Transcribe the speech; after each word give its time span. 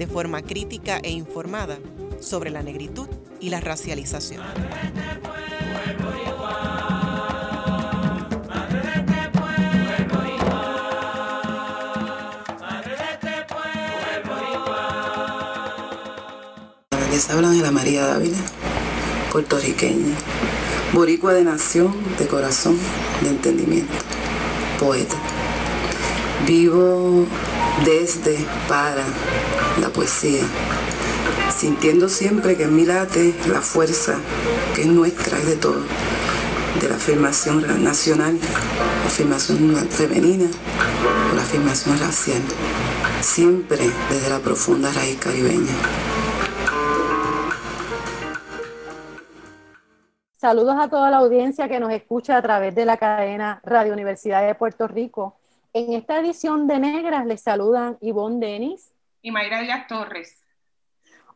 de 0.00 0.06
forma 0.06 0.40
crítica 0.40 0.98
e 1.02 1.10
informada 1.10 1.78
sobre 2.20 2.48
la 2.48 2.62
negritud 2.62 3.06
y 3.38 3.50
la 3.50 3.60
racialización. 3.60 4.42
Les 17.12 17.28
habla 17.28 17.50
la 17.50 17.70
María 17.70 18.06
Dávila, 18.06 18.38
puertorriqueña, 19.30 20.16
boricua 20.94 21.34
de 21.34 21.44
nación, 21.44 21.94
de 22.18 22.26
corazón, 22.26 22.78
de 23.20 23.28
entendimiento, 23.28 23.92
poeta. 24.78 25.16
Vivo 26.46 27.26
desde, 27.84 28.38
para 28.66 29.04
la 29.80 29.88
poesía, 29.88 30.42
sintiendo 31.50 32.08
siempre 32.08 32.56
que 32.56 32.64
en 32.64 32.76
mí 32.76 32.84
late 32.84 33.34
la 33.48 33.60
fuerza 33.60 34.18
que 34.74 34.82
es 34.82 34.86
nuestra 34.86 35.38
y 35.38 35.42
de 35.42 35.56
todo, 35.56 35.80
de 36.80 36.88
la 36.88 36.96
afirmación 36.96 37.82
nacional, 37.82 38.38
la 38.38 39.06
afirmación 39.06 39.74
femenina 39.88 40.46
o 41.30 41.34
la 41.34 41.42
afirmación 41.42 41.98
racial, 41.98 42.42
siempre 43.22 43.90
desde 44.10 44.30
la 44.30 44.38
profunda 44.38 44.92
raíz 44.92 45.18
caribeña. 45.18 45.72
Saludos 50.36 50.76
a 50.78 50.88
toda 50.88 51.10
la 51.10 51.18
audiencia 51.18 51.68
que 51.68 51.80
nos 51.80 51.92
escucha 51.92 52.36
a 52.36 52.42
través 52.42 52.74
de 52.74 52.86
la 52.86 52.96
cadena 52.96 53.60
Radio 53.62 53.92
Universidad 53.92 54.46
de 54.46 54.54
Puerto 54.54 54.88
Rico. 54.88 55.36
En 55.72 55.92
esta 55.92 56.18
edición 56.18 56.66
de 56.66 56.78
Negras 56.78 57.26
les 57.26 57.42
saludan 57.42 57.98
Ivonne 58.00 58.44
Denis 58.44 58.90
y 59.22 59.30
Mayra 59.30 59.60
Díaz 59.60 59.86
Torres. 59.86 60.44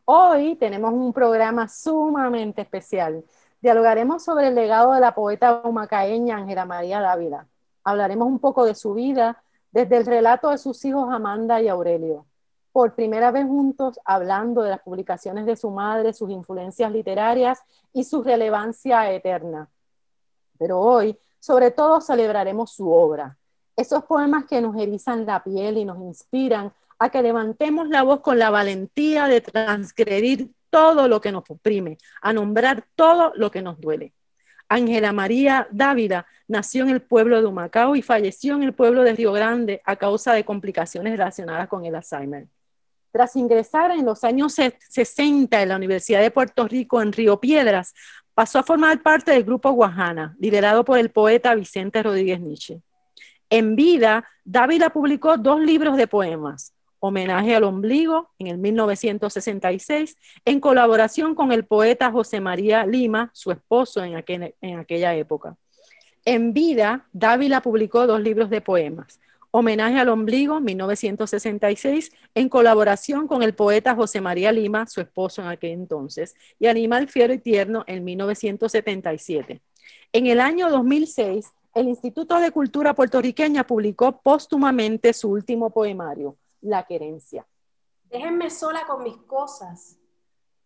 Hoy 0.05 0.55
tenemos 0.55 0.93
un 0.93 1.13
programa 1.13 1.67
sumamente 1.67 2.61
especial. 2.61 3.23
Dialogaremos 3.61 4.23
sobre 4.23 4.47
el 4.47 4.55
legado 4.55 4.93
de 4.93 4.99
la 4.99 5.15
poeta 5.15 5.61
humacaeña 5.63 6.37
Ángela 6.37 6.65
María 6.65 7.01
Dávila. 7.01 7.47
Hablaremos 7.83 8.27
un 8.27 8.39
poco 8.39 8.65
de 8.65 8.75
su 8.75 8.93
vida 8.93 9.43
desde 9.71 9.97
el 9.97 10.05
relato 10.05 10.49
de 10.49 10.57
sus 10.57 10.83
hijos 10.85 11.13
Amanda 11.13 11.61
y 11.61 11.67
Aurelio 11.67 12.25
por 12.75 12.93
primera 12.93 13.31
vez 13.31 13.45
juntos 13.47 13.97
hablando 14.03 14.61
de 14.61 14.69
las 14.69 14.81
publicaciones 14.81 15.45
de 15.45 15.55
su 15.55 15.71
madre, 15.71 16.11
sus 16.11 16.29
influencias 16.29 16.91
literarias 16.91 17.63
y 17.93 18.03
su 18.03 18.21
relevancia 18.21 19.09
eterna. 19.13 19.69
Pero 20.59 20.81
hoy, 20.81 21.17
sobre 21.39 21.71
todo, 21.71 22.01
celebraremos 22.01 22.71
su 22.71 22.91
obra, 22.91 23.37
esos 23.77 24.03
poemas 24.03 24.43
que 24.43 24.59
nos 24.59 24.75
erizan 24.75 25.25
la 25.25 25.41
piel 25.41 25.77
y 25.77 25.85
nos 25.85 25.99
inspiran 25.99 26.73
a 26.99 27.09
que 27.09 27.21
levantemos 27.21 27.89
la 27.89 28.03
voz 28.03 28.21
con 28.21 28.39
la 28.39 28.49
valentía 28.49 29.27
de 29.27 29.41
transgredir 29.41 30.51
todo 30.69 31.07
lo 31.07 31.21
que 31.21 31.31
nos 31.31 31.43
oprime, 31.49 31.97
a 32.21 32.33
nombrar 32.33 32.85
todo 32.95 33.31
lo 33.35 33.51
que 33.51 33.61
nos 33.61 33.79
duele. 33.79 34.13
Ángela 34.67 35.13
María 35.13 35.67
Dávila 35.71 36.25
nació 36.47 36.83
en 36.83 36.89
el 36.89 37.01
pueblo 37.01 37.39
de 37.39 37.47
Humacao 37.47 37.95
y 37.95 38.01
falleció 38.01 38.55
en 38.55 38.63
el 38.63 38.73
pueblo 38.73 39.03
de 39.03 39.13
Río 39.13 39.31
Grande 39.31 39.81
a 39.85 39.95
causa 39.95 40.33
de 40.33 40.43
complicaciones 40.43 41.13
relacionadas 41.13 41.67
con 41.67 41.85
el 41.85 41.95
Alzheimer. 41.95 42.47
Tras 43.11 43.35
ingresar 43.35 43.91
en 43.91 44.05
los 44.05 44.23
años 44.23 44.55
60 44.55 45.61
en 45.61 45.69
la 45.69 45.77
Universidad 45.77 46.21
de 46.21 46.31
Puerto 46.31 46.67
Rico 46.67 47.01
en 47.01 47.13
Río 47.13 47.39
Piedras, 47.39 47.93
pasó 48.33 48.59
a 48.59 48.63
formar 48.63 49.01
parte 49.01 49.31
del 49.31 49.45
grupo 49.45 49.71
Guajana, 49.71 50.35
liderado 50.39 50.83
por 50.83 50.99
el 50.99 51.09
poeta 51.09 51.55
Vicente 51.55 52.03
Rodríguez 52.03 52.41
Nietzsche. 52.41 52.81
En 53.49 53.77
vida, 53.77 54.27
Dávila 54.43 54.89
publicó 54.89 55.37
dos 55.37 55.61
libros 55.61 55.95
de 55.95 56.07
poemas, 56.07 56.74
Homenaje 57.05 57.55
al 57.55 57.63
Ombligo 57.63 58.31
en 58.39 58.47
el 58.47 58.57
1966, 58.57 60.17
en 60.43 60.59
colaboración 60.59 61.35
con 61.35 61.51
el 61.51 61.65
poeta 61.65 62.11
José 62.11 62.41
María 62.41 62.85
Lima, 62.85 63.29
su 63.33 63.51
esposo 63.51 64.03
en, 64.03 64.15
aquella 64.15 65.15
época. 65.15 65.55
En 66.25 66.53
vida, 66.53 67.07
Dávila 67.13 67.61
publicó 67.61 68.07
dos 68.07 68.21
libros 68.21 68.49
de 68.49 68.61
poemas, 68.61 69.19
Homenaje 69.51 69.99
al 69.99 70.09
Ombligo, 70.09 70.59
1966, 70.59 72.11
en 72.33 72.49
colaboración 72.49 73.25
con 73.25 73.41
el 73.41 73.53
poeta 73.53 73.95
José 73.95 74.19
María 74.19 74.51
Lima, 74.51 74.85
su 74.85 74.99
esposo 74.99 75.41
en 75.41 75.47
aquel 75.47 75.71
entonces, 75.71 76.35
y 76.59 76.67
Animal 76.67 77.07
Fiero 77.07 77.33
y 77.33 77.37
Tierno 77.37 77.85
en 77.87 78.03
1977. 78.03 79.61
En 80.11 80.27
el 80.27 80.41
año 80.41 80.69
2006, 80.69 81.53
el 81.75 81.87
Instituto 81.87 82.39
de 82.39 82.51
Cultura 82.51 82.93
Puertorriqueña 82.93 83.65
publicó 83.65 84.21
póstumamente 84.21 85.13
su 85.13 85.29
último 85.29 85.69
poemario, 85.69 86.37
La 86.65 86.83
Querencia. 86.83 87.45
Déjenme 88.05 88.49
sola 88.49 88.87
con 88.87 89.03
mis 89.03 89.17
cosas, 89.17 89.99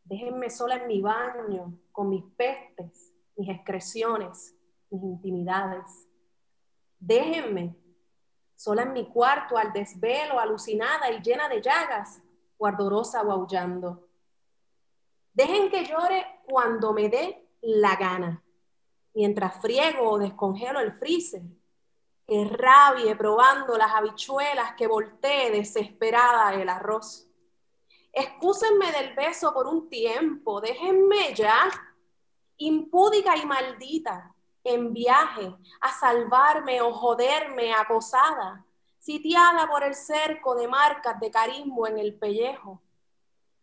déjenme 0.06 0.50
sola 0.50 0.76
en 0.78 0.88
mi 0.88 1.02
baño, 1.02 1.78
con 1.92 2.10
mis 2.10 2.24
pestes, 2.38 3.14
mis 3.36 3.50
excreciones, 3.50 4.56
mis 4.90 5.04
intimidades. 5.04 6.08
Déjenme 7.00 7.76
sola 8.56 8.84
en 8.84 8.94
mi 8.94 9.10
cuarto, 9.10 9.58
al 9.58 9.74
desvelo, 9.74 10.40
alucinada 10.40 11.12
y 11.12 11.22
llena 11.22 11.50
de 11.50 11.62
llagas, 11.62 12.22
o 12.58 12.66
ardorosa 12.66 13.22
o 13.22 13.32
aullando. 13.34 14.08
Dejen 15.34 15.70
que 15.70 15.84
llore 15.84 16.26
cuando 16.48 16.94
me 16.94 17.10
dé 17.10 17.46
la 17.62 17.98
gana, 17.98 18.42
mientras 19.14 19.62
friego 19.62 20.12
o 20.12 20.18
descongelo 20.18 20.80
el 20.80 20.94
freezer, 20.94 21.42
que 22.30 22.46
rabie 22.46 23.16
probando 23.16 23.76
las 23.76 23.92
habichuelas, 23.92 24.76
que 24.76 24.86
voltee 24.86 25.50
desesperada 25.50 26.54
el 26.54 26.70
arroz. 26.70 27.28
Excúsenme 28.14 28.92
del 28.92 29.16
beso 29.16 29.52
por 29.52 29.66
un 29.66 29.90
tiempo, 29.90 30.62
déjenme 30.62 31.34
ya, 31.34 31.68
impúdica 32.58 33.36
y 33.36 33.48
maldita, 33.48 34.36
en 34.64 34.94
viaje 34.94 35.56
a 35.82 35.92
salvarme 35.92 36.84
o 36.84 36.94
joderme 36.94 37.74
acosada, 37.74 38.64
sitiada 39.00 39.68
por 39.68 39.84
el 39.84 39.96
cerco 39.96 40.54
de 40.54 40.68
marcas 40.68 41.20
de 41.20 41.32
carismo 41.32 41.88
en 41.88 41.98
el 41.98 42.14
pellejo. 42.20 42.84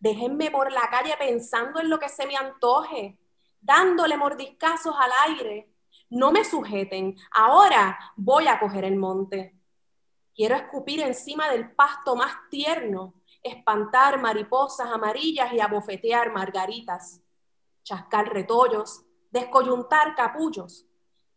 Déjenme 0.01 0.51
por 0.51 0.73
la 0.73 0.91
calle 0.91 1.15
pensando 1.17 1.79
en 1.79 1.89
lo 1.89 2.01
que 2.01 2.09
se 2.09 2.27
me 2.27 2.35
antoje, 2.35 3.17
dándole 3.61 4.17
mordiscazos 4.17 4.97
al 4.99 5.13
aire. 5.29 5.73
No 6.11 6.33
me 6.33 6.45
sujeten, 6.45 7.17
ahora 7.33 7.99
voy 8.17 8.47
a 8.49 8.59
coger 8.59 8.85
el 8.85 8.97
monte. 8.97 9.57
Quiero 10.35 10.55
escupir 10.55 11.01
encima 11.01 11.49
del 11.51 11.73
pasto 11.75 12.15
más 12.15 12.33
tierno, 12.51 13.15
espantar 13.43 14.21
mariposas 14.21 14.89
amarillas 14.91 15.53
y 15.53 15.61
abofetear 15.61 16.33
margaritas, 16.33 17.21
chascar 17.83 18.33
retollos, 18.33 19.03
descoyuntar 19.31 20.15
capullos, 20.15 20.87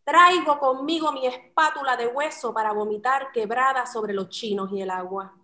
Traigo 0.09 0.58
conmigo 0.58 1.12
mi 1.12 1.28
espátula 1.28 1.96
de 1.96 2.08
hueso 2.08 2.52
para 2.52 2.74
vomitar 2.74 3.31
quebrada 3.31 3.85
sobre 3.85 4.12
los 4.12 4.29
chinos 4.29 4.72
y 4.72 4.81
el 4.81 4.90
agua. 4.90 5.35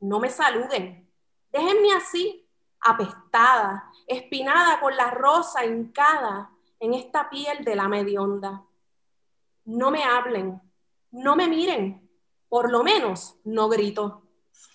No 0.00 0.20
me 0.20 0.28
saluden. 0.28 1.10
Déjenme 1.50 1.94
así, 1.94 2.46
apestada, 2.78 3.90
espinada 4.06 4.80
con 4.80 4.94
la 4.94 5.10
rosa 5.12 5.64
hincada 5.64 6.50
en 6.80 6.94
esta 6.94 7.28
piel 7.30 7.64
de 7.64 7.76
la 7.76 7.88
medionda. 7.88 8.64
No 9.64 9.90
me 9.90 10.04
hablen, 10.04 10.60
no 11.10 11.36
me 11.36 11.48
miren, 11.48 12.08
por 12.48 12.70
lo 12.70 12.82
menos 12.82 13.38
no 13.44 13.68
grito. 13.68 14.22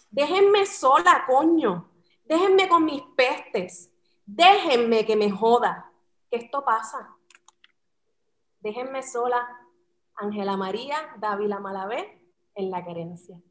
Déjenme 0.09 0.65
sola, 0.65 1.23
coño. 1.25 1.89
Déjenme 2.25 2.67
con 2.67 2.85
mis 2.85 3.01
pestes. 3.15 3.93
Déjenme 4.25 5.05
que 5.05 5.15
me 5.15 5.31
joda. 5.31 5.91
Que 6.29 6.37
esto 6.37 6.63
pasa. 6.63 7.15
Déjenme 8.59 9.01
sola, 9.03 9.47
Ángela 10.15 10.55
María 10.55 10.97
Dávila 11.17 11.59
Malavé, 11.59 12.21
en 12.53 12.69
La 12.69 12.83
Querencia. 12.83 13.41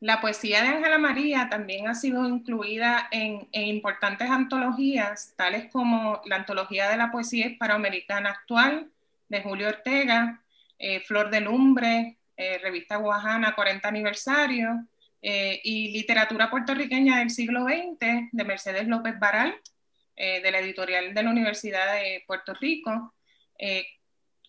La 0.00 0.20
poesía 0.20 0.62
de 0.62 0.68
Ángela 0.68 0.98
María 0.98 1.48
también 1.50 1.88
ha 1.88 1.94
sido 1.94 2.28
incluida 2.28 3.08
en, 3.10 3.48
importantes 3.52 4.30
antologías, 4.30 5.34
tales 5.36 5.70
como 5.72 6.22
la 6.24 6.36
Antología 6.36 6.88
de 6.88 6.96
la 6.96 7.10
Poesía 7.10 7.46
Hispanoamericana 7.46 8.30
Actual 8.30 8.92
de 9.28 9.42
Julio 9.42 9.68
Ortega, 9.68 10.40
eh, 10.78 11.00
Flor 11.00 11.30
de 11.30 11.40
Lumbre, 11.40 12.18
eh, 12.36 12.58
Revista 12.58 12.96
Guajana 12.96 13.56
40 13.56 13.88
Aniversario, 13.88 14.86
eh, 15.20 15.60
y 15.64 15.90
literatura 15.90 16.48
puertorriqueña 16.48 17.18
del 17.18 17.30
siglo 17.30 17.64
XX 17.64 18.28
de 18.30 18.44
Mercedes 18.44 18.86
López 18.86 19.18
Baral, 19.18 19.56
eh, 20.14 20.40
de 20.40 20.50
la 20.52 20.60
editorial 20.60 21.12
de 21.12 21.22
la 21.24 21.30
Universidad 21.30 21.94
de 21.94 22.22
Puerto 22.24 22.54
Rico. 22.54 23.14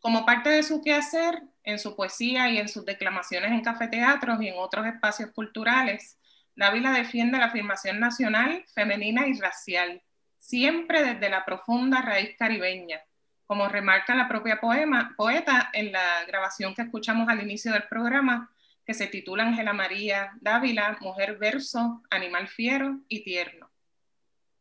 Como 0.02 0.26
parte 0.26 0.50
de 0.50 0.62
su 0.62 0.82
quehacer, 0.84 1.42
en 1.64 1.80
su 1.80 1.96
poesía 1.96 2.50
y 2.50 2.58
en 2.58 2.68
sus 2.68 2.86
declamaciones 2.86 3.52
en 3.52 3.62
cafeteatros 3.62 4.42
y 4.42 4.48
en 4.48 4.56
otros 4.58 4.86
espacios 4.86 5.32
culturales, 5.32 6.18
Dávila 6.56 6.92
defiende 6.92 7.38
la 7.38 7.46
afirmación 7.46 8.00
nacional, 8.00 8.66
femenina 8.74 9.28
y 9.28 9.40
racial, 9.40 10.02
siempre 10.40 11.04
desde 11.04 11.30
la 11.30 11.46
profunda 11.46 12.02
raíz 12.02 12.36
caribeña, 12.38 13.00
como 13.46 13.68
remarca 13.68 14.14
la 14.14 14.28
propia 14.28 14.60
poeta 14.60 15.70
en 15.74 15.92
la 15.92 16.26
grabación 16.26 16.76
que 16.76 16.84
escuchamos 16.84 17.30
al 17.30 17.42
inicio 17.42 17.72
del 17.72 17.88
programa, 17.88 18.52
que 18.86 18.94
se 18.94 19.08
titula 19.08 19.44
Ángela 19.44 19.74
María 19.74 20.32
Dávila, 20.42 20.98
Mujer 21.02 21.38
Verso, 21.38 22.04
Animal 22.10 22.48
Fiero 22.48 23.00
y 23.08 23.24
Tierno. 23.24 23.70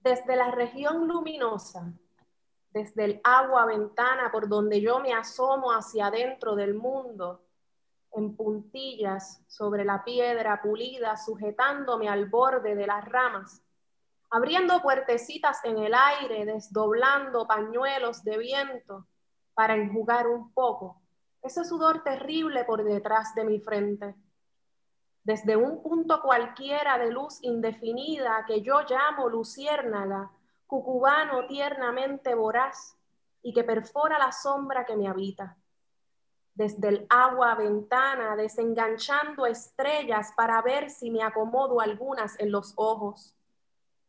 Desde 0.01 0.37
la 0.37 0.51
región 0.51 1.09
luminosa, 1.09 1.93
desde 2.71 3.05
el 3.05 3.21
agua 3.25 3.67
ventana 3.67 4.31
por 4.31 4.49
donde 4.49 4.81
yo 4.81 5.01
me 5.01 5.13
asomo 5.13 5.73
hacia 5.73 6.07
adentro 6.07 6.55
del 6.55 6.75
mundo, 6.75 7.43
en 8.13 8.37
puntillas 8.37 9.43
sobre 9.47 9.85
la 9.85 10.05
piedra 10.05 10.61
pulida, 10.63 11.17
sujetándome 11.17 12.09
al 12.09 12.27
borde 12.27 12.75
de 12.75 12.87
las 12.87 13.05
ramas, 13.05 13.63
abriendo 14.31 14.81
puertecitas 14.83 15.65
en 15.65 15.79
el 15.79 15.95
aire, 15.95 16.45
desdoblando 16.45 17.47
pañuelos 17.47 18.25
de 18.25 18.39
viento 18.39 19.07
para 19.55 19.75
enjugar 19.75 20.27
un 20.27 20.53
poco 20.53 21.03
ese 21.43 21.65
sudor 21.65 22.03
terrible 22.03 22.65
por 22.65 22.85
detrás 22.85 23.35
de 23.35 23.45
mi 23.45 23.61
frente. 23.61 24.15
Desde 25.23 25.57
un 25.57 25.83
punto 25.83 26.21
cualquiera 26.23 26.99
de 26.99 27.11
luz 27.11 27.39
indefinida 27.43 28.45
que 28.47 28.63
yo 28.63 28.81
llamo 28.89 29.29
luciérnaga, 29.29 30.31
cucubano 30.69 31.47
tiernamente 31.47 32.35
voraz 32.35 32.95
y 33.43 33.53
que 33.55 33.65
perfora 33.65 34.19
la 34.19 34.31
sombra 34.31 34.85
que 34.85 34.97
me 34.97 35.09
habita. 35.09 35.57
Desde 36.55 36.89
el 36.89 37.07
agua 37.09 37.55
ventana, 37.55 38.37
desenganchando 38.37 39.47
estrellas 39.47 40.33
para 40.37 40.61
ver 40.61 40.91
si 40.91 41.11
me 41.11 41.23
acomodo 41.23 41.81
algunas 41.81 42.39
en 42.39 42.53
los 42.53 42.75
ojos, 42.77 43.35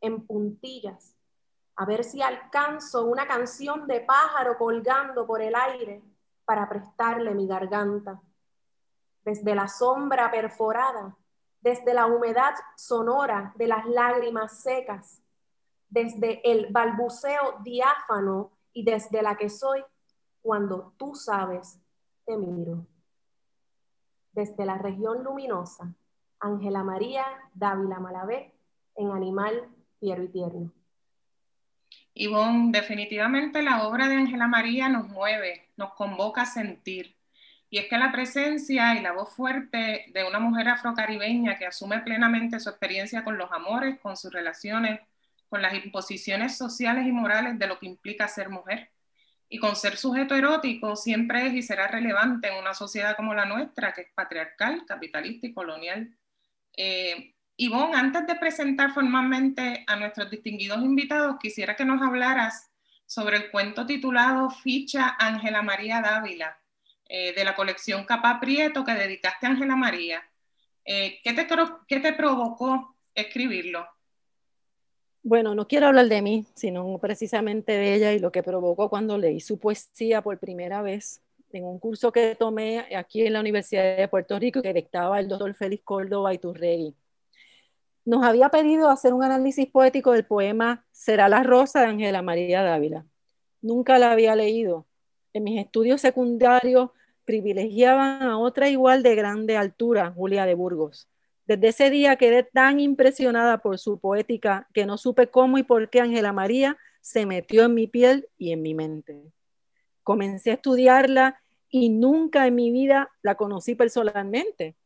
en 0.01 0.27
puntillas, 0.27 1.15
a 1.77 1.85
ver 1.85 2.03
si 2.03 2.21
alcanzo 2.21 3.05
una 3.05 3.25
canción 3.25 3.87
de 3.87 4.01
pájaro 4.01 4.57
colgando 4.57 5.25
por 5.25 5.41
el 5.41 5.55
aire 5.55 6.03
para 6.43 6.67
prestarle 6.67 7.33
mi 7.33 7.47
garganta. 7.47 8.19
Desde 9.23 9.55
la 9.55 9.69
sombra 9.69 10.29
perforada, 10.29 11.15
desde 11.61 11.93
la 11.93 12.07
humedad 12.07 12.55
sonora 12.75 13.53
de 13.55 13.67
las 13.67 13.85
lágrimas 13.85 14.59
secas, 14.59 15.21
desde 15.89 16.41
el 16.49 16.67
balbuceo 16.71 17.59
diáfano 17.63 18.51
y 18.73 18.83
desde 18.83 19.21
la 19.21 19.35
que 19.35 19.49
soy 19.49 19.83
cuando 20.41 20.93
tú 20.97 21.15
sabes, 21.15 21.79
te 22.25 22.37
miro. 22.37 22.85
Desde 24.31 24.65
la 24.65 24.77
región 24.77 25.23
luminosa, 25.23 25.93
Ángela 26.39 26.83
María 26.83 27.25
Dávila 27.53 27.99
Malavé, 27.99 28.53
en 28.95 29.11
Animal 29.11 29.67
Fiero 29.99 30.23
y 30.23 30.27
Tierno. 30.29 30.71
Ivonne, 32.13 32.71
definitivamente 32.71 33.61
la 33.61 33.87
obra 33.87 34.07
de 34.07 34.15
Ángela 34.15 34.47
María 34.47 34.89
nos 34.89 35.07
mueve, 35.07 35.69
nos 35.77 35.93
convoca 35.93 36.43
a 36.43 36.45
sentir. 36.45 37.15
Y 37.69 37.77
es 37.77 37.87
que 37.87 37.97
la 37.97 38.11
presencia 38.11 38.95
y 38.95 39.01
la 39.01 39.13
voz 39.13 39.29
fuerte 39.29 40.05
de 40.13 40.27
una 40.27 40.39
mujer 40.39 40.69
afrocaribeña 40.69 41.57
que 41.57 41.67
asume 41.67 41.99
plenamente 41.99 42.59
su 42.59 42.69
experiencia 42.69 43.23
con 43.23 43.37
los 43.37 43.51
amores, 43.51 43.99
con 43.99 44.17
sus 44.17 44.33
relaciones, 44.33 44.99
con 45.49 45.61
las 45.61 45.73
imposiciones 45.73 46.57
sociales 46.57 47.05
y 47.07 47.11
morales 47.11 47.59
de 47.59 47.67
lo 47.67 47.79
que 47.79 47.87
implica 47.87 48.27
ser 48.27 48.49
mujer. 48.49 48.91
Y 49.49 49.57
con 49.57 49.75
ser 49.75 49.97
sujeto 49.97 50.35
erótico 50.35 50.95
siempre 50.95 51.47
es 51.47 51.53
y 51.55 51.61
será 51.63 51.87
relevante 51.87 52.49
en 52.49 52.59
una 52.59 52.75
sociedad 52.75 53.15
como 53.15 53.33
la 53.33 53.45
nuestra, 53.45 53.93
que 53.93 54.01
es 54.01 54.07
patriarcal, 54.13 54.85
capitalista 54.85 55.47
y 55.47 55.53
colonial. 55.53 56.15
Eh, 56.77 57.33
Ivonne, 57.57 57.95
antes 57.95 58.27
de 58.27 58.35
presentar 58.35 58.91
formalmente 58.93 59.83
a 59.87 59.95
nuestros 59.95 60.29
distinguidos 60.29 60.81
invitados, 60.81 61.37
quisiera 61.41 61.75
que 61.75 61.83
nos 61.83 62.01
hablaras 62.01 62.71
sobre 63.05 63.37
el 63.37 63.51
cuento 63.51 63.87
titulado 63.87 64.51
Ficha 64.51 65.17
Ángela 65.19 65.63
María 65.63 65.99
Dávila, 65.99 66.57
eh, 67.05 67.33
de 67.33 67.43
la 67.43 67.55
colección 67.55 68.05
Capa 68.05 68.39
Prieto 68.39 68.85
que 68.85 68.93
dedicaste 68.93 69.47
a 69.47 69.49
Ángela 69.49 69.75
María. 69.75 70.23
Eh, 70.85 71.19
¿qué, 71.23 71.33
te, 71.33 71.47
¿Qué 71.87 71.99
te 71.99 72.13
provocó 72.13 72.95
escribirlo? 73.15 73.87
Bueno, 75.21 75.53
no 75.53 75.67
quiero 75.67 75.87
hablar 75.87 76.07
de 76.07 76.21
mí, 76.21 76.45
sino 76.55 76.97
precisamente 76.99 77.73
de 77.73 77.95
ella 77.95 78.13
y 78.13 78.19
lo 78.19 78.31
que 78.31 78.41
provocó 78.41 78.89
cuando 78.89 79.17
leí 79.17 79.39
su 79.39 79.59
poesía 79.59 80.21
por 80.21 80.37
primera 80.39 80.81
vez 80.81 81.21
en 81.51 81.65
un 81.65 81.79
curso 81.79 82.11
que 82.11 82.35
tomé 82.35 82.85
aquí 82.95 83.25
en 83.25 83.33
la 83.33 83.39
Universidad 83.39 83.97
de 83.97 84.07
Puerto 84.07 84.39
Rico 84.39 84.61
que 84.61 84.73
dictaba 84.73 85.19
el 85.19 85.27
doctor 85.27 85.53
Félix 85.55 85.83
Córdoba 85.83 86.33
Iturregui 86.33 86.95
nos 88.09 88.23
había 88.23 88.49
pedido 88.49 88.89
hacer 88.89 89.13
un 89.13 89.23
análisis 89.23 89.67
poético 89.67 90.13
del 90.13 90.25
poema 90.25 90.83
Será 90.91 91.29
la 91.29 91.43
rosa 91.43 91.81
de 91.81 91.85
Ángela 91.87 92.23
María 92.23 92.63
Dávila. 92.63 93.05
Nunca 93.61 93.99
la 93.99 94.11
había 94.11 94.35
leído. 94.35 94.87
En 95.31 95.43
mis 95.43 95.59
estudios 95.59 96.01
secundarios 96.01 96.89
privilegiaban 97.23 98.23
a 98.23 98.39
otra 98.39 98.67
igual 98.67 99.03
de 99.03 99.13
grande 99.13 99.57
altura, 99.57 100.11
Julia 100.11 100.47
de 100.47 100.55
Burgos. 100.55 101.07
Desde 101.49 101.67
ese 101.67 101.89
día 101.89 102.15
quedé 102.15 102.43
tan 102.43 102.79
impresionada 102.79 103.57
por 103.57 103.77
su 103.77 103.99
poética 103.99 104.69
que 104.73 104.85
no 104.85 104.97
supe 104.97 105.27
cómo 105.27 105.57
y 105.57 105.63
por 105.63 105.89
qué 105.89 105.99
Ángela 105.99 106.31
María 106.31 106.77
se 107.01 107.25
metió 107.25 107.65
en 107.65 107.73
mi 107.73 107.87
piel 107.87 108.29
y 108.37 108.53
en 108.53 108.61
mi 108.61 108.73
mente. 108.73 109.19
Comencé 110.03 110.51
a 110.51 110.53
estudiarla 110.53 111.41
y 111.69 111.89
nunca 111.89 112.47
en 112.47 112.55
mi 112.55 112.71
vida 112.71 113.11
la 113.21 113.35
conocí 113.35 113.75
personalmente 113.75 114.77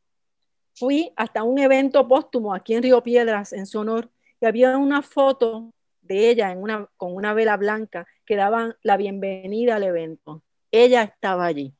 fui 0.76 1.12
hasta 1.16 1.44
un 1.44 1.60
evento 1.60 2.08
póstumo 2.08 2.54
aquí 2.54 2.74
en 2.74 2.84
Río 2.84 3.02
Piedras, 3.04 3.54
en 3.54 3.66
su 3.66 3.80
honor, 3.80 4.10
y 4.42 4.46
había 4.46 4.78
una 4.78 5.02
foto 5.02 5.74
de 6.02 6.30
ella 6.30 6.56
con 6.98 7.16
una 7.16 7.34
vela 7.34 7.56
blanca 7.58 8.06
que 8.26 8.36
daban 8.36 8.76
la 8.82 8.98
bienvenida 8.98 9.76
al 9.76 9.84
evento. 9.84 10.44
Ella 10.72 11.04
estaba 11.04 11.46
allí. 11.46 11.74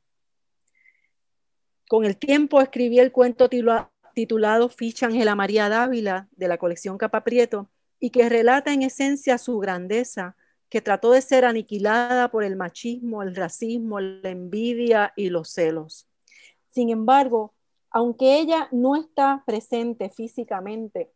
Con 1.88 2.04
el 2.04 2.16
tiempo 2.16 2.60
escribí 2.60 2.98
el 2.98 3.12
cuento 3.12 3.48
titulado 3.48 3.90
Ficha 4.68 5.06
Ángela 5.06 5.34
María 5.34 5.68
Dávila 5.68 6.28
de 6.32 6.48
la 6.48 6.58
colección 6.58 6.98
Capa 6.98 7.24
Prieto 7.24 7.70
y 8.00 8.10
que 8.10 8.28
relata 8.28 8.72
en 8.72 8.82
esencia 8.82 9.38
su 9.38 9.58
grandeza, 9.58 10.36
que 10.68 10.80
trató 10.80 11.12
de 11.12 11.22
ser 11.22 11.44
aniquilada 11.44 12.30
por 12.30 12.44
el 12.44 12.56
machismo, 12.56 13.22
el 13.22 13.34
racismo, 13.34 14.00
la 14.00 14.30
envidia 14.30 15.12
y 15.16 15.28
los 15.30 15.50
celos. 15.50 16.08
Sin 16.70 16.90
embargo, 16.90 17.54
aunque 17.90 18.40
ella 18.40 18.68
no 18.72 18.96
está 18.96 19.44
presente 19.46 20.10
físicamente, 20.10 21.12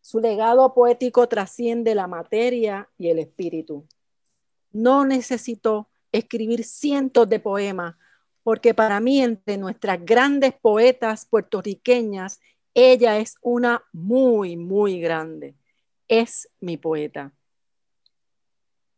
su 0.00 0.20
legado 0.20 0.74
poético 0.74 1.28
trasciende 1.28 1.94
la 1.94 2.06
materia 2.06 2.88
y 2.98 3.08
el 3.08 3.18
espíritu. 3.18 3.86
No 4.70 5.04
necesito 5.04 5.88
escribir 6.12 6.64
cientos 6.64 7.28
de 7.28 7.40
poemas, 7.40 7.96
porque 8.48 8.72
para 8.72 8.98
mí, 8.98 9.20
entre 9.20 9.58
nuestras 9.58 10.02
grandes 10.02 10.54
poetas 10.54 11.26
puertorriqueñas, 11.26 12.40
ella 12.72 13.18
es 13.18 13.34
una 13.42 13.84
muy, 13.92 14.56
muy 14.56 15.02
grande. 15.02 15.54
Es 16.08 16.48
mi 16.58 16.78
poeta. 16.78 17.30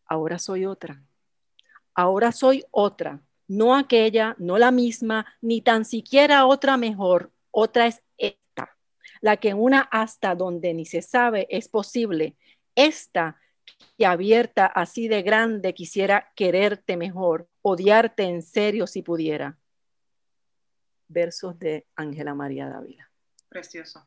Ahora 0.06 0.38
soy 0.38 0.66
otra. 0.66 1.02
Ahora 1.94 2.30
soy 2.30 2.64
otra 2.70 3.24
no 3.48 3.74
aquella, 3.74 4.36
no 4.38 4.56
la 4.56 4.70
misma, 4.70 5.26
ni 5.40 5.62
tan 5.62 5.84
siquiera 5.84 6.46
otra 6.46 6.76
mejor, 6.76 7.32
otra 7.50 7.88
es 7.88 8.00
esta, 8.16 8.76
la 9.20 9.38
que 9.38 9.54
una 9.54 9.80
hasta 9.80 10.36
donde 10.36 10.72
ni 10.72 10.86
se 10.86 11.02
sabe 11.02 11.48
es 11.50 11.68
posible, 11.68 12.36
esta 12.76 13.40
que 13.96 14.06
abierta 14.06 14.66
así 14.66 15.08
de 15.08 15.22
grande 15.22 15.74
quisiera 15.74 16.32
quererte 16.34 16.96
mejor, 16.96 17.48
odiarte 17.62 18.24
en 18.24 18.42
serio 18.42 18.86
si 18.86 19.02
pudiera. 19.02 19.58
Versos 21.08 21.58
de 21.58 21.86
Ángela 21.96 22.34
María 22.34 22.68
Dávila. 22.68 23.10
Precioso. 23.48 24.06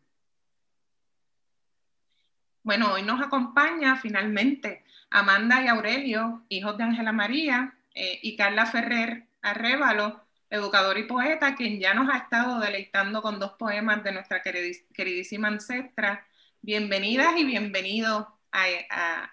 Bueno, 2.63 2.93
hoy 2.93 3.03
nos 3.03 3.21
acompaña 3.21 3.97
finalmente 3.97 4.85
Amanda 5.09 5.61
y 5.61 5.67
Aurelio, 5.67 6.45
hijos 6.47 6.77
de 6.77 6.85
Ángela 6.85 7.11
María, 7.11 7.77
eh, 7.93 8.19
y 8.23 8.35
Carla 8.35 8.65
Ferrer, 8.65 9.27
Arrévalo, 9.41 10.23
educador 10.49 10.97
y 10.97 11.03
poeta, 11.03 11.55
quien 11.55 11.79
ya 11.79 11.93
nos 11.93 12.09
ha 12.09 12.17
estado 12.17 12.59
deleitando 12.59 13.21
con 13.21 13.39
dos 13.39 13.53
poemas 13.53 14.03
de 14.03 14.13
nuestra 14.13 14.41
queridísima 14.41 15.49
ancestra. 15.49 16.25
Bienvenidas 16.61 17.37
y 17.37 17.43
bienvenidos 17.43 18.25
a, 18.53 19.32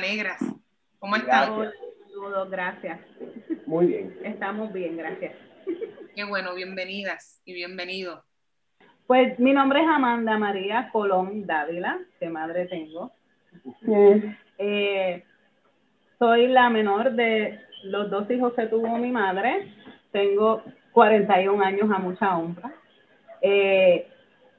Negras. 0.00 0.38
¿Cómo 0.98 1.16
están? 1.16 1.72
Saludos, 2.08 2.50
gracias. 2.50 3.00
Muy 3.66 3.86
bien. 3.86 4.18
Estamos 4.24 4.72
bien, 4.72 4.96
gracias. 4.96 5.34
Qué 6.14 6.24
bueno, 6.24 6.54
bienvenidas 6.54 7.40
y 7.44 7.54
bienvenidos. 7.54 8.20
Pues 9.06 9.38
mi 9.38 9.52
nombre 9.52 9.80
es 9.80 9.88
Amanda 9.88 10.36
María 10.36 10.90
Colón 10.92 11.46
Dávila, 11.46 11.98
qué 12.20 12.28
madre 12.28 12.66
tengo. 12.66 13.12
Eh, 14.58 15.24
soy 16.18 16.48
la 16.48 16.68
menor 16.68 17.12
de 17.12 17.60
los 17.84 18.10
dos 18.10 18.30
hijos 18.30 18.52
que 18.54 18.66
tuvo 18.66 18.98
mi 18.98 19.10
madre. 19.10 19.72
Tengo 20.12 20.62
41 20.92 21.64
años 21.64 21.90
a 21.90 21.98
mucha 21.98 22.36
honra. 22.36 22.72
Eh, 23.40 24.08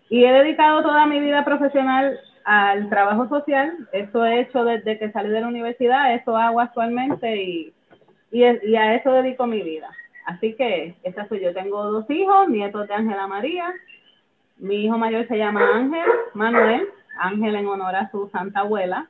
y 0.10 0.24
he 0.24 0.32
dedicado 0.32 0.82
toda 0.82 1.06
mi 1.06 1.20
vida 1.20 1.44
profesional 1.46 2.20
al 2.50 2.90
trabajo 2.90 3.30
social. 3.30 3.88
Eso 3.92 4.26
he 4.26 4.42
hecho 4.42 4.64
desde 4.64 4.98
que 4.98 5.12
salí 5.12 5.30
de 5.30 5.42
la 5.42 5.48
universidad, 5.48 6.16
eso 6.16 6.36
hago 6.36 6.60
actualmente 6.60 7.44
y, 7.44 7.72
y, 8.32 8.44
y 8.44 8.76
a 8.76 8.96
eso 8.96 9.12
dedico 9.12 9.46
mi 9.46 9.62
vida. 9.62 9.88
Así 10.26 10.56
que 10.56 10.96
esa 11.04 11.28
soy 11.28 11.42
yo. 11.42 11.54
Tengo 11.54 11.84
dos 11.92 12.10
hijos, 12.10 12.50
nietos 12.50 12.88
de 12.88 12.94
Ángela 12.96 13.28
María. 13.28 13.72
Mi 14.58 14.84
hijo 14.84 14.98
mayor 14.98 15.28
se 15.28 15.38
llama 15.38 15.62
Ángel 15.76 16.10
Manuel, 16.34 16.88
Ángel 17.20 17.56
en 17.56 17.68
honor 17.68 17.96
a 17.96 18.10
su 18.10 18.28
santa 18.30 18.62
abuela. 18.62 19.08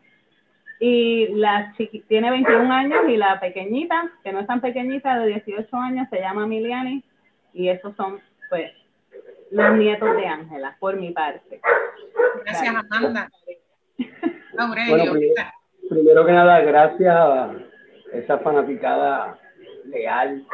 Y 0.82 1.30
la 1.30 1.74
chiqui 1.78 2.02
tiene 2.10 2.32
21 2.32 2.70
años 2.74 3.00
y 3.08 3.16
la 3.16 3.40
pequeñita, 3.40 4.12
que 4.22 4.34
no 4.34 4.42
es 4.42 4.48
tan 4.48 4.60
pequeñita, 4.60 5.18
de 5.18 5.28
18 5.28 5.78
años, 5.78 6.10
se 6.10 6.20
llama 6.20 6.46
Miliani. 6.46 7.06
Y 7.54 7.70
esos 7.70 7.96
son, 7.96 8.20
pues, 8.50 8.70
los 9.52 9.78
nietos 9.78 10.16
de 10.16 10.26
Ángela, 10.26 10.76
por 10.80 10.96
mi 10.96 11.12
parte. 11.12 11.62
Gracias, 12.44 12.76
Amanda. 12.76 13.30
Aurelio. 14.58 14.96
Bueno, 15.12 15.14
primero, 15.90 16.26
que 16.26 16.32
nada, 16.32 16.60
gracias 16.62 17.16
a 17.16 17.52
esa 18.14 18.40
fanaticada 18.40 19.38
leal 19.86 20.46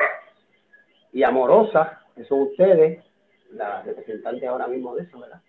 y 1.12 1.24
amorosa 1.24 2.02
que 2.16 2.24
son 2.26 2.44
ustedes, 2.44 3.04
las 3.52 3.86
representantes 3.86 4.48
ahora 4.48 4.68
mismo 4.68 4.96
de 4.96 5.04
eso, 5.04 5.20
¿verdad? 5.20 5.42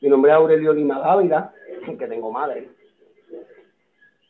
Mi 0.00 0.08
nombre 0.08 0.32
es 0.32 0.36
Aurelio 0.36 0.72
Lima 0.72 0.98
Dávila, 0.98 1.52
que 1.86 2.08
tengo 2.08 2.32
madre. 2.32 2.68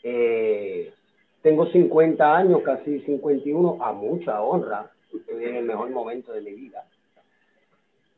Eh, 0.03 0.93
tengo 1.41 1.67
50 1.67 2.37
años, 2.37 2.63
casi 2.63 3.01
51, 3.01 3.79
a 3.83 3.93
mucha 3.93 4.43
honra. 4.43 4.91
Estoy 5.13 5.45
en 5.45 5.57
el 5.57 5.65
mejor 5.65 5.91
momento 5.91 6.33
de 6.33 6.43
mi 6.43 6.53
vida. 6.53 6.85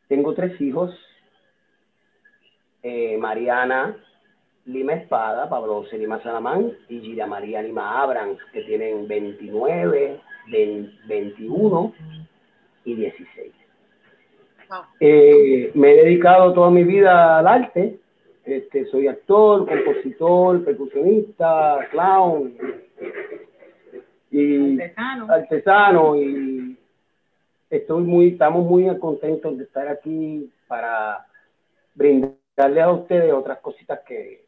Tengo 0.08 0.34
tres 0.34 0.60
hijos. 0.60 0.94
Eh, 2.82 3.16
Mariana 3.18 3.96
Lima 4.66 4.94
Espada, 4.94 5.48
Pablo 5.48 5.84
Lima 5.92 6.22
Salamán 6.22 6.72
y 6.88 7.00
Gira 7.00 7.26
María 7.26 7.62
Lima 7.62 8.02
Abrams, 8.02 8.38
que 8.52 8.62
tienen 8.62 9.06
29, 9.08 10.20
21 11.06 11.92
y 12.84 12.94
16. 12.94 13.52
Eh, 15.00 15.70
me 15.74 15.92
he 15.92 16.04
dedicado 16.04 16.52
toda 16.52 16.70
mi 16.70 16.84
vida 16.84 17.38
al 17.38 17.46
arte. 17.46 17.98
Este, 18.44 18.86
soy 18.86 19.06
actor, 19.08 19.66
compositor, 19.66 20.64
percusionista, 20.64 21.78
clown 21.90 22.54
y 24.30 24.80
artesano. 24.80 25.32
artesano 25.32 26.16
y 26.16 26.63
estoy 27.70 28.02
muy, 28.02 28.28
estamos 28.28 28.64
muy 28.64 28.98
contentos 28.98 29.56
de 29.58 29.64
estar 29.64 29.88
aquí 29.88 30.52
para 30.66 31.26
brindarle 31.94 32.80
a 32.80 32.90
ustedes 32.90 33.32
otras 33.32 33.58
cositas 33.58 34.00
que 34.06 34.46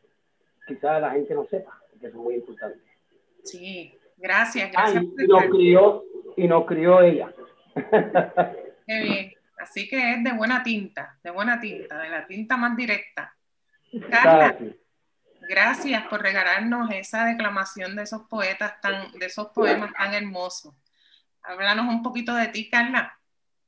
quizás 0.66 1.00
la 1.00 1.10
gente 1.10 1.34
no 1.34 1.46
sepa, 1.46 1.80
que 2.00 2.10
son 2.10 2.20
muy 2.20 2.34
importantes. 2.34 2.82
Sí, 3.44 3.94
gracias, 4.16 4.70
gracias. 4.72 5.04
y, 5.04 5.26
nos 5.26 5.44
crió, 5.44 6.04
y 6.36 6.48
nos 6.48 6.66
crió 6.66 7.00
ella. 7.00 7.32
Qué 8.86 9.00
bien. 9.00 9.32
Así 9.58 9.88
que 9.88 10.14
es 10.14 10.24
de 10.24 10.32
buena 10.32 10.62
tinta, 10.62 11.18
de 11.22 11.30
buena 11.30 11.60
tinta, 11.60 11.98
de 11.98 12.10
la 12.10 12.26
tinta 12.26 12.56
más 12.56 12.76
directa. 12.76 13.34
Carla, 14.10 14.56
gracias 15.48 16.06
por 16.08 16.20
regalarnos 16.22 16.90
esa 16.90 17.24
declamación 17.24 17.96
de 17.96 18.02
esos 18.02 18.22
poetas 18.28 18.80
tan, 18.80 19.12
de 19.12 19.26
esos 19.26 19.48
poemas 19.48 19.92
tan 19.94 20.14
hermosos. 20.14 20.74
Háblanos 21.46 21.86
un 21.86 22.02
poquito 22.02 22.34
de 22.34 22.48
ti, 22.48 22.68
Carla. 22.68 23.16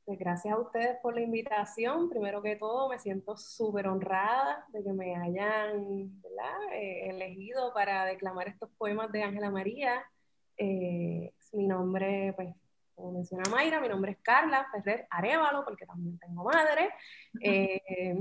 Pues 0.05 0.19
gracias 0.19 0.53
a 0.53 0.59
ustedes 0.59 0.99
por 1.01 1.15
la 1.15 1.21
invitación. 1.21 2.11
Primero 2.11 2.43
que 2.43 2.57
todo, 2.57 2.89
me 2.89 2.99
siento 2.99 3.37
súper 3.37 3.87
honrada 3.87 4.67
de 4.69 4.83
que 4.83 4.93
me 4.93 5.15
hayan 5.15 6.11
eh, 6.73 7.09
elegido 7.09 7.73
para 7.73 8.05
declamar 8.05 8.49
estos 8.49 8.69
poemas 8.79 9.13
de 9.13 9.23
Ángela 9.23 9.51
María. 9.51 10.03
Eh, 10.57 11.33
mi 11.53 11.69
nombre, 11.69 12.33
pues, 12.35 12.49
como 12.97 13.13
menciona 13.13 13.49
Mayra, 13.49 13.81
mi 13.81 13.89
nombre 13.89 14.13
es 14.13 14.19
Carla 14.23 14.67
Ferrer 14.73 15.07
Arevalo, 15.09 15.65
porque 15.65 15.87
también 15.87 16.19
tengo 16.19 16.43
madre. 16.43 16.91
Eh, 17.41 18.17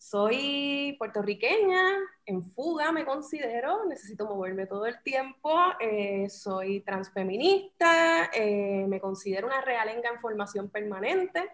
soy 0.00 0.96
puertorriqueña, 0.98 1.82
en 2.24 2.42
fuga 2.42 2.90
me 2.90 3.04
considero, 3.04 3.84
necesito 3.84 4.24
moverme 4.24 4.64
todo 4.64 4.86
el 4.86 5.02
tiempo, 5.02 5.54
eh, 5.78 6.30
soy 6.30 6.80
transfeminista, 6.80 8.30
eh, 8.32 8.86
me 8.88 8.98
considero 8.98 9.46
una 9.46 9.60
realenga 9.60 10.08
en 10.08 10.18
formación 10.18 10.70
permanente. 10.70 11.50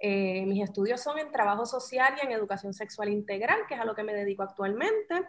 mis 0.00 0.62
estudios 0.62 1.02
son 1.02 1.18
en 1.18 1.32
trabajo 1.32 1.66
social 1.66 2.14
y 2.16 2.24
en 2.24 2.30
educación 2.30 2.72
sexual 2.72 3.08
integral, 3.08 3.66
que 3.66 3.74
es 3.74 3.80
a 3.80 3.84
lo 3.84 3.96
que 3.96 4.04
me 4.04 4.14
dedico 4.14 4.44
actualmente. 4.44 5.26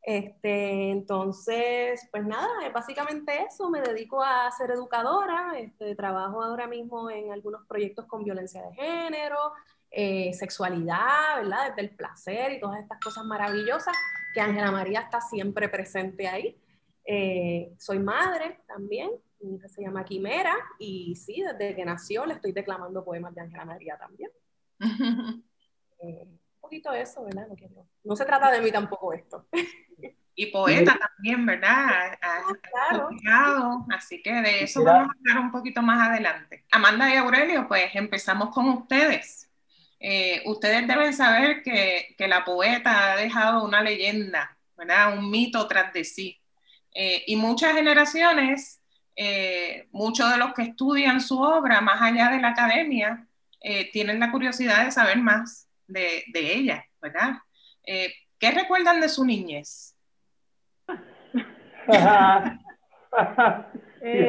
Este, 0.00 0.90
entonces, 0.90 2.08
pues 2.10 2.24
nada, 2.24 2.48
básicamente 2.74 3.44
eso, 3.44 3.70
me 3.70 3.80
dedico 3.80 4.22
a 4.22 4.50
ser 4.50 4.72
educadora, 4.72 5.54
este, 5.58 5.94
trabajo 5.94 6.42
ahora 6.42 6.66
mismo 6.66 7.08
en 7.10 7.32
algunos 7.32 7.66
proyectos 7.66 8.06
con 8.06 8.24
violencia 8.24 8.62
de 8.62 8.74
género, 8.74 9.52
eh, 9.94 10.32
sexualidad, 10.32 11.36
¿verdad? 11.36 11.68
Desde 11.68 11.82
el 11.82 11.90
placer 11.94 12.52
y 12.52 12.60
todas 12.60 12.80
estas 12.80 12.98
cosas 12.98 13.24
maravillosas 13.24 13.94
que 14.32 14.40
Ángela 14.40 14.70
María 14.70 15.00
está 15.00 15.20
siempre 15.20 15.68
presente 15.68 16.26
ahí. 16.26 16.58
Eh, 17.04 17.74
soy 17.78 17.98
madre 17.98 18.60
también, 18.66 19.10
mi 19.40 19.56
hija 19.56 19.68
se 19.68 19.82
llama 19.82 20.04
Quimera 20.04 20.54
y 20.78 21.14
sí, 21.16 21.42
desde 21.42 21.74
que 21.74 21.84
nació 21.84 22.24
le 22.24 22.34
estoy 22.34 22.52
declamando 22.52 23.04
poemas 23.04 23.34
de 23.34 23.42
Ángela 23.42 23.64
María 23.64 23.96
también. 23.98 24.30
Eh, 26.04 26.24
un 26.24 26.40
poquito 26.60 26.92
eso, 26.92 27.22
¿verdad? 27.22 27.46
No, 27.46 27.86
no 28.02 28.16
se 28.16 28.24
trata 28.24 28.50
de 28.50 28.60
mí 28.60 28.72
tampoco 28.72 29.12
esto. 29.12 29.46
y 30.34 30.46
poeta 30.46 30.98
también, 30.98 31.46
¿verdad? 31.46 32.18
claro. 33.22 33.86
así 33.94 34.20
que 34.20 34.32
de 34.32 34.64
eso 34.64 34.82
vamos 34.82 35.10
a 35.10 35.18
hablar 35.18 35.44
un 35.44 35.52
poquito 35.52 35.80
más 35.80 36.08
adelante. 36.08 36.64
Amanda 36.72 37.08
y 37.08 37.18
Aurelio, 37.18 37.68
pues 37.68 37.94
empezamos 37.94 38.52
con 38.52 38.68
ustedes. 38.70 39.51
Eh, 40.04 40.42
ustedes 40.46 40.88
deben 40.88 41.12
saber 41.14 41.62
que, 41.62 42.16
que, 42.18 42.26
la 42.26 42.44
poeta 42.44 43.12
ha 43.12 43.16
dejado 43.16 43.64
una 43.64 43.82
leyenda, 43.82 44.58
¿verdad? 44.76 45.16
Un 45.16 45.30
mito 45.30 45.68
tras 45.68 45.92
de 45.92 46.02
sí. 46.02 46.40
Eh, 46.92 47.22
y 47.28 47.36
muchas 47.36 47.74
generaciones, 47.74 48.82
eh, 49.14 49.86
muchos 49.92 50.28
de 50.28 50.38
los 50.38 50.54
que 50.54 50.62
estudian 50.62 51.20
su 51.20 51.40
obra 51.40 51.80
más 51.80 52.02
allá 52.02 52.30
de 52.30 52.40
la 52.40 52.48
academia, 52.48 53.26
tienen 53.92 54.18
la 54.18 54.32
curiosidad 54.32 54.84
de 54.84 54.90
saber 54.90 55.18
más 55.18 55.68
de, 55.86 56.24
de 56.32 56.52
ella, 56.52 56.84
¿verdad? 57.00 57.34
¿Qué 57.84 58.50
recuerdan 58.50 59.00
de 59.00 59.08
su 59.08 59.24
niñez? 59.24 59.96
Eh, 64.04 64.26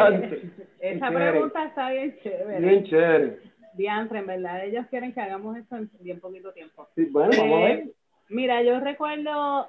esa 0.79 1.09
pregunta 1.09 1.65
está 1.65 1.89
bien 1.89 2.15
chévere. 2.21 2.59
Bien 2.59 2.83
chévere. 2.83 3.39
Diantre, 3.75 4.19
en 4.19 4.27
verdad, 4.27 4.65
ellos 4.65 4.85
quieren 4.89 5.13
que 5.13 5.21
hagamos 5.21 5.57
esto 5.57 5.75
en 5.75 5.89
bien 5.99 6.19
poquito 6.19 6.51
tiempo. 6.51 6.87
bueno, 6.95 7.31
vamos 7.37 7.57
a 7.57 7.65
ver. 7.65 7.79
Eh, 7.79 7.93
mira, 8.29 8.61
yo 8.61 8.79
recuerdo 8.79 9.67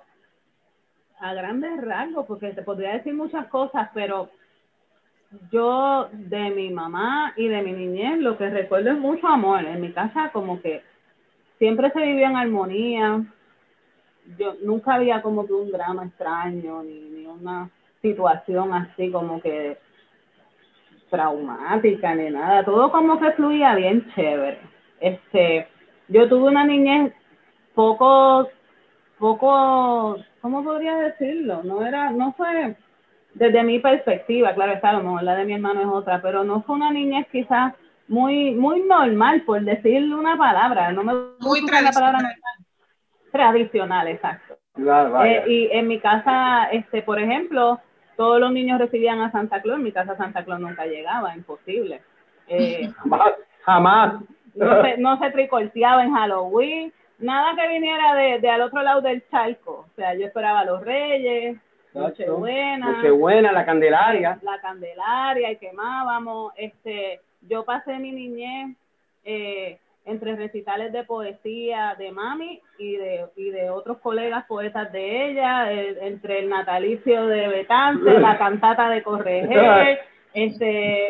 a 1.19 1.35
grandes 1.35 1.81
rasgos, 1.81 2.27
porque 2.27 2.51
te 2.51 2.63
podría 2.63 2.95
decir 2.95 3.15
muchas 3.15 3.47
cosas, 3.47 3.89
pero 3.95 4.31
yo 5.51 6.09
de 6.13 6.51
mi 6.51 6.71
mamá 6.71 7.33
y 7.37 7.49
de 7.49 7.63
mi 7.63 7.73
niñez 7.73 8.19
lo 8.19 8.37
que 8.37 8.51
recuerdo 8.51 8.91
es 8.91 8.99
mucho 8.99 9.27
amor. 9.27 9.65
En 9.65 9.81
mi 9.81 9.93
casa 9.93 10.31
como 10.33 10.61
que 10.61 10.83
siempre 11.59 11.91
se 11.91 12.01
vivía 12.01 12.29
en 12.29 12.37
armonía, 12.37 13.25
yo 14.39 14.55
nunca 14.63 14.95
había 14.95 15.23
como 15.23 15.47
que 15.47 15.53
un 15.53 15.71
drama 15.71 16.07
extraño 16.07 16.83
ni, 16.83 17.01
ni 17.01 17.27
una 17.27 17.71
situación 18.01 18.73
así 18.73 19.11
como 19.11 19.41
que 19.41 19.79
traumática 21.15 22.15
ni 22.15 22.31
nada, 22.31 22.65
todo 22.65 22.91
como 22.91 23.19
que 23.21 23.33
fluía 23.33 23.75
bien 23.75 24.07
chévere. 24.15 24.59
Este, 25.01 25.69
yo 26.09 26.29
tuve 26.29 26.49
una 26.49 26.65
niñez 26.65 27.13
poco, 27.75 28.49
poco, 29.19 30.19
¿cómo 30.41 30.65
podría 30.65 30.97
decirlo? 30.97 31.63
No 31.63 31.87
era, 31.87 32.11
no 32.11 32.33
fue 32.33 32.77
desde 33.35 33.63
mi 33.63 33.79
perspectiva, 33.79 34.55
claro 34.55 34.73
está, 34.73 34.91
a 34.91 34.95
lo 34.95 35.03
mejor 35.03 35.23
la 35.25 35.37
de 35.37 35.45
mi 35.45 35.55
hermano 35.55 35.81
es 35.81 35.89
otra, 35.89 36.23
pero 36.23 36.45
no 36.45 36.63
fue 36.63 36.77
una 36.77 36.91
niñez 36.91 37.27
quizás 37.33 37.75
muy, 38.07 38.53
muy 38.53 38.83
normal, 38.83 39.43
por 39.43 39.61
decirle 39.63 40.15
una 40.15 40.37
palabra, 40.37 40.93
no 40.93 41.03
me 41.03 41.13
muy 41.41 41.61
la 41.63 41.91
palabra 41.91 42.19
normal 42.19 42.37
tradicional, 43.35 44.07
exacto. 44.09 44.57
Eh, 45.25 45.45
y 45.47 45.69
en 45.73 45.89
mi 45.89 45.99
casa, 45.99 46.69
este, 46.71 47.03
por 47.03 47.19
ejemplo, 47.19 47.81
todos 48.17 48.41
los 48.41 48.53
niños 48.53 48.79
recibían 48.79 49.21
a 49.21 49.31
Santa 49.33 49.61
Claus, 49.63 49.79
en 49.79 49.85
mi 49.85 49.93
casa 49.93 50.17
Santa 50.17 50.45
Claus 50.45 50.61
nunca 50.61 50.87
llegaba, 50.87 51.35
imposible. 51.35 52.01
Eh, 52.49 52.91
jamás, 52.99 53.33
jamás. 53.63 54.15
No 54.55 54.83
se, 54.83 54.99
no 54.99 55.19
se 55.19 55.31
tricorteaba 55.31 56.05
en 56.05 56.15
Halloween, 56.15 56.93
nada 57.19 57.57
que 57.57 57.69
viniera 57.69 58.15
de, 58.15 58.39
de, 58.39 58.51
al 58.51 58.63
otro 58.63 58.83
lado 58.83 59.01
del 59.01 59.29
charco. 59.29 59.87
O 59.91 59.95
sea, 59.97 60.15
yo 60.15 60.27
esperaba 60.27 60.65
los 60.65 60.81
reyes, 60.83 61.57
Nochebuena. 61.95 62.91
Nochebuena, 62.91 63.53
la 63.53 63.65
Candelaria. 63.65 64.39
La 64.43 64.61
Candelaria 64.61 65.53
y 65.53 65.57
quemábamos. 65.57 66.53
Este, 66.57 67.21
yo 67.43 67.65
pasé 67.65 67.99
mi 67.99 68.11
niñez 68.11 68.77
eh, 69.25 69.79
entre 70.07 70.37
recitales 70.37 70.93
de 70.93 71.05
poesía 71.05 71.95
de 71.99 72.13
mami 72.13 72.61
y 72.79 72.97
de, 72.97 73.27
y 73.37 73.51
de 73.51 73.71
otros 73.71 73.99
colegas 73.99 74.45
poetas 74.47 74.93
de 74.93 75.31
ella, 75.31 75.73
entre 75.73 76.41
el 76.41 76.49
natalicio 76.49 77.27
de 77.27 77.49
Betance, 77.49 78.19
la 78.21 78.37
cantata 78.39 78.91
de 78.91 79.03
Correger, 79.03 80.01
este, 80.35 81.09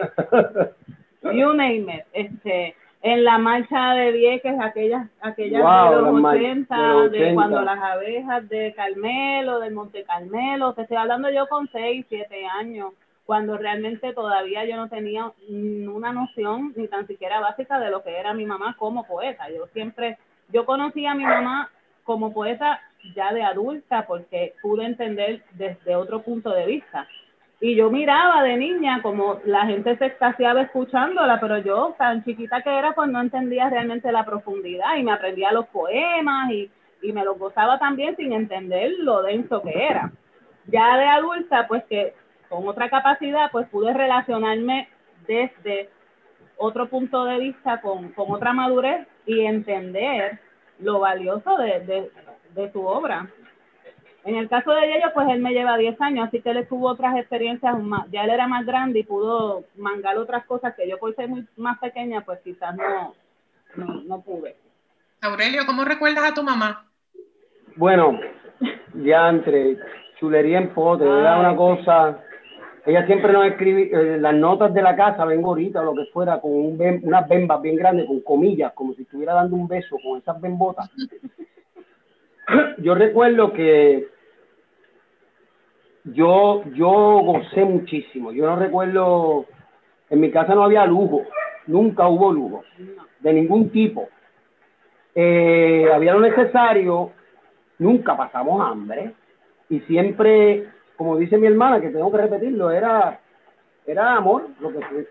you 1.23 1.53
name 1.55 1.87
it, 1.93 2.05
este, 2.13 2.77
en 3.03 3.23
la 3.23 3.37
marcha 3.37 3.93
de 3.95 4.13
Vieques, 4.13 4.55
aquellas, 4.61 5.09
aquellas 5.21 5.63
de, 5.91 5.97
los 6.01 6.25
80, 6.25 7.09
de, 7.09 7.35
cuando 7.35 7.61
las 7.61 7.79
abejas 7.79 8.49
de 8.49 8.73
Carmelo, 8.75 9.61
del 9.61 9.75
Monte 9.75 10.05
Carmelo, 10.05 10.73
te 10.73 10.83
estoy 10.83 10.97
hablando 10.97 11.31
yo 11.31 11.47
con 11.49 11.69
6, 11.69 12.07
7 12.09 12.47
años, 12.47 12.93
cuando 13.25 13.57
realmente 13.57 14.13
todavía 14.13 14.65
yo 14.67 14.77
no 14.77 14.89
tenía 14.89 15.33
una 15.49 16.13
noción 16.13 16.73
ni 16.77 16.89
tan 16.89 17.07
siquiera 17.07 17.41
básica 17.41 17.81
de 17.81 17.91
lo 17.91 18.03
que 18.03 18.17
era 18.17 18.35
mi 18.35 18.45
mamá 18.45 18.77
como 18.79 19.07
poeta. 19.07 19.49
Yo 19.51 19.67
siempre, 19.73 20.19
yo 20.51 20.67
conocí 20.67 21.07
a 21.07 21.15
mi 21.15 21.25
mamá 21.25 21.71
como 22.05 22.35
poeta 22.35 22.81
ya 23.15 23.33
de 23.33 23.43
adulta 23.43 24.07
porque 24.07 24.55
pude 24.63 24.85
entender 24.85 25.43
desde 25.53 25.97
otro 25.97 26.23
punto 26.23 26.51
de 26.51 26.67
vista. 26.67 27.09
Y 27.61 27.77
yo 27.77 27.91
miraba 27.91 28.43
de 28.43 28.59
niña 28.59 29.01
como 29.01 29.41
la 29.47 29.65
gente 29.65 29.97
se 29.97 30.07
extasiaba 30.07 30.61
escuchándola, 30.61 31.41
pero 31.41 31.59
yo 31.59 31.95
tan 31.97 32.23
chiquita 32.25 32.61
que 32.61 32.79
era 32.79 32.93
pues 32.93 33.09
no 33.09 33.23
entendía 33.23 33.71
realmente 33.71 34.13
la 34.13 34.27
profundidad 34.27 34.97
y 34.99 35.03
me 35.03 35.13
aprendía 35.13 35.51
los 35.51 35.67
poemas 35.69 36.51
y, 36.51 36.71
y 37.01 37.13
me 37.13 37.25
los 37.25 37.39
gozaba 37.39 37.79
también 37.79 38.17
sin 38.17 38.33
entender 38.33 38.93
lo 38.99 39.23
denso 39.23 39.63
que 39.63 39.87
era. 39.87 40.13
Ya 40.67 40.99
de 40.99 41.07
adulta 41.07 41.67
pues 41.67 41.85
que 41.85 42.13
con 42.55 42.69
otra 42.69 42.89
capacidad, 42.89 43.51
pues 43.51 43.69
pude 43.69 43.93
relacionarme 43.93 44.89
desde 45.27 45.91
otro 46.57 46.89
punto 46.89 47.25
de 47.25 47.39
vista, 47.39 47.81
con, 47.81 48.11
con 48.13 48.31
otra 48.31 48.53
madurez 48.53 49.09
y 49.27 49.41
entender 49.41 50.39
lo 50.79 51.01
valioso 51.01 51.57
de, 51.57 51.81
de, 51.81 52.11
de, 52.55 52.73
su 52.73 52.87
obra. 52.87 53.29
En 54.25 54.37
el 54.37 54.49
caso 54.49 54.71
de 54.71 54.97
ellos, 54.97 55.11
pues 55.15 55.29
él 55.31 55.41
me 55.41 55.53
lleva 55.53 55.77
10 55.77 56.01
años, 56.01 56.29
así 56.29 56.41
que 56.41 56.51
él 56.51 56.67
tuvo 56.69 56.91
otras 56.91 57.17
experiencias, 57.17 57.77
más, 57.83 58.09
ya 58.13 58.23
él 58.23 58.31
era 58.31 58.47
más 58.47 58.65
grande 58.65 59.01
y 59.01 59.05
pudo 59.05 59.65
mangar 59.77 60.17
otras 60.17 60.45
cosas 60.47 60.77
que 60.77 60.89
yo 60.89 60.97
por 60.99 61.13
ser 61.17 61.29
muy 61.29 61.45
más 61.57 61.79
pequeña, 61.81 62.21
pues 62.21 62.39
quizás 62.45 62.77
no, 62.77 63.15
no, 63.75 64.03
no 64.03 64.21
pude. 64.21 64.55
Aurelio, 65.23 65.67
¿cómo 65.67 65.85
recuerdas 65.85 66.31
a 66.31 66.35
tu 66.35 66.45
mamá? 66.45 66.87
Bueno, 67.75 68.21
ya 68.95 69.29
entre 69.29 69.77
chulería 70.21 70.59
en 70.59 70.73
pote, 70.73 71.05
era 71.05 71.39
una 71.41 71.57
cosa 71.57 72.21
ella 72.87 73.07
siempre 73.07 73.33
nos 73.33 73.47
escribe 73.47 73.91
eh, 73.93 74.19
las 74.19 74.35
notas 74.35 74.75
de 74.75 74.83
la 74.83 74.95
casa, 74.95 75.25
vengo 75.25 75.49
ahorita 75.49 75.81
o 75.81 75.85
lo 75.85 75.95
que 75.95 76.11
fuera, 76.13 76.41
con 76.41 76.53
un 76.53 77.01
unas 77.03 77.29
bembas 77.29 77.63
bien 77.63 77.77
grandes, 77.77 78.07
con 78.07 78.21
comillas, 78.21 78.73
como 78.75 78.93
si 78.95 79.03
estuviera 79.03 79.33
dando 79.35 79.57
un 79.57 79.67
beso 79.67 79.97
con 80.03 80.19
esas 80.19 80.41
bembotas. 80.41 80.91
Yo 82.79 82.95
recuerdo 82.95 83.53
que 83.55 84.09
yo, 86.05 86.63
yo 86.75 86.91
gocé 86.91 87.65
muchísimo. 87.65 88.33
Yo 88.33 88.45
no 88.47 88.57
recuerdo, 88.57 89.47
en 90.11 90.21
mi 90.21 90.31
casa 90.31 90.55
no 90.55 90.65
había 90.65 90.85
lujo, 90.85 91.23
nunca 91.67 92.07
hubo 92.09 92.33
lujo, 92.33 92.63
de 93.21 93.33
ningún 93.33 93.71
tipo. 93.71 94.09
Eh, 95.15 95.89
había 95.93 96.13
lo 96.13 96.21
necesario, 96.21 97.13
nunca 97.79 98.17
pasamos 98.17 98.61
hambre 98.61 99.15
y 99.71 99.81
siempre 99.81 100.69
como 100.97 101.17
dice 101.17 101.39
mi 101.39 101.47
hermana, 101.47 101.81
que 101.81 101.91
tengo 101.91 102.11
que 102.11 102.19
repetirlo, 102.19 102.71
era, 102.71 103.21
era 103.87 104.17
amor 104.17 104.49
lo 104.61 104.73
que 104.73 104.81
fue. 104.87 105.09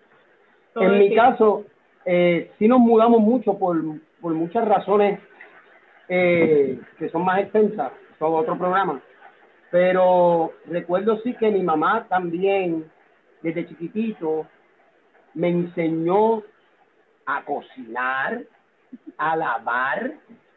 En 0.75 0.99
mi 0.99 1.13
caso, 1.13 1.65
eh, 2.05 2.51
sí 2.57 2.67
nos 2.67 2.79
mudamos 2.79 3.21
mucho 3.21 3.57
por, 3.57 3.77
por 4.19 4.33
muchas 4.33 4.67
razones 4.67 5.19
eh, 6.09 6.79
que 6.97 7.09
son 7.09 7.23
más 7.25 7.39
extensas, 7.39 7.91
son 8.19 8.33
otro 8.33 8.57
programa. 8.57 9.01
Pero 9.71 10.53
recuerdo 10.67 11.19
sí 11.21 11.33
que 11.35 11.49
mi 11.51 11.63
mamá 11.63 12.05
también, 12.07 12.85
desde 13.41 13.67
chiquitito, 13.67 14.47
me 15.33 15.49
enseñó 15.49 16.43
a 17.25 17.43
cocinar, 17.43 18.41
a 19.17 19.35
lavar, 19.35 20.13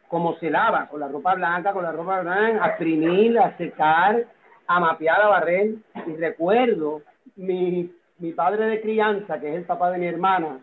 como 0.07 0.35
se 0.37 0.49
lava, 0.49 0.87
con 0.87 0.99
la 0.99 1.07
ropa 1.07 1.35
blanca, 1.35 1.73
con 1.73 1.83
la 1.83 1.91
ropa 1.91 2.21
blanca, 2.21 2.63
a 2.63 2.67
exprimir, 2.69 3.39
a 3.39 3.57
secar, 3.57 4.25
a 4.67 4.79
mapear, 4.79 5.21
a 5.21 5.27
barrer. 5.27 5.75
Y 6.05 6.15
recuerdo, 6.15 7.01
mi, 7.35 7.91
mi 8.19 8.31
padre 8.33 8.65
de 8.67 8.81
crianza, 8.81 9.39
que 9.39 9.49
es 9.49 9.55
el 9.55 9.63
papá 9.63 9.91
de 9.91 9.97
mi 9.97 10.07
hermana, 10.07 10.59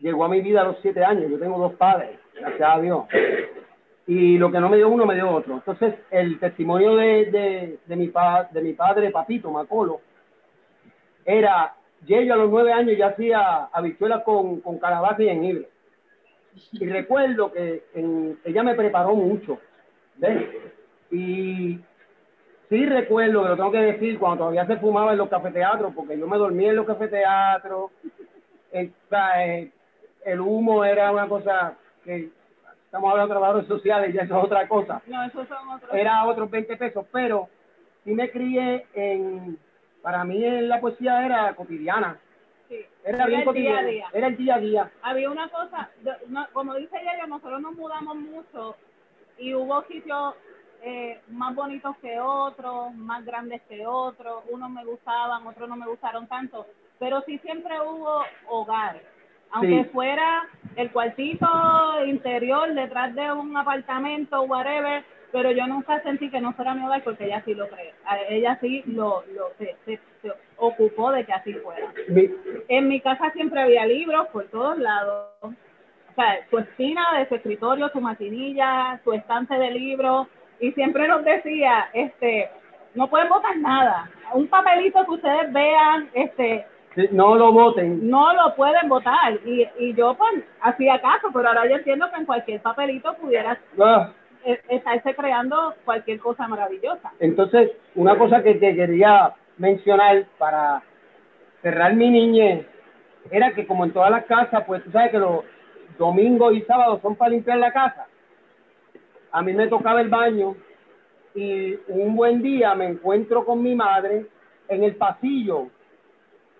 llegó 0.00 0.24
a 0.24 0.28
mi 0.28 0.40
vida 0.40 0.62
a 0.62 0.64
los 0.64 0.78
siete 0.80 1.04
años. 1.04 1.30
Yo 1.30 1.38
tengo 1.38 1.58
dos 1.58 1.74
padres, 1.74 2.18
gracias 2.34 2.68
a 2.68 2.80
Dios. 2.80 3.04
Y 4.06 4.38
lo 4.38 4.50
que 4.50 4.60
no 4.60 4.68
me 4.68 4.78
dio 4.78 4.88
uno, 4.88 5.04
me 5.04 5.14
dio 5.14 5.30
otro. 5.30 5.54
Entonces, 5.54 5.94
el 6.10 6.38
testimonio 6.38 6.96
de, 6.96 7.26
de, 7.26 7.78
de, 7.84 7.96
mi, 7.96 8.08
pa, 8.08 8.48
de 8.50 8.62
mi 8.62 8.72
padre, 8.72 9.10
Papito 9.10 9.50
Macolo, 9.50 10.00
era, 11.24 11.74
yo 12.06 12.16
a 12.16 12.36
los 12.36 12.50
nueve 12.50 12.72
años 12.72 12.96
ya 12.96 13.08
hacía 13.08 13.64
habichuelas 13.66 14.22
con, 14.22 14.60
con 14.60 14.78
calabaza 14.78 15.22
y 15.22 15.26
jengibre. 15.26 15.68
Y 16.72 16.86
recuerdo 16.86 17.52
que 17.52 17.84
ella 18.44 18.62
me 18.62 18.74
preparó 18.74 19.14
mucho. 19.14 19.58
¿ves? 20.16 20.46
Y 21.10 21.78
Sí 22.68 22.84
recuerdo, 22.84 23.42
que 23.42 23.48
lo 23.48 23.56
tengo 23.56 23.72
que 23.72 23.78
decir, 23.78 24.18
cuando 24.18 24.38
todavía 24.38 24.66
se 24.66 24.76
fumaba 24.76 25.12
en 25.12 25.18
los 25.18 25.28
cafeteatros, 25.30 25.94
porque 25.94 26.18
yo 26.18 26.26
me 26.26 26.36
dormía 26.36 26.70
en 26.70 26.76
los 26.76 26.86
cafeteatros, 26.86 27.90
el, 28.72 28.92
eh, 29.38 29.70
el 30.24 30.40
humo 30.40 30.84
era 30.84 31.10
una 31.10 31.26
cosa 31.28 31.74
que 32.04 32.28
estamos 32.84 33.10
hablando 33.10 33.28
de 33.28 33.38
trabajadores 33.38 33.68
sociales, 33.68 34.14
ya 34.14 34.22
eso 34.22 34.38
es 34.38 34.44
otra 34.44 34.68
cosa. 34.68 35.00
No, 35.06 35.22
eso 35.24 35.46
son 35.46 35.68
otros. 35.70 35.94
Era 35.94 36.26
otros 36.26 36.50
20 36.50 36.76
pesos, 36.76 37.06
pero 37.10 37.48
sí 38.04 38.12
me 38.12 38.30
crié 38.30 38.86
en, 38.92 39.58
para 40.02 40.24
mí 40.24 40.38
la 40.62 40.80
poesía 40.80 41.24
era 41.24 41.54
cotidiana. 41.54 42.18
Sí. 42.68 42.84
Era 43.02 43.26
bien 43.26 43.44
cotidiana. 43.44 43.88
Era 44.12 44.26
el 44.26 44.36
día 44.36 44.54
a 44.56 44.58
día. 44.58 44.90
Había 45.00 45.30
una 45.30 45.48
cosa, 45.48 45.88
como 46.52 46.74
dice 46.74 46.96
ella, 47.00 47.26
nosotros 47.26 47.62
nos 47.62 47.74
mudamos 47.74 48.16
mucho 48.16 48.76
y 49.38 49.54
hubo 49.54 49.82
sitios 49.84 50.34
eh, 50.82 51.20
más 51.28 51.54
bonitos 51.54 51.96
que 51.98 52.20
otros, 52.20 52.94
más 52.94 53.24
grandes 53.24 53.62
que 53.62 53.86
otros, 53.86 54.44
unos 54.48 54.70
me 54.70 54.84
gustaban, 54.84 55.46
otros 55.46 55.68
no 55.68 55.76
me 55.76 55.86
gustaron 55.86 56.26
tanto, 56.26 56.66
pero 56.98 57.22
sí 57.22 57.38
siempre 57.38 57.80
hubo 57.80 58.22
hogar, 58.48 59.00
aunque 59.50 59.84
fuera 59.86 60.46
el 60.76 60.90
cuartito 60.92 61.46
interior 62.06 62.72
detrás 62.74 63.14
de 63.14 63.32
un 63.32 63.56
apartamento, 63.56 64.42
whatever, 64.42 65.04
pero 65.32 65.50
yo 65.50 65.66
nunca 65.66 66.00
sentí 66.02 66.30
que 66.30 66.40
no 66.40 66.52
fuera 66.52 66.74
mi 66.74 66.84
hogar 66.84 67.02
porque 67.02 67.26
ella 67.26 67.42
sí 67.44 67.54
lo 67.54 67.68
cree, 67.68 67.92
ella 68.28 68.58
sí 68.60 68.82
lo, 68.86 69.24
lo 69.34 69.50
se, 69.58 69.76
se, 69.84 69.98
ocupó 70.56 71.10
de 71.12 71.24
que 71.24 71.32
así 71.32 71.54
fuera. 71.54 71.92
En 72.68 72.88
mi 72.88 73.00
casa 73.00 73.30
siempre 73.32 73.62
había 73.62 73.86
libros 73.86 74.28
por 74.28 74.44
todos 74.46 74.78
lados, 74.78 75.28
o 75.42 75.54
sea, 76.14 76.46
su 76.50 76.58
esquina 76.58 77.04
de 77.18 77.28
su 77.28 77.36
escritorio, 77.36 77.88
su 77.90 78.00
maquinilla, 78.00 79.00
su 79.04 79.12
estante 79.12 79.54
de 79.54 79.70
libros, 79.70 80.26
y 80.60 80.72
siempre 80.72 81.06
nos 81.08 81.24
decía, 81.24 81.88
este, 81.92 82.50
no 82.94 83.08
pueden 83.08 83.28
votar 83.28 83.56
nada. 83.58 84.10
Un 84.34 84.48
papelito 84.48 85.04
que 85.04 85.10
ustedes 85.12 85.52
vean, 85.52 86.08
este, 86.14 86.66
no 87.12 87.36
lo 87.36 87.52
voten. 87.52 88.08
No 88.08 88.32
lo 88.34 88.54
pueden 88.56 88.88
votar. 88.88 89.34
Y, 89.44 89.66
y 89.78 89.94
yo 89.94 90.14
pues 90.14 90.44
hacía 90.60 91.00
caso, 91.00 91.28
pero 91.32 91.48
ahora 91.48 91.68
yo 91.68 91.76
entiendo 91.76 92.10
que 92.10 92.16
en 92.16 92.26
cualquier 92.26 92.60
papelito 92.60 93.14
pudiera 93.14 93.58
ah. 93.80 94.10
E, 94.44 94.60
estarse 94.68 95.14
creando 95.14 95.74
cualquier 95.84 96.18
cosa 96.18 96.48
maravillosa. 96.48 97.12
Entonces, 97.20 97.70
una 97.94 98.16
cosa 98.18 98.42
que 98.42 98.54
te 98.54 98.74
quería 98.74 99.32
mencionar 99.58 100.24
para 100.38 100.82
cerrar 101.62 101.94
mi 101.94 102.10
niñez 102.10 102.66
era 103.30 103.52
que 103.52 103.66
como 103.66 103.84
en 103.84 103.92
todas 103.92 104.10
las 104.10 104.24
casas, 104.24 104.64
pues 104.66 104.82
tú 104.84 104.90
sabes 104.90 105.10
que 105.10 105.18
los 105.18 105.44
domingos 105.98 106.54
y 106.54 106.62
sábados 106.62 107.00
son 107.02 107.16
para 107.16 107.32
limpiar 107.32 107.58
la 107.58 107.72
casa 107.72 108.07
a 109.32 109.42
mí 109.42 109.52
me 109.52 109.68
tocaba 109.68 110.00
el 110.00 110.08
baño 110.08 110.56
y 111.34 111.74
un 111.88 112.16
buen 112.16 112.42
día 112.42 112.74
me 112.74 112.86
encuentro 112.86 113.44
con 113.44 113.62
mi 113.62 113.74
madre 113.74 114.26
en 114.68 114.84
el 114.84 114.96
pasillo 114.96 115.68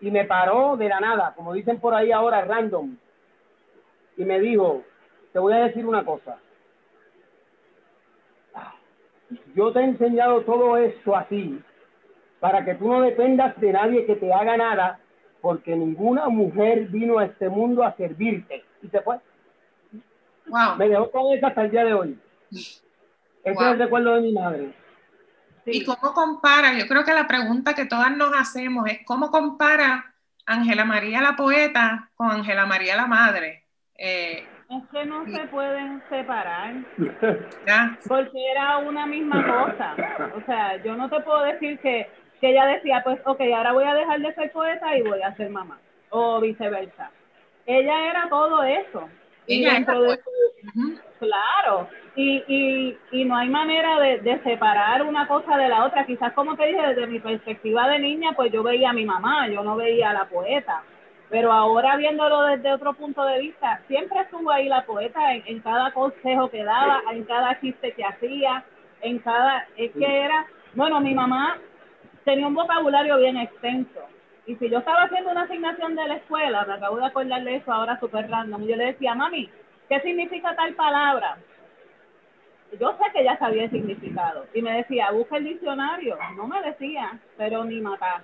y 0.01 0.11
me 0.11 0.25
paró 0.25 0.77
de 0.77 0.89
la 0.89 1.01
nada, 1.01 1.33
como 1.35 1.53
dicen 1.53 1.81
por 1.81 1.95
ahí 1.95 2.13
ahora, 2.13 2.45
random, 2.45 2.97
y 4.17 4.25
me 4.25 4.39
dijo, 4.41 4.83
te 5.33 5.39
voy 5.39 5.53
a 5.53 5.65
decir 5.65 5.87
una 5.87 6.05
cosa. 6.05 6.39
Yo 9.55 9.73
te 9.73 9.81
he 9.81 9.85
enseñado 9.85 10.43
todo 10.43 10.77
esto 10.77 11.17
así 11.17 11.61
para 12.41 12.65
que 12.65 12.75
tú 12.75 12.89
no 12.89 13.01
dependas 13.03 13.59
de 13.61 13.73
nadie 13.73 14.07
que 14.07 14.17
te 14.17 14.33
haga 14.33 14.57
nada, 14.57 15.01
porque 15.41 15.75
ninguna 15.75 16.29
mujer 16.29 16.89
vino 16.89 17.19
a 17.19 17.25
este 17.25 17.49
mundo 17.49 17.83
a 17.83 17.95
servirte. 17.97 18.65
Y 18.83 18.89
se 18.89 19.01
fue. 19.01 19.19
Me 20.79 20.89
dejó 20.89 21.11
con 21.11 21.37
eso 21.37 21.47
hasta 21.47 21.63
el 21.63 21.71
día 21.71 21.85
de 21.85 21.95
hoy. 21.95 22.19
Ese 22.51 22.81
es 23.45 23.61
el 23.61 23.79
recuerdo 23.79 24.15
de 24.15 24.21
mi 24.23 24.33
madre. 24.33 24.75
¿Y 25.67 25.85
cómo 25.85 26.13
compara? 26.13 26.79
Yo 26.79 26.87
creo 26.87 27.05
que 27.05 27.13
la 27.13 27.27
pregunta 27.27 27.75
que 27.75 27.87
todas 27.87 28.17
nos 28.17 28.33
hacemos 28.35 28.89
es 28.89 29.01
cómo 29.05 29.31
compara 29.31 30.15
Ángela 30.47 30.85
María 30.85 31.21
la 31.21 31.37
poeta 31.37 32.11
con 32.15 32.31
Ángela 32.31 32.67
María 32.67 32.97
la 32.97 33.07
madre. 33.07 33.65
Eh, 33.97 34.47
es 34.71 34.83
que 34.93 35.05
no 35.07 35.25
se 35.27 35.47
pueden 35.49 36.03
separar. 36.11 36.75
Porque 38.09 38.51
era 38.51 38.79
una 38.79 39.07
misma 39.07 39.43
cosa. 39.47 39.95
O 40.37 40.45
sea, 40.45 40.83
yo 40.83 40.95
no 40.95 41.09
te 41.09 41.21
puedo 41.21 41.43
decir 41.43 41.79
que, 41.81 42.11
que 42.41 42.51
ella 42.51 42.67
decía, 42.67 43.03
pues, 43.03 43.19
ok, 43.25 43.41
ahora 43.57 43.73
voy 43.73 43.85
a 43.85 43.95
dejar 43.95 44.21
de 44.21 44.35
ser 44.35 44.53
poeta 44.53 44.97
y 44.97 45.03
voy 45.03 45.23
a 45.23 45.35
ser 45.37 45.51
mamá. 45.51 45.79
O 46.11 46.41
viceversa. 46.41 47.11
Ella 47.67 48.11
era 48.11 48.29
todo 48.29 48.63
eso. 48.63 49.09
Y 49.49 49.65
dentro 49.65 50.03
de 50.03 50.19
Claro, 51.19 51.89
y, 52.15 52.45
y, 52.47 52.99
y 53.11 53.25
no 53.25 53.37
hay 53.37 53.49
manera 53.49 53.99
de, 53.99 54.19
de, 54.19 54.41
separar 54.45 55.03
una 55.03 55.27
cosa 55.27 55.57
de 55.57 55.69
la 55.69 55.85
otra. 55.85 56.07
Quizás, 56.07 56.33
como 56.33 56.57
te 56.57 56.67
dije, 56.67 56.81
desde 56.81 57.07
mi 57.09 57.19
perspectiva 57.19 57.89
de 57.89 57.99
niña, 57.99 58.33
pues 58.37 58.53
yo 58.53 58.63
veía 58.63 58.91
a 58.91 58.93
mi 58.93 59.05
mamá, 59.05 59.49
yo 59.49 59.65
no 59.65 59.75
veía 59.75 60.11
a 60.11 60.13
la 60.13 60.27
poeta. 60.27 60.83
Pero 61.29 61.53
ahora 61.53 61.97
viéndolo 61.97 62.43
desde 62.43 62.73
otro 62.73 62.95
punto 62.95 63.25
de 63.25 63.41
vista, 63.41 63.81
siempre 63.89 64.21
estuvo 64.21 64.51
ahí 64.51 64.69
la 64.69 64.87
poeta 64.87 65.35
en, 65.35 65.43
en 65.47 65.61
cada 65.61 65.93
consejo 65.93 66.49
que 66.51 66.63
daba, 66.63 67.03
en 67.13 67.25
cada 67.25 67.61
chiste 67.61 67.93
que 67.93 68.05
hacía, 68.05 68.65
en 69.03 69.19
cada... 69.19 69.67
Es 69.77 69.93
que 69.93 70.21
era... 70.21 70.47
Bueno, 70.75 71.01
mi 71.01 71.15
mamá 71.15 71.59
tenía 72.25 72.47
un 72.47 72.55
vocabulario 72.55 73.19
bien 73.19 73.37
extenso. 73.37 74.01
Y 74.49 74.57
si 74.57 74.69
yo 74.69 74.79
estaba 74.79 75.05
haciendo 75.05 75.31
una 75.31 75.43
asignación 75.43 75.95
de 75.95 76.09
la 76.09 76.17
escuela, 76.17 76.65
me 76.65 76.75
acabo 76.75 76.97
de 76.97 77.07
acordar 77.07 77.45
de 77.45 77.57
eso 77.57 77.73
ahora 77.73 78.01
súper 78.01 78.29
random, 78.29 78.67
yo 78.67 78.75
le 78.75 78.87
decía, 78.87 79.15
mami, 79.15 79.49
¿qué 79.89 80.01
significa 80.01 80.57
tal 80.57 80.75
palabra? 80.75 81.39
Yo 82.81 82.93
sé 82.93 83.05
que 83.13 83.21
ella 83.21 83.39
sabía 83.39 83.65
el 83.65 83.71
significado. 83.71 84.47
Y 84.53 84.63
me 84.63 84.73
decía, 84.73 85.11
busca 85.13 85.37
el 85.37 85.45
diccionario. 85.45 86.19
No 86.37 86.49
me 86.49 86.61
decía, 86.63 87.19
pero 87.37 87.65
ni 87.65 87.81
matar 87.81 88.23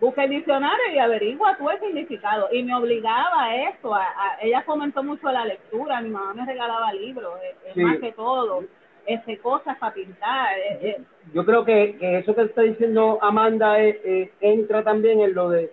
busca 0.00 0.24
el 0.24 0.30
diccionario 0.30 0.92
y 0.92 0.98
averigua 0.98 1.56
tú 1.56 1.70
el 1.70 1.80
significado. 1.80 2.48
Y 2.52 2.62
me 2.62 2.74
obligaba 2.74 3.44
a 3.44 3.70
eso. 3.70 3.94
A, 3.94 4.06
ella 4.40 4.64
comentó 4.64 5.02
mucho 5.02 5.30
la 5.30 5.44
lectura, 5.44 6.00
mi 6.00 6.10
mamá 6.10 6.34
me 6.34 6.46
regalaba 6.46 6.92
libros, 6.92 7.38
es, 7.64 7.76
más 7.76 7.98
que 7.98 8.12
todo. 8.12 8.64
Este, 9.06 9.38
cosas 9.38 9.78
para 9.78 9.94
pintar. 9.94 10.58
Eh, 10.58 10.78
eh. 10.82 11.02
Yo 11.32 11.44
creo 11.44 11.64
que, 11.64 11.96
eso 12.18 12.34
que 12.34 12.42
está 12.42 12.62
diciendo 12.62 13.18
Amanda 13.22 13.80
eh, 13.80 14.32
entra 14.40 14.82
también 14.82 15.20
en 15.20 15.34
lo 15.34 15.48
de 15.50 15.72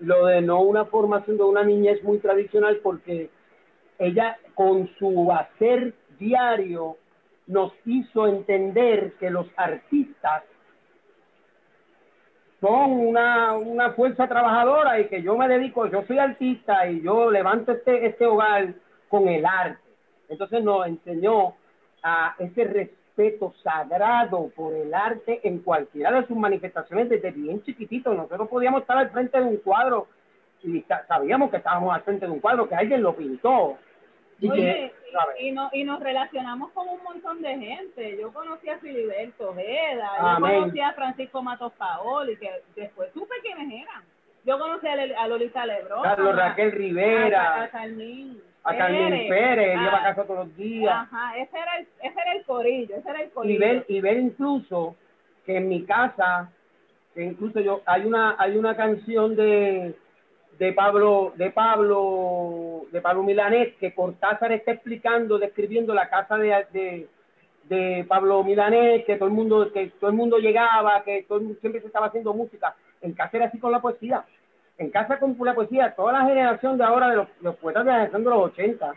lo 0.00 0.26
de 0.26 0.42
no 0.42 0.60
una 0.60 0.84
formación 0.86 1.36
de 1.36 1.44
una 1.44 1.62
niñez 1.62 2.02
muy 2.02 2.18
tradicional 2.18 2.80
porque 2.82 3.30
ella 3.98 4.36
con 4.54 4.88
su 4.98 5.30
hacer 5.30 5.94
diario 6.18 6.96
nos 7.46 7.72
hizo 7.86 8.26
entender 8.26 9.12
que 9.20 9.30
los 9.30 9.46
artistas 9.56 10.42
son 12.60 12.90
una, 12.92 13.52
una 13.52 13.92
fuerza 13.92 14.26
trabajadora 14.26 14.98
y 14.98 15.06
que 15.08 15.22
yo 15.22 15.36
me 15.36 15.46
dedico, 15.46 15.86
yo 15.86 16.02
soy 16.06 16.18
artista 16.18 16.88
y 16.88 17.02
yo 17.02 17.30
levanto 17.30 17.72
este, 17.72 18.06
este 18.06 18.26
hogar 18.26 18.74
con 19.08 19.28
el 19.28 19.44
arte. 19.44 19.78
Entonces 20.28 20.64
nos 20.64 20.86
enseñó 20.86 21.54
a 22.04 22.36
ese 22.38 22.64
respeto 22.64 23.54
sagrado 23.62 24.50
por 24.54 24.74
el 24.74 24.92
arte 24.94 25.40
en 25.42 25.60
cualquiera 25.60 26.12
de 26.12 26.26
sus 26.26 26.36
manifestaciones 26.36 27.08
desde 27.08 27.30
bien 27.30 27.62
chiquitito. 27.62 28.12
Nosotros 28.12 28.48
podíamos 28.48 28.82
estar 28.82 28.98
al 28.98 29.10
frente 29.10 29.38
de 29.38 29.44
un 29.44 29.56
cuadro 29.56 30.06
y 30.62 30.84
sabíamos 31.08 31.50
que 31.50 31.56
estábamos 31.56 31.94
al 31.94 32.02
frente 32.02 32.26
de 32.26 32.32
un 32.32 32.40
cuadro, 32.40 32.68
que 32.68 32.74
alguien 32.74 33.02
lo 33.02 33.16
pintó. 33.16 33.78
Y, 34.40 34.48
y, 35.38 35.52
no, 35.52 35.70
y 35.72 35.84
nos 35.84 36.00
relacionamos 36.00 36.72
con 36.72 36.88
un 36.88 37.02
montón 37.02 37.40
de 37.40 37.56
gente. 37.56 38.18
Yo 38.20 38.32
conocí 38.32 38.68
a 38.68 38.78
Filiberto 38.78 39.50
Ojeda, 39.50 40.10
yo 40.38 40.40
conocí 40.40 40.80
a 40.80 40.92
Francisco 40.92 41.42
Matos 41.42 41.72
Paoli, 41.74 42.36
que 42.36 42.50
después 42.76 43.10
supe 43.14 43.34
quiénes 43.42 43.82
eran. 43.82 44.02
Yo 44.44 44.58
conocí 44.58 44.86
a, 44.86 45.28
Lolita 45.28 45.64
Lebrón, 45.64 46.02
Carlos 46.02 46.36
Raquel 46.36 46.72
Rivera, 46.72 47.62
a, 47.62 47.68
Carmín. 47.68 48.42
A 48.64 48.76
Carmín 48.76 49.28
Pérez, 49.28 49.74
iba 49.74 49.98
a 49.98 50.02
casa 50.02 50.24
todos 50.24 50.46
los 50.46 50.56
días. 50.56 50.90
Ajá, 50.90 51.36
ese 51.36 51.56
era 51.56 51.76
el, 51.76 51.86
ese 52.02 52.20
era 52.20 52.32
el 52.32 52.44
corillo, 52.44 52.96
ese 52.96 53.10
era 53.10 53.20
el 53.20 53.30
corillo. 53.30 53.54
Y 53.54 53.58
ver, 53.58 53.84
y 53.88 54.00
ver 54.00 54.18
incluso 54.18 54.96
que 55.44 55.58
en 55.58 55.68
mi 55.68 55.84
casa, 55.84 56.50
que 57.14 57.22
incluso 57.24 57.60
yo, 57.60 57.82
hay 57.84 58.06
una, 58.06 58.36
hay 58.38 58.56
una 58.56 58.74
canción 58.74 59.36
de, 59.36 59.94
de 60.58 60.72
Pablo, 60.72 61.32
de 61.36 61.50
Pablo, 61.50 62.86
de 62.90 63.00
Pablo 63.00 63.22
Milanés, 63.22 63.74
que 63.78 63.94
Cortázar 63.94 64.52
está 64.52 64.72
explicando, 64.72 65.38
describiendo 65.38 65.92
la 65.94 66.08
casa 66.08 66.36
de, 66.38 67.08
de, 67.64 68.04
Pablo 68.08 68.44
Milanés, 68.44 69.04
que 69.04 69.16
todo 69.16 69.28
el 69.28 69.34
mundo, 69.34 69.72
que 69.72 69.88
todo 70.00 70.10
el 70.10 70.16
mundo 70.16 70.38
llegaba, 70.38 71.02
que 71.04 71.24
todo 71.28 71.40
siempre 71.60 71.80
se 71.80 71.88
estaba 71.88 72.06
haciendo 72.06 72.32
música. 72.32 72.74
En 73.00 73.12
casa 73.12 73.36
era 73.36 73.46
así 73.46 73.58
con 73.58 73.72
la 73.72 73.80
poesía. 73.80 74.24
En 74.78 74.90
casa 74.90 75.18
con 75.18 75.36
la 75.40 75.54
poesía, 75.54 75.94
toda 75.94 76.12
la 76.12 76.24
generación 76.24 76.76
de 76.76 76.84
ahora 76.84 77.08
de 77.08 77.16
los, 77.16 77.28
los 77.40 77.56
poetas 77.56 77.84
de 77.84 77.90
la 77.90 77.96
generación 77.96 78.24
de 78.24 78.30
los 78.30 78.38
80, 78.50 78.94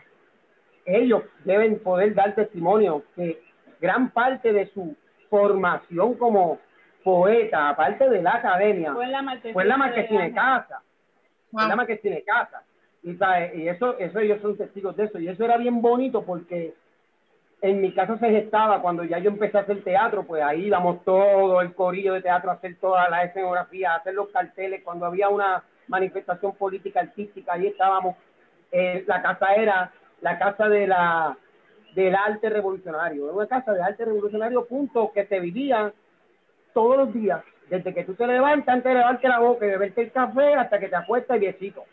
ellos 0.84 1.22
deben 1.44 1.78
poder 1.80 2.14
dar 2.14 2.34
testimonio 2.34 3.04
que 3.14 3.40
gran 3.80 4.10
parte 4.10 4.52
de 4.52 4.66
su 4.72 4.96
formación 5.30 6.14
como 6.14 6.58
poeta, 7.04 7.68
aparte 7.68 8.08
de 8.08 8.22
la 8.22 8.36
academia, 8.36 8.92
fue 8.92 9.04
en 9.04 9.12
la 9.68 9.76
marquesina, 9.76 10.24
de 10.24 10.32
casa 10.32 10.82
Wow. 11.50 11.86
Que 11.86 11.96
tiene 11.96 12.22
casa. 12.24 12.62
Y, 13.02 13.12
y 13.12 13.68
eso, 13.68 13.98
eso 13.98 14.18
ellos 14.18 14.40
son 14.42 14.56
testigos 14.56 14.96
de 14.96 15.04
eso. 15.04 15.18
Y 15.18 15.28
eso 15.28 15.44
era 15.44 15.56
bien 15.56 15.80
bonito 15.80 16.22
porque 16.22 16.74
en 17.60 17.80
mi 17.80 17.92
caso 17.92 18.16
se 18.18 18.30
gestaba 18.30 18.80
cuando 18.80 19.04
ya 19.04 19.18
yo 19.18 19.30
empecé 19.30 19.58
a 19.58 19.62
hacer 19.62 19.82
teatro, 19.82 20.22
pues 20.24 20.42
ahí 20.42 20.66
íbamos 20.66 21.04
todo 21.04 21.60
el 21.60 21.74
corillo 21.74 22.14
de 22.14 22.22
teatro 22.22 22.50
a 22.50 22.54
hacer 22.54 22.76
toda 22.80 23.08
la 23.10 23.24
escenografía, 23.24 23.92
a 23.92 23.96
hacer 23.96 24.14
los 24.14 24.28
carteles. 24.28 24.82
Cuando 24.84 25.06
había 25.06 25.28
una 25.28 25.64
manifestación 25.88 26.54
política 26.54 27.00
artística, 27.00 27.54
ahí 27.54 27.66
estábamos. 27.66 28.16
Eh, 28.70 29.04
la 29.06 29.22
casa 29.22 29.54
era 29.54 29.92
la 30.20 30.38
casa 30.38 30.68
de 30.68 30.86
la 30.86 31.36
del 31.94 32.14
arte 32.14 32.48
revolucionario, 32.50 33.32
una 33.32 33.46
casa 33.46 33.72
de 33.72 33.82
arte 33.82 34.04
revolucionario, 34.04 34.66
punto, 34.66 35.10
que 35.12 35.26
se 35.26 35.40
vivía 35.40 35.92
todos 36.72 36.96
los 36.96 37.12
días 37.12 37.42
desde 37.68 37.92
que 37.92 38.04
tú 38.04 38.14
te 38.14 38.26
levantas, 38.26 38.74
antes 38.74 38.92
de 38.92 38.98
levantarte 38.98 39.28
la 39.28 39.40
boca 39.40 39.66
y 39.66 39.70
beberte 39.70 40.02
el 40.02 40.12
café 40.12 40.54
hasta 40.54 40.78
que 40.78 40.88
te 40.88 40.96
acuestas 40.96 41.36
y 41.36 41.40
viejito. 41.40 41.84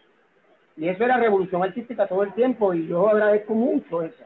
Y 0.78 0.90
eso 0.90 1.04
era 1.04 1.18
revolución 1.18 1.64
artística 1.64 2.08
todo 2.08 2.24
el 2.24 2.34
tiempo 2.34 2.74
y 2.74 2.88
yo 2.88 3.10
agradezco 3.10 3.54
mucho 3.54 4.04
eso. 4.04 4.24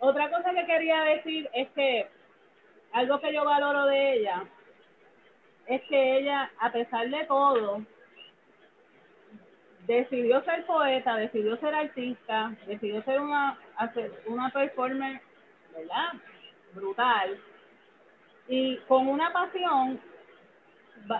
Otra 0.00 0.30
cosa 0.30 0.52
que 0.52 0.66
quería 0.66 1.02
decir 1.02 1.48
es 1.52 1.68
que 1.70 2.08
algo 2.92 3.20
que 3.20 3.32
yo 3.32 3.44
valoro 3.44 3.86
de 3.86 4.14
ella 4.14 4.44
es 5.66 5.82
que 5.82 6.18
ella, 6.18 6.50
a 6.58 6.72
pesar 6.72 7.08
de 7.08 7.24
todo, 7.26 7.82
decidió 9.86 10.42
ser 10.42 10.64
poeta, 10.66 11.16
decidió 11.16 11.56
ser 11.58 11.74
artista, 11.74 12.52
decidió 12.66 13.02
ser 13.02 13.20
una, 13.20 13.58
hacer 13.76 14.10
una 14.26 14.50
performer. 14.50 15.20
Brutal. 16.72 17.38
Y 18.48 18.76
con 18.88 19.06
una 19.06 19.32
pasión 19.32 20.00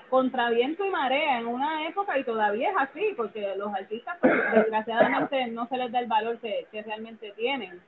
contra 0.09 0.51
viento 0.51 0.85
y 0.85 0.91
marea 0.91 1.39
en 1.39 1.47
una 1.47 1.87
época 1.89 2.19
y 2.19 2.25
todavía 2.25 2.71
es 2.71 2.77
así, 2.79 3.15
porque 3.17 3.55
los 3.57 3.73
artistas 3.75 4.19
pues, 4.21 4.33
desgraciadamente 4.53 5.47
no 5.49 5.67
se 5.69 5.77
les 5.77 5.93
da 5.93 6.01
el 6.01 6.07
valor 6.07 6.39
que, 6.39 6.67
realmente 6.73 7.33
tienen, 7.37 7.81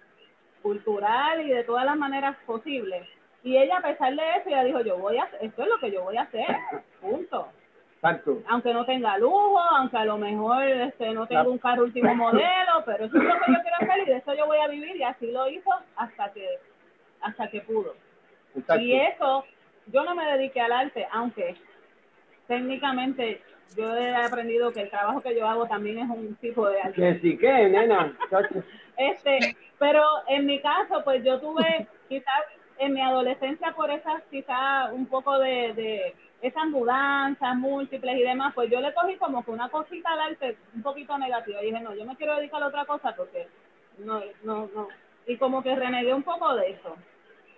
cultural 0.63 1.41
y 1.43 1.51
de 1.51 1.65
todas 1.65 1.85
las 1.85 1.97
maneras 1.97 2.37
posibles. 2.47 3.07
Y 3.45 3.57
ella 3.57 3.79
a 3.79 3.83
pesar 3.83 4.15
de 4.15 4.23
eso, 4.37 4.49
ella 4.49 4.65
dijo, 4.65 4.81
yo 4.81 4.99
voy 4.99 5.19
a, 5.19 5.29
esto 5.41 5.63
es 5.63 5.69
lo 5.69 5.79
que 5.79 5.91
yo 5.91 6.05
voy 6.05 6.17
a 6.17 6.23
hacer, 6.23 6.47
punto. 7.01 7.49
Aunque 8.49 8.75
no 8.75 8.85
tenga 8.85 9.17
lujo, 9.19 9.61
aunque 9.61 9.97
a 9.97 10.05
lo 10.05 10.19
mejor 10.19 10.65
este, 10.65 11.13
no 11.13 11.27
tenga 11.27 11.43
un 11.49 11.59
carro 11.59 11.85
último 11.85 12.15
modelo, 12.17 12.85
pero 12.85 13.05
eso 13.05 13.17
es 13.17 13.25
lo 13.25 13.35
que 13.35 13.53
yo 13.53 13.61
quiero 13.63 13.77
hacer 13.81 14.03
y 14.03 14.11
de 14.11 14.17
eso 14.17 14.35
yo 14.35 14.47
voy 14.47 14.59
a 14.59 14.69
vivir 14.69 14.97
y 14.97 15.03
así 15.03 15.31
lo 15.31 15.49
hizo 15.49 15.71
hasta 15.97 16.33
que, 16.33 16.49
hasta 17.21 17.49
que 17.49 17.61
pudo. 17.61 17.95
Y 18.81 18.93
eso, 18.95 19.45
yo 19.87 20.05
no 20.05 20.15
me 20.15 20.27
dediqué 20.33 20.61
al 20.61 20.73
arte, 20.73 21.07
aunque 21.13 21.57
técnicamente 22.49 23.41
yo 23.77 23.97
he 23.97 24.15
aprendido 24.15 24.73
que 24.73 24.83
el 24.83 24.91
trabajo 24.91 25.21
que 25.21 25.35
yo 25.35 25.47
hago 25.47 25.67
también 25.67 25.99
es 25.99 26.11
un 26.11 26.35
tipo 26.37 26.69
de 26.69 26.81
arte. 26.81 26.95
Que 26.95 27.21
sí, 27.21 27.39
que, 27.39 27.69
nena. 27.69 28.17
este, 28.97 29.57
pero 29.79 30.03
en 30.29 30.47
mi 30.47 30.61
caso, 30.61 31.03
pues 31.05 31.25
yo 31.25 31.41
tuve 31.41 31.87
quizás 32.09 32.45
en 32.79 32.95
mi 32.95 33.01
adolescencia 33.01 33.73
por 33.73 33.91
esas 33.91 34.23
quizás 34.31 34.93
un 34.93 35.07
poco 35.07 35.39
de, 35.39 35.73
de 35.75 36.15
esas 36.41 36.67
mudanzas 36.67 37.57
múltiples 37.57 38.17
y 38.17 38.23
demás, 38.23 38.53
pues 38.55 38.71
yo 38.71 38.81
le 38.81 38.93
cogí 38.93 39.17
como 39.17 39.45
que 39.45 39.53
una 39.53 39.69
cosita 39.69 40.13
al 40.13 40.21
arte 40.21 40.57
un 40.75 40.83
poquito 40.83 41.17
negativa. 41.17 41.63
Y 41.63 41.67
dije, 41.67 41.81
no, 41.81 41.95
yo 41.95 42.05
me 42.05 42.17
quiero 42.17 42.37
dedicar 42.37 42.63
a 42.63 42.69
otra 42.69 42.85
cosa 42.85 43.15
porque 43.17 43.47
no, 43.99 44.21
no, 44.43 44.69
no. 44.75 44.89
Y 45.27 45.37
como 45.37 45.63
que 45.63 45.75
renegué 45.77 46.13
un 46.13 46.25
poco 46.25 46.55
de 46.57 46.73
eso. 46.73 46.97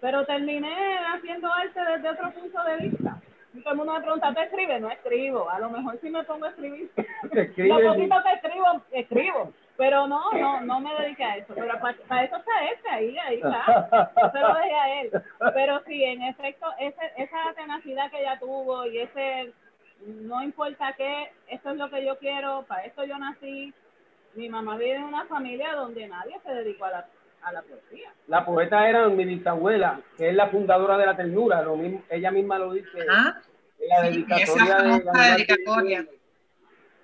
Pero 0.00 0.26
terminé 0.26 0.98
haciendo 1.14 1.50
arte 1.50 1.80
desde 1.80 2.10
otro 2.10 2.30
punto 2.32 2.62
de 2.64 2.76
vista 2.88 3.22
todo 3.62 3.72
el 3.72 3.76
mundo 3.76 3.92
me 3.94 4.00
pregunta, 4.00 4.34
¿te 4.34 4.42
escribes? 4.42 4.80
No 4.80 4.90
escribo. 4.90 5.48
A 5.48 5.60
lo 5.60 5.70
mejor 5.70 5.98
si 6.00 6.10
me 6.10 6.24
pongo 6.24 6.46
a 6.46 6.50
escribir. 6.50 6.90
Lo 7.56 7.88
poquito 7.88 8.16
que 8.22 8.32
escribo, 8.32 8.82
escribo. 8.92 9.52
Pero 9.76 10.06
no, 10.06 10.30
no, 10.32 10.60
no 10.60 10.80
me 10.80 10.94
dediqué 10.94 11.24
a 11.24 11.36
eso. 11.36 11.52
Pero 11.54 11.80
para, 11.80 12.24
eso 12.24 12.36
está 12.36 12.64
ese, 12.64 12.88
ahí, 12.88 13.18
ahí 13.18 13.36
está. 13.36 13.88
Yo 14.22 14.30
se 14.30 14.38
lo 14.38 14.54
dejé 14.54 14.74
a 14.74 15.00
él. 15.00 15.10
Pero 15.54 15.82
sí, 15.86 16.04
en 16.04 16.22
efecto, 16.22 16.66
ese, 16.78 17.12
esa 17.16 17.52
tenacidad 17.56 18.10
que 18.10 18.20
ella 18.20 18.38
tuvo 18.38 18.86
y 18.86 18.98
ese, 18.98 19.52
no 20.06 20.42
importa 20.42 20.92
qué, 20.96 21.32
esto 21.48 21.70
es 21.70 21.76
lo 21.76 21.90
que 21.90 22.04
yo 22.04 22.18
quiero, 22.18 22.64
para 22.68 22.84
esto 22.84 23.04
yo 23.04 23.18
nací. 23.18 23.74
Mi 24.34 24.48
mamá 24.48 24.76
vive 24.76 24.96
en 24.96 25.04
una 25.04 25.26
familia 25.26 25.74
donde 25.74 26.06
nadie 26.06 26.38
se 26.44 26.52
dedicó 26.52 26.84
a 26.86 26.90
la, 26.90 27.06
a 27.44 27.52
la 27.52 27.62
poesía. 27.62 28.12
La 28.28 28.44
poeta 28.44 28.88
era 28.88 29.08
mi 29.08 29.24
bisabuela, 29.24 30.00
que 30.16 30.30
es 30.30 30.34
la 30.34 30.48
fundadora 30.48 30.96
de 30.98 31.06
la 31.06 31.16
ternura, 31.16 31.62
lo 31.62 31.76
mismo, 31.76 32.02
ella 32.08 32.30
misma 32.30 32.58
lo 32.58 32.72
dice. 32.72 32.88
Ah, 33.10 33.34
la 33.88 34.02
dedicatoria 34.02 34.76
de 34.76 35.04
la 35.04 35.36
dedicatoria. 35.36 36.06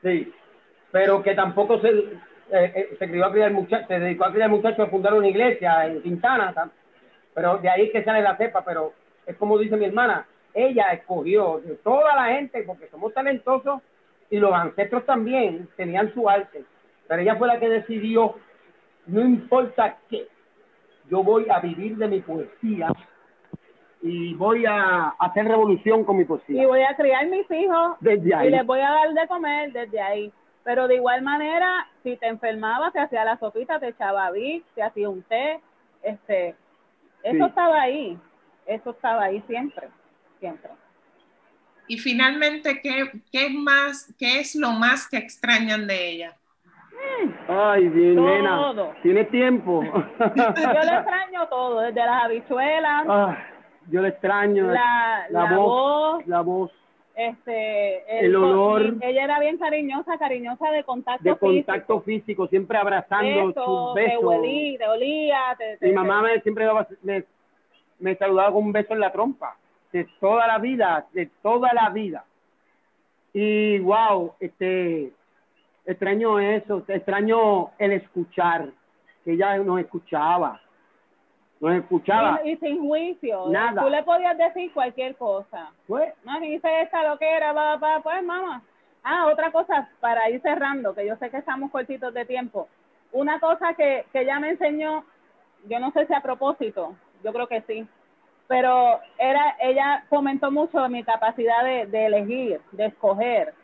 Sí, 0.02 0.32
pero 0.90 1.22
que 1.22 1.34
tampoco 1.34 1.80
se 1.80 1.88
eh, 2.52 2.72
eh, 2.74 2.96
se, 2.98 3.08
crió 3.08 3.26
a 3.26 3.32
criar 3.32 3.52
muchachos, 3.52 3.86
se 3.86 4.00
dedicó 4.00 4.24
a 4.24 4.32
criar 4.32 4.50
muchachos 4.50 4.80
a 4.80 4.90
fundar 4.90 5.14
una 5.14 5.28
iglesia 5.28 5.86
en 5.86 6.02
Quintana, 6.02 6.52
pero 7.32 7.58
de 7.58 7.68
ahí 7.68 7.92
que 7.92 8.02
sale 8.02 8.22
la 8.22 8.36
cepa, 8.36 8.64
pero 8.64 8.92
es 9.24 9.36
como 9.36 9.56
dice 9.56 9.76
mi 9.76 9.84
hermana, 9.84 10.26
ella 10.52 10.88
escogió 10.92 11.60
de 11.64 11.76
toda 11.76 12.16
la 12.16 12.34
gente, 12.34 12.64
porque 12.64 12.88
somos 12.88 13.14
talentosos 13.14 13.82
y 14.30 14.38
los 14.38 14.52
ancestros 14.52 15.06
también 15.06 15.68
tenían 15.76 16.12
su 16.12 16.28
arte, 16.28 16.64
pero 17.06 17.22
ella 17.22 17.36
fue 17.36 17.46
la 17.46 17.60
que 17.60 17.68
decidió, 17.68 18.34
no 19.10 19.20
importa 19.22 19.98
qué, 20.08 20.28
yo 21.10 21.22
voy 21.22 21.46
a 21.50 21.60
vivir 21.60 21.96
de 21.96 22.08
mi 22.08 22.20
poesía 22.20 22.92
y 24.02 24.34
voy 24.34 24.64
a 24.66 25.08
hacer 25.18 25.46
revolución 25.46 26.04
con 26.04 26.16
mi 26.16 26.24
poesía. 26.24 26.62
Y 26.62 26.66
voy 26.66 26.82
a 26.82 26.94
criar 26.94 27.26
mis 27.26 27.50
hijos 27.50 27.96
desde 28.00 28.34
ahí. 28.34 28.48
y 28.48 28.50
les 28.50 28.64
voy 28.64 28.80
a 28.80 28.90
dar 28.90 29.12
de 29.12 29.26
comer 29.28 29.72
desde 29.72 30.00
ahí. 30.00 30.32
Pero 30.62 30.88
de 30.88 30.96
igual 30.96 31.22
manera, 31.22 31.88
si 32.02 32.16
te 32.16 32.26
enfermabas, 32.26 32.92
te 32.92 33.00
hacía 33.00 33.24
la 33.24 33.38
sopita, 33.38 33.80
te 33.80 33.88
echaba 33.88 34.30
Vic, 34.30 34.64
te 34.74 34.82
hacía 34.82 35.08
un 35.08 35.22
té, 35.22 35.60
este, 36.02 36.54
eso 37.22 37.46
estaba 37.46 37.80
ahí, 37.80 38.18
eso 38.66 38.90
estaba 38.90 39.24
ahí 39.24 39.42
siempre, 39.46 39.88
siempre. 40.38 40.70
Y 41.88 41.98
finalmente, 41.98 42.80
¿qué, 42.82 43.10
qué 43.32 43.46
es 43.46 43.54
más, 43.54 44.14
qué 44.18 44.40
es 44.40 44.54
lo 44.54 44.70
más 44.72 45.08
que 45.08 45.16
extrañan 45.16 45.86
de 45.86 46.10
ella? 46.10 46.36
Ay, 47.48 47.88
bien, 47.88 48.16
nena. 48.16 48.72
¿Tiene 49.02 49.24
tiempo? 49.24 49.82
yo 49.84 49.92
le 49.92 50.94
extraño 50.94 51.48
todo, 51.48 51.80
desde 51.80 52.00
las 52.00 52.24
habichuelas. 52.24 53.04
Ah, 53.08 53.38
yo 53.88 54.02
le 54.02 54.08
extraño. 54.08 54.68
La, 54.68 55.54
voz, 55.54 56.26
La 56.26 56.40
voz 56.40 56.70
este 57.14 58.24
el, 58.24 58.34
olor 58.34 58.94
ella 59.02 59.24
era 59.24 59.40
bien 59.40 59.58
cariñosa 59.58 60.16
cariñosa 60.16 60.70
de 60.70 60.84
contacto 60.84 61.28
de 61.28 61.36
contacto 61.36 62.00
físico, 62.00 62.46
siempre 62.46 62.78
abrazando 62.78 63.52
sus 63.52 63.94
besos 63.94 64.40
te, 64.40 64.86
olía 64.86 65.56
mi 65.80 65.92
mamá 65.92 66.22
me, 66.22 66.40
siempre 66.40 66.66
me, 67.02 67.24
me 67.98 68.14
saludaba 68.16 68.52
con 68.52 68.64
un 68.64 68.72
beso 68.72 68.94
en 68.94 69.00
la 69.00 69.12
trompa 69.12 69.56
de 69.92 70.06
toda 70.18 70.46
la 70.46 70.58
vida 70.58 71.06
de 71.12 71.28
toda 71.42 71.74
la 71.74 71.90
vida 71.90 72.24
y 73.34 73.78
wow 73.80 74.34
este 74.40 75.12
extraño 75.92 76.38
eso 76.38 76.84
extraño 76.88 77.70
el 77.78 77.92
escuchar 77.92 78.70
que 79.24 79.32
ella 79.32 79.58
nos 79.58 79.80
escuchaba 79.80 80.60
nos 81.60 81.74
escuchaba. 81.74 82.40
Y, 82.44 82.56
sin 82.56 82.80
juicio. 82.80 83.48
Nada. 83.48 83.82
Tú 83.82 83.90
le 83.90 84.02
podías 84.02 84.36
decir 84.36 84.72
cualquier 84.72 85.14
cosa. 85.16 85.70
Pues. 85.86 86.12
Mami, 86.24 86.52
dice 86.52 86.80
esta 86.80 87.06
lo 87.06 87.18
que 87.18 87.30
era, 87.30 87.52
va, 87.52 87.76
va, 87.76 88.00
pues 88.02 88.24
mamá. 88.24 88.62
Ah, 89.04 89.26
otra 89.30 89.50
cosa 89.50 89.88
para 90.00 90.28
ir 90.30 90.40
cerrando, 90.42 90.94
que 90.94 91.06
yo 91.06 91.16
sé 91.16 91.30
que 91.30 91.38
estamos 91.38 91.70
cortitos 91.70 92.12
de 92.12 92.24
tiempo. 92.24 92.68
Una 93.12 93.40
cosa 93.40 93.74
que, 93.74 94.04
que 94.12 94.22
ella 94.22 94.38
me 94.38 94.50
enseñó, 94.50 95.04
yo 95.68 95.80
no 95.80 95.90
sé 95.92 96.06
si 96.06 96.14
a 96.14 96.20
propósito, 96.20 96.94
yo 97.24 97.32
creo 97.32 97.46
que 97.46 97.62
sí, 97.62 97.86
pero 98.46 99.00
era, 99.18 99.56
ella 99.60 100.04
comentó 100.10 100.50
mucho 100.50 100.86
mi 100.88 101.02
capacidad 101.02 101.64
de, 101.64 101.86
de 101.86 102.06
elegir, 102.06 102.60
de 102.72 102.86
escoger. 102.86 103.54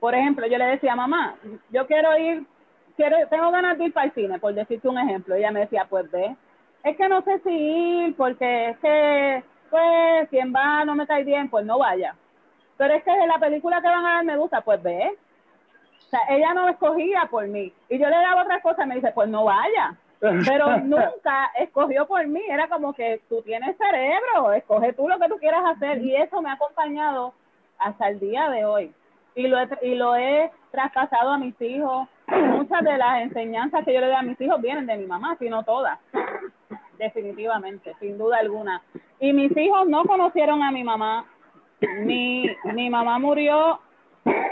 Por 0.00 0.14
ejemplo, 0.14 0.46
yo 0.46 0.58
le 0.58 0.64
decía, 0.64 0.96
mamá, 0.96 1.36
yo 1.70 1.86
quiero 1.86 2.16
ir, 2.18 2.46
quiero, 2.96 3.16
tengo 3.28 3.50
ganas 3.50 3.76
de 3.78 3.84
ir 3.84 3.92
para 3.92 4.06
el 4.06 4.14
cine, 4.14 4.38
por 4.38 4.54
decirte 4.54 4.88
un 4.88 4.98
ejemplo. 4.98 5.34
Ella 5.34 5.52
me 5.52 5.60
decía, 5.60 5.86
pues 5.88 6.10
ve, 6.10 6.34
es 6.82 6.96
que 6.96 7.08
no 7.08 7.22
sé 7.22 7.38
si 7.40 7.50
ir, 7.50 8.16
porque 8.16 8.70
es 8.70 8.78
que, 8.78 9.44
pues, 9.68 10.28
quien 10.30 10.54
va 10.54 10.84
no 10.84 10.94
me 10.94 11.06
cae 11.06 11.24
bien, 11.24 11.50
pues 11.50 11.66
no 11.66 11.78
vaya. 11.78 12.16
Pero 12.78 12.94
es 12.94 13.04
que 13.04 13.10
de 13.10 13.26
la 13.26 13.38
película 13.38 13.82
que 13.82 13.88
van 13.88 14.06
a 14.06 14.16
ver 14.16 14.24
me 14.24 14.38
gusta, 14.38 14.62
pues 14.62 14.82
ve. 14.82 15.14
O 16.06 16.08
sea, 16.08 16.20
ella 16.30 16.54
no 16.54 16.66
escogía 16.66 17.28
por 17.30 17.46
mí. 17.46 17.72
Y 17.90 17.98
yo 17.98 18.08
le 18.08 18.16
daba 18.16 18.42
otra 18.42 18.62
cosa 18.62 18.84
y 18.84 18.86
me 18.86 18.94
dice, 18.94 19.12
pues 19.14 19.28
no 19.28 19.44
vaya. 19.44 19.94
Pero 20.18 20.78
nunca 20.84 21.52
escogió 21.58 22.06
por 22.06 22.26
mí. 22.26 22.40
Era 22.48 22.68
como 22.68 22.94
que 22.94 23.20
tú 23.28 23.42
tienes 23.42 23.76
cerebro, 23.76 24.54
escoge 24.54 24.94
tú 24.94 25.08
lo 25.08 25.18
que 25.18 25.28
tú 25.28 25.36
quieras 25.36 25.62
hacer. 25.66 25.98
Y 25.98 26.16
eso 26.16 26.40
me 26.40 26.48
ha 26.48 26.54
acompañado 26.54 27.34
hasta 27.78 28.08
el 28.08 28.18
día 28.18 28.48
de 28.48 28.64
hoy. 28.64 28.94
Y 29.34 29.46
lo 29.46 29.58
he, 29.60 29.68
y 29.82 29.94
lo 29.94 30.16
he 30.16 30.50
traspasado 30.70 31.30
a 31.30 31.38
mis 31.38 31.60
hijos. 31.60 32.08
Muchas 32.26 32.82
de 32.84 32.96
las 32.96 33.22
enseñanzas 33.22 33.84
que 33.84 33.94
yo 33.94 34.00
le 34.00 34.06
doy 34.06 34.16
a 34.16 34.22
mis 34.22 34.40
hijos 34.40 34.60
vienen 34.60 34.86
de 34.86 34.96
mi 34.96 35.06
mamá, 35.06 35.36
sino 35.38 35.62
todas 35.64 35.98
definitivamente, 37.00 37.94
sin 37.98 38.16
duda 38.16 38.38
alguna. 38.38 38.80
Y 39.18 39.32
mis 39.32 39.56
hijos 39.56 39.88
no 39.88 40.04
conocieron 40.04 40.62
a 40.62 40.70
mi 40.70 40.84
mamá. 40.84 41.24
Mi, 41.80 42.46
mi 42.74 42.90
mamá 42.90 43.18
murió 43.18 43.80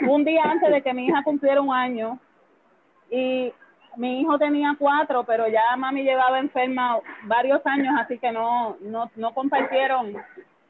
un 0.09 0.25
día 0.25 0.43
antes 0.45 0.71
de 0.71 0.83
que 0.83 0.95
mi 0.95 1.07
hija 1.07 1.23
cumpliera 1.23 1.61
un 1.61 1.73
año 1.73 2.19
y 3.11 3.53
mi 3.97 4.21
hijo 4.21 4.38
tenía 4.38 4.75
cuatro, 4.79 5.25
pero 5.25 5.47
ya 5.47 5.77
mami 5.77 6.03
llevaba 6.03 6.38
enferma 6.38 6.99
varios 7.25 7.64
años, 7.67 7.95
así 7.99 8.19
que 8.19 8.33
no, 8.33 8.77
no, 8.81 9.11
no 9.17 9.35
compartieron. 9.35 10.17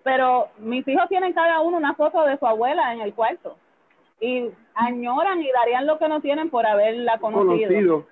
Pero 0.02 0.48
mis 0.58 0.86
hijos 0.88 1.08
tienen 1.08 1.32
cada 1.32 1.60
uno 1.60 1.76
una 1.76 1.94
foto 1.94 2.24
de 2.24 2.38
su 2.38 2.46
abuela 2.46 2.92
en 2.92 3.02
el 3.02 3.14
cuarto 3.14 3.56
y 4.20 4.50
añoran 4.74 5.40
y 5.40 5.50
darían 5.50 5.86
lo 5.86 5.98
que 5.98 6.08
no 6.08 6.20
tienen 6.20 6.50
por 6.50 6.66
haberla 6.66 7.18
conocido 7.18 8.06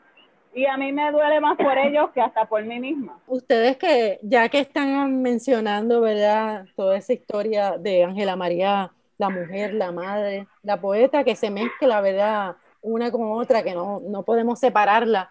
y 0.57 0.64
a 0.64 0.79
mí 0.79 0.90
me 0.90 1.12
duele 1.12 1.38
más 1.38 1.59
por 1.59 1.77
ellos 1.77 2.09
que 2.14 2.21
hasta 2.23 2.47
por 2.47 2.64
mí 2.64 2.81
misma. 2.81 3.21
Ustedes 3.27 3.77
que 3.77 4.19
ya 4.23 4.49
que 4.49 4.61
están 4.61 5.21
mencionando, 5.21 6.01
¿verdad? 6.01 6.64
Toda 6.75 6.97
esa 6.97 7.12
historia 7.12 7.77
de 7.77 8.05
Ángela 8.05 8.37
María, 8.37 8.90
la 9.19 9.29
mujer, 9.29 9.75
la 9.75 9.92
madre, 9.92 10.49
la 10.62 10.81
poeta 10.81 11.25
que 11.25 11.37
se 11.37 11.51
mezcla, 11.51 12.01
¿verdad? 12.01 12.57
Una 12.81 13.11
con 13.11 13.31
otra, 13.33 13.62
que 13.62 13.75
no, 13.75 14.01
no 14.01 14.23
podemos 14.23 14.59
separarla. 14.59 15.31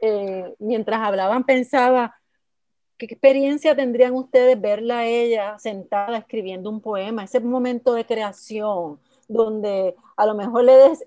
Eh, 0.00 0.54
mientras 0.60 1.00
hablaban 1.00 1.42
pensaba, 1.42 2.14
¿qué 2.98 3.06
experiencia 3.06 3.74
tendrían 3.74 4.14
ustedes 4.14 4.60
verla 4.60 5.00
a 5.00 5.06
ella 5.06 5.58
sentada 5.58 6.18
escribiendo 6.18 6.70
un 6.70 6.80
poema? 6.80 7.24
Ese 7.24 7.40
momento 7.40 7.94
de 7.94 8.04
creación, 8.04 9.00
donde 9.28 9.94
a 10.16 10.26
lo 10.26 10.34
mejor 10.34 10.64
les, 10.64 11.04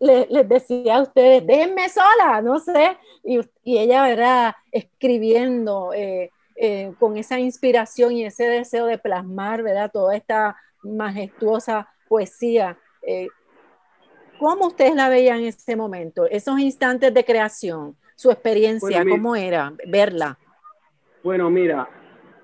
decía 0.47 0.97
a 0.97 1.01
ustedes, 1.01 1.45
déjenme 1.45 1.89
sola, 1.89 2.41
no 2.41 2.59
sé, 2.59 2.97
y, 3.23 3.39
ella 3.63 4.09
era 4.09 4.57
escribiendo 4.71 5.93
eh, 5.93 6.31
eh, 6.55 6.93
con 6.99 7.17
esa 7.17 7.39
inspiración 7.39 8.13
y 8.13 8.25
ese 8.25 8.45
deseo 8.45 8.85
de 8.85 8.97
plasmar, 8.97 9.63
¿verdad? 9.63 9.91
Toda 9.91 10.15
esta 10.15 10.57
majestuosa 10.83 11.89
poesía. 12.07 12.77
Eh, 13.01 13.27
¿Cómo 14.39 14.67
ustedes 14.67 14.95
la 14.95 15.09
veían 15.09 15.39
en 15.39 15.47
ese 15.47 15.75
momento? 15.75 16.25
Esos 16.25 16.59
instantes 16.59 17.13
de 17.13 17.25
creación, 17.25 17.95
su 18.15 18.31
experiencia, 18.31 19.03
¿cómo 19.05 19.35
era 19.35 19.73
verla? 19.87 20.37
Bueno, 21.23 21.49
mira, 21.49 21.89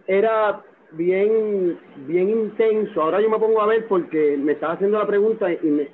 era 0.08 0.64
bien, 0.96 1.80
bien 2.08 2.30
intenso. 2.30 3.02
Ahora 3.02 3.22
yo 3.22 3.30
me 3.30 3.40
pongo 3.40 3.62
a 3.62 3.68
ver 3.68 3.88
porque 3.88 4.38
me 4.38 4.54
estaba 4.54 4.74
haciendo 4.74 4.98
la 4.98 5.08
pregunta 5.08 5.52
y, 5.52 5.58
me, 5.64 5.90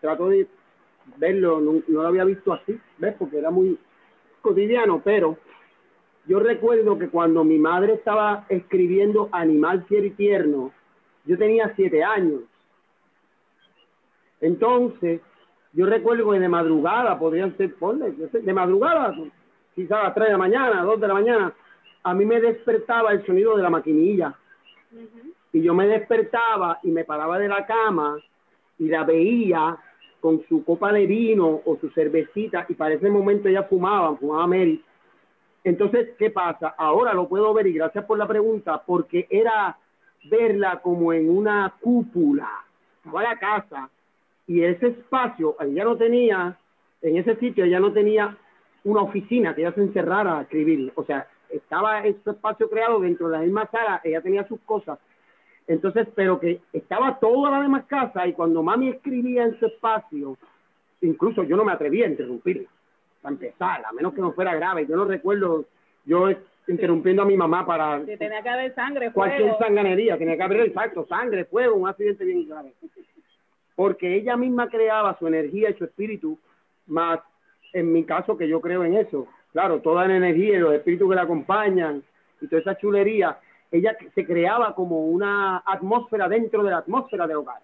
trato 0.00 0.28
de 0.28 0.46
verlo, 1.16 1.60
no, 1.60 1.82
lo 1.86 2.06
había 2.06 2.24
visto 2.24 2.52
así, 2.52 2.78
¿ves? 2.98 3.14
Porque 3.18 3.38
era 3.38 3.50
muy 3.50 3.78
cotidiano, 4.40 5.00
pero 5.04 5.38
yo 6.26 6.38
recuerdo 6.40 6.98
que 6.98 7.08
cuando 7.08 7.44
mi 7.44 7.58
madre 7.58 7.94
estaba 7.94 8.46
escribiendo 8.48 9.28
Animal 9.32 9.84
Fiero 9.84 10.06
y 10.06 10.10
Tierno, 10.10 10.72
yo 11.24 11.36
tenía 11.36 11.72
siete 11.76 12.02
años. 12.02 12.40
Entonces, 14.40 15.20
yo 15.72 15.86
recuerdo 15.86 16.30
que 16.30 16.38
de 16.38 16.48
madrugada, 16.48 17.18
podrían 17.18 17.56
ser, 17.56 17.74
ponle, 17.74 18.12
de 18.12 18.52
madrugada, 18.52 19.14
quizás 19.74 19.98
a 19.98 20.02
las 20.04 20.14
3 20.14 20.26
de 20.26 20.32
la 20.32 20.38
mañana, 20.38 20.80
a 20.80 20.84
2 20.84 21.00
de 21.00 21.08
la 21.08 21.14
mañana, 21.14 21.52
a 22.04 22.14
mí 22.14 22.24
me 22.24 22.40
despertaba 22.40 23.12
el 23.12 23.24
sonido 23.26 23.56
de 23.56 23.62
la 23.62 23.70
maquinilla. 23.70 24.34
Y 25.52 25.62
yo 25.62 25.74
me 25.74 25.86
despertaba 25.86 26.80
y 26.82 26.90
me 26.90 27.04
paraba 27.04 27.38
de 27.38 27.48
la 27.48 27.64
cama 27.66 28.16
y 28.78 28.88
la 28.88 29.04
veía 29.04 29.76
con 30.20 30.42
su 30.48 30.64
copa 30.64 30.92
de 30.92 31.06
vino 31.06 31.60
o 31.64 31.76
su 31.80 31.90
cervecita 31.90 32.66
y 32.68 32.74
para 32.74 32.94
ese 32.94 33.10
momento 33.10 33.48
ella 33.48 33.64
fumaba, 33.64 34.16
fumaba 34.16 34.46
Mary. 34.46 34.82
Entonces, 35.62 36.10
¿qué 36.18 36.30
pasa? 36.30 36.74
Ahora 36.76 37.14
lo 37.14 37.28
puedo 37.28 37.52
ver 37.54 37.66
y 37.66 37.74
gracias 37.74 38.04
por 38.04 38.18
la 38.18 38.26
pregunta, 38.26 38.82
porque 38.84 39.26
era 39.30 39.76
verla 40.24 40.80
como 40.82 41.12
en 41.12 41.30
una 41.30 41.74
cúpula, 41.80 42.48
estaba 42.96 43.22
la 43.22 43.38
casa 43.38 43.90
y 44.46 44.62
ese 44.62 44.88
espacio, 44.88 45.56
ella 45.60 45.84
no 45.84 45.96
tenía, 45.96 46.58
en 47.02 47.16
ese 47.16 47.36
sitio 47.36 47.64
ella 47.64 47.80
no 47.80 47.92
tenía 47.92 48.36
una 48.84 49.02
oficina 49.02 49.54
que 49.54 49.62
ella 49.62 49.72
se 49.72 49.82
encerrara 49.82 50.38
a 50.38 50.42
escribir. 50.42 50.92
O 50.96 51.04
sea, 51.04 51.26
estaba 51.56 52.04
en 52.04 52.22
su 52.22 52.30
espacio 52.30 52.68
creado 52.68 53.00
dentro 53.00 53.28
de 53.28 53.38
la 53.38 53.42
misma 53.42 53.68
sala, 53.70 54.00
ella 54.04 54.20
tenía 54.20 54.46
sus 54.46 54.60
cosas. 54.60 54.98
Entonces, 55.66 56.08
pero 56.14 56.38
que 56.38 56.60
estaba 56.72 57.18
toda 57.18 57.50
la 57.50 57.62
demás 57.62 57.84
casa 57.86 58.26
y 58.26 58.34
cuando 58.34 58.62
mami 58.62 58.90
escribía 58.90 59.44
en 59.44 59.58
su 59.58 59.66
espacio, 59.66 60.36
incluso 61.00 61.42
yo 61.44 61.56
no 61.56 61.64
me 61.64 61.72
atrevía 61.72 62.06
a 62.06 62.10
interrumpirla, 62.10 62.68
para 63.22 63.32
empezar, 63.32 63.84
a 63.84 63.92
menos 63.92 64.12
que 64.12 64.20
no 64.20 64.32
fuera 64.32 64.54
grave. 64.54 64.86
Yo 64.86 64.96
no 64.96 65.06
recuerdo 65.06 65.64
yo 66.04 66.28
interrumpiendo 66.66 67.22
a 67.22 67.26
mi 67.26 67.36
mamá 67.36 67.64
para... 67.66 68.04
tenía 68.04 68.42
que 68.42 68.48
haber 68.48 68.74
sangre, 68.74 69.10
fuego. 69.10 69.14
Cualquier 69.14 69.58
sanganería, 69.58 70.18
tenía 70.18 70.36
que 70.36 70.42
haber, 70.42 70.60
exacto, 70.60 71.06
sangre, 71.08 71.44
fuego, 71.46 71.76
un 71.76 71.88
accidente 71.88 72.24
bien 72.24 72.46
grave. 72.48 72.74
Porque 73.74 74.14
ella 74.14 74.36
misma 74.36 74.68
creaba 74.68 75.18
su 75.18 75.26
energía 75.26 75.70
y 75.70 75.74
su 75.74 75.84
espíritu, 75.84 76.38
más 76.86 77.20
en 77.72 77.92
mi 77.92 78.04
caso 78.04 78.36
que 78.36 78.48
yo 78.48 78.60
creo 78.60 78.84
en 78.84 78.94
eso. 78.94 79.26
Claro, 79.54 79.80
toda 79.80 80.08
la 80.08 80.16
energía 80.16 80.56
y 80.56 80.58
los 80.58 80.74
espíritus 80.74 81.08
que 81.08 81.14
la 81.14 81.22
acompañan 81.22 82.02
y 82.40 82.48
toda 82.48 82.60
esa 82.60 82.76
chulería, 82.76 83.38
ella 83.70 83.96
se 84.12 84.26
creaba 84.26 84.74
como 84.74 85.06
una 85.06 85.58
atmósfera 85.64 86.28
dentro 86.28 86.64
de 86.64 86.72
la 86.72 86.78
atmósfera 86.78 87.28
del 87.28 87.36
hogar, 87.36 87.62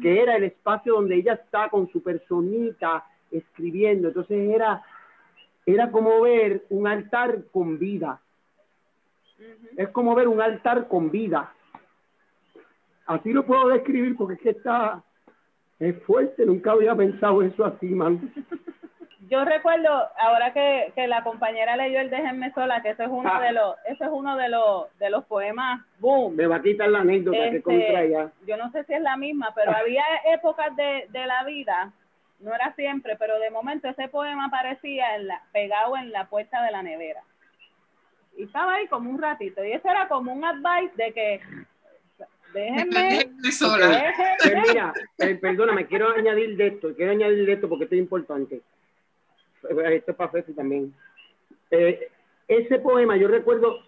que 0.00 0.22
era 0.22 0.36
el 0.36 0.44
espacio 0.44 0.94
donde 0.94 1.16
ella 1.16 1.34
está 1.34 1.68
con 1.68 1.86
su 1.90 2.02
personita 2.02 3.04
escribiendo. 3.30 4.08
Entonces 4.08 4.38
era, 4.54 4.82
era 5.66 5.90
como 5.90 6.22
ver 6.22 6.64
un 6.70 6.86
altar 6.86 7.44
con 7.52 7.78
vida. 7.78 8.22
Es 9.76 9.90
como 9.90 10.14
ver 10.14 10.28
un 10.28 10.40
altar 10.40 10.88
con 10.88 11.10
vida. 11.10 11.52
Así 13.04 13.34
lo 13.34 13.44
puedo 13.44 13.68
describir 13.68 14.16
porque 14.16 14.34
es 14.36 14.40
que 14.40 14.50
está, 14.50 15.04
es 15.78 16.02
fuerte, 16.04 16.46
nunca 16.46 16.72
había 16.72 16.96
pensado 16.96 17.42
eso 17.42 17.66
así, 17.66 17.88
man. 17.88 18.32
yo 19.26 19.44
recuerdo 19.44 19.88
ahora 20.20 20.52
que, 20.52 20.92
que, 20.94 21.08
la 21.08 21.24
compañera 21.24 21.76
leyó 21.76 22.00
el 22.00 22.10
Déjenme 22.10 22.52
sola, 22.52 22.82
que 22.82 22.90
ese 22.90 23.04
es 23.04 23.10
uno 23.10 23.30
ah. 23.32 23.40
de 23.40 23.52
los, 23.52 23.76
ese 23.86 24.04
es 24.04 24.10
uno 24.12 24.36
de 24.36 24.48
los 24.48 24.86
de 24.98 25.10
los 25.10 25.24
poemas 25.24 25.84
boom. 25.98 26.36
Me 26.36 26.46
va 26.46 26.56
a 26.56 26.62
quitar 26.62 26.88
la 26.88 27.00
anécdota 27.00 27.36
que 27.36 27.56
este, 27.56 27.62
contra 27.62 28.30
Yo 28.46 28.56
no 28.56 28.70
sé 28.70 28.84
si 28.84 28.94
es 28.94 29.02
la 29.02 29.16
misma, 29.16 29.52
pero 29.54 29.72
ah. 29.72 29.78
había 29.80 30.04
épocas 30.32 30.74
de, 30.76 31.06
de 31.10 31.26
la 31.26 31.42
vida, 31.44 31.92
no 32.38 32.54
era 32.54 32.72
siempre, 32.74 33.16
pero 33.16 33.38
de 33.40 33.50
momento 33.50 33.88
ese 33.88 34.08
poema 34.08 34.46
aparecía 34.46 35.16
en 35.16 35.26
la, 35.26 35.42
pegado 35.52 35.96
en 35.96 36.12
la 36.12 36.28
puerta 36.28 36.62
de 36.62 36.70
la 36.70 36.82
nevera. 36.82 37.22
Y 38.36 38.44
estaba 38.44 38.74
ahí 38.74 38.86
como 38.86 39.10
un 39.10 39.20
ratito. 39.20 39.64
Y 39.64 39.72
eso 39.72 39.88
era 39.88 40.06
como 40.06 40.32
un 40.32 40.44
advice 40.44 40.94
de 40.94 41.12
que 41.12 41.40
déjenme 42.54 43.32
sola. 43.50 44.14
Pues 44.40 44.54
mira, 44.68 44.92
eh, 45.18 45.34
perdóname, 45.34 45.86
quiero 45.86 46.10
añadir 46.10 46.56
de 46.56 46.68
esto, 46.68 46.94
quiero 46.94 47.10
añadir 47.10 47.44
de 47.44 47.54
esto 47.54 47.68
porque 47.68 47.84
esto 47.84 47.96
es 47.96 48.00
importante 48.00 48.62
esto 49.62 50.10
es 50.10 50.16
para 50.16 50.30
Fesi 50.30 50.52
también. 50.52 50.92
Eh, 51.70 52.08
ese 52.46 52.78
poema, 52.78 53.16
yo 53.16 53.28
recuerdo, 53.28 53.80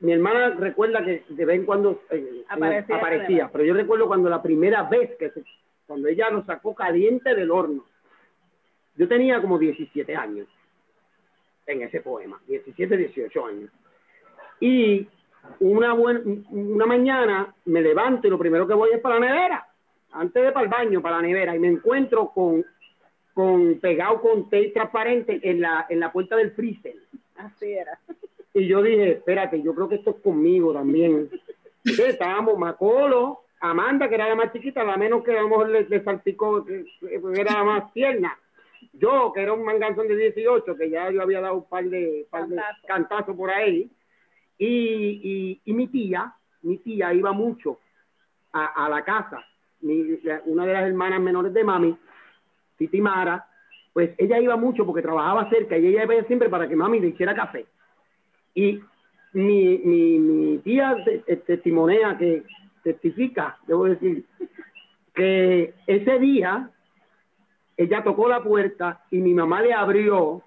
mi 0.00 0.12
hermana 0.12 0.50
recuerda 0.50 1.04
que 1.04 1.24
de 1.28 1.44
vez 1.44 1.56
en 1.56 1.66
cuando 1.66 2.02
eh, 2.10 2.44
aparecía, 2.48 3.50
pero 3.52 3.64
yo 3.64 3.74
recuerdo 3.74 4.06
cuando 4.06 4.30
la 4.30 4.42
primera 4.42 4.84
vez 4.84 5.16
que 5.18 5.30
cuando 5.86 6.08
ella 6.08 6.30
lo 6.30 6.44
sacó 6.44 6.74
caliente 6.74 7.34
del 7.34 7.50
horno, 7.50 7.84
yo 8.96 9.08
tenía 9.08 9.40
como 9.40 9.58
17 9.58 10.14
años 10.16 10.48
en 11.66 11.82
ese 11.82 12.00
poema, 12.00 12.40
17, 12.46 12.96
18 12.96 13.46
años. 13.46 13.70
Y 14.60 15.06
una, 15.60 15.92
buena, 15.92 16.20
una 16.50 16.86
mañana 16.86 17.54
me 17.66 17.80
levanto 17.82 18.26
y 18.26 18.30
lo 18.30 18.38
primero 18.38 18.66
que 18.66 18.74
voy 18.74 18.90
es 18.92 19.00
para 19.00 19.18
la 19.18 19.26
nevera, 19.26 19.66
antes 20.12 20.42
de 20.42 20.52
para 20.52 20.64
el 20.64 20.70
baño, 20.70 21.02
para 21.02 21.16
la 21.16 21.22
nevera, 21.22 21.56
y 21.56 21.58
me 21.58 21.68
encuentro 21.68 22.28
con 22.28 22.64
con 23.34 23.78
pegado 23.80 24.20
con 24.20 24.44
tape 24.44 24.72
transparente 24.74 25.40
en 25.42 25.60
la, 25.60 25.86
en 25.88 26.00
la 26.00 26.12
puerta 26.12 26.36
del 26.36 26.52
freezer. 26.52 26.94
Así 27.36 27.72
era. 27.72 27.98
Y 28.54 28.66
yo 28.66 28.82
dije, 28.82 29.12
espérate, 29.12 29.62
yo 29.62 29.74
creo 29.74 29.88
que 29.88 29.96
esto 29.96 30.10
es 30.10 30.16
conmigo 30.16 30.72
también. 30.72 31.30
Entonces 31.84 32.14
estábamos 32.14 32.58
Macolo, 32.58 33.40
Amanda, 33.60 34.08
que 34.08 34.14
era 34.16 34.28
la 34.28 34.34
más 34.34 34.52
chiquita, 34.52 34.84
la 34.84 34.96
menos 34.96 35.24
que 35.24 35.36
a 35.36 35.42
lo 35.42 35.48
mejor 35.48 35.68
le, 35.70 35.88
le 35.88 36.02
salpicó, 36.04 36.64
que, 36.64 36.84
era 37.34 37.52
la 37.54 37.64
más 37.64 37.92
tierna. 37.92 38.38
Yo, 38.92 39.32
que 39.32 39.42
era 39.42 39.54
un 39.54 39.64
manganzón 39.64 40.06
de 40.08 40.16
18, 40.16 40.76
que 40.76 40.90
ya 40.90 41.10
yo 41.10 41.22
había 41.22 41.40
dado 41.40 41.54
un 41.54 41.68
par 41.68 41.84
de, 41.84 42.26
par 42.30 42.46
de 42.46 42.60
cantazos 42.86 43.34
por 43.34 43.50
ahí. 43.50 43.90
Y, 44.58 44.66
y, 44.66 45.60
y, 45.64 45.72
mi 45.72 45.88
tía, 45.88 46.34
mi 46.62 46.76
tía 46.78 47.12
iba 47.14 47.32
mucho 47.32 47.78
a, 48.52 48.84
a 48.84 48.88
la 48.88 49.02
casa. 49.02 49.44
Mi, 49.80 50.20
una 50.44 50.66
de 50.66 50.72
las 50.72 50.86
hermanas 50.86 51.20
menores 51.20 51.54
de 51.54 51.64
mami 51.64 51.96
Titi 52.82 53.00
Mara, 53.00 53.46
pues 53.92 54.10
ella 54.18 54.40
iba 54.40 54.56
mucho 54.56 54.84
porque 54.84 55.02
trabajaba 55.02 55.48
cerca 55.50 55.76
y 55.78 55.86
ella 55.86 56.04
iba 56.04 56.24
siempre 56.24 56.48
para 56.48 56.68
que 56.68 56.74
mami 56.74 56.98
le 56.98 57.08
hiciera 57.08 57.34
café. 57.34 57.66
Y 58.54 58.80
mi, 59.32 59.78
mi, 59.78 60.18
mi 60.18 60.58
tía 60.58 60.96
testimonea 61.46 62.18
que 62.18 62.42
testifica, 62.82 63.58
debo 63.66 63.84
decir, 63.84 64.24
que 65.14 65.74
ese 65.86 66.18
día 66.18 66.70
ella 67.76 68.02
tocó 68.02 68.28
la 68.28 68.42
puerta 68.42 69.04
y 69.10 69.18
mi 69.18 69.34
mamá 69.34 69.62
le 69.62 69.72
abrió, 69.72 70.42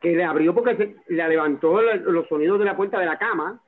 que 0.00 0.14
le 0.14 0.24
abrió 0.24 0.54
porque 0.54 0.76
se, 0.76 1.14
le 1.14 1.28
levantó 1.28 1.80
los 1.80 2.26
sonidos 2.28 2.58
de 2.58 2.64
la 2.64 2.76
puerta 2.76 2.98
de 2.98 3.06
la 3.06 3.18
cama 3.18 3.60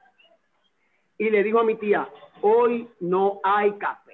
y 1.19 1.31
le 1.31 1.43
dijo 1.43 1.61
a 1.61 1.65
mi 1.65 1.77
tía, 1.77 2.09
hoy 2.43 2.89
no 3.01 3.41
hay 3.43 3.73
café. 3.73 4.13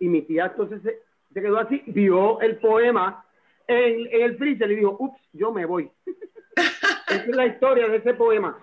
Y 0.00 0.08
mi 0.08 0.22
tía 0.22 0.46
entonces 0.46 0.82
se 0.82 1.07
quedó 1.40 1.58
así, 1.58 1.82
vio 1.86 2.40
el 2.40 2.56
poema 2.56 3.24
en, 3.66 4.08
el 4.10 4.36
freezer 4.36 4.70
y 4.70 4.76
dijo, 4.76 4.96
ups, 4.98 5.20
yo 5.32 5.52
me 5.52 5.66
voy. 5.66 5.90
Esa 6.56 7.22
es 7.22 7.28
la 7.28 7.46
historia 7.46 7.88
de 7.88 7.96
ese 7.96 8.14
poema. 8.14 8.58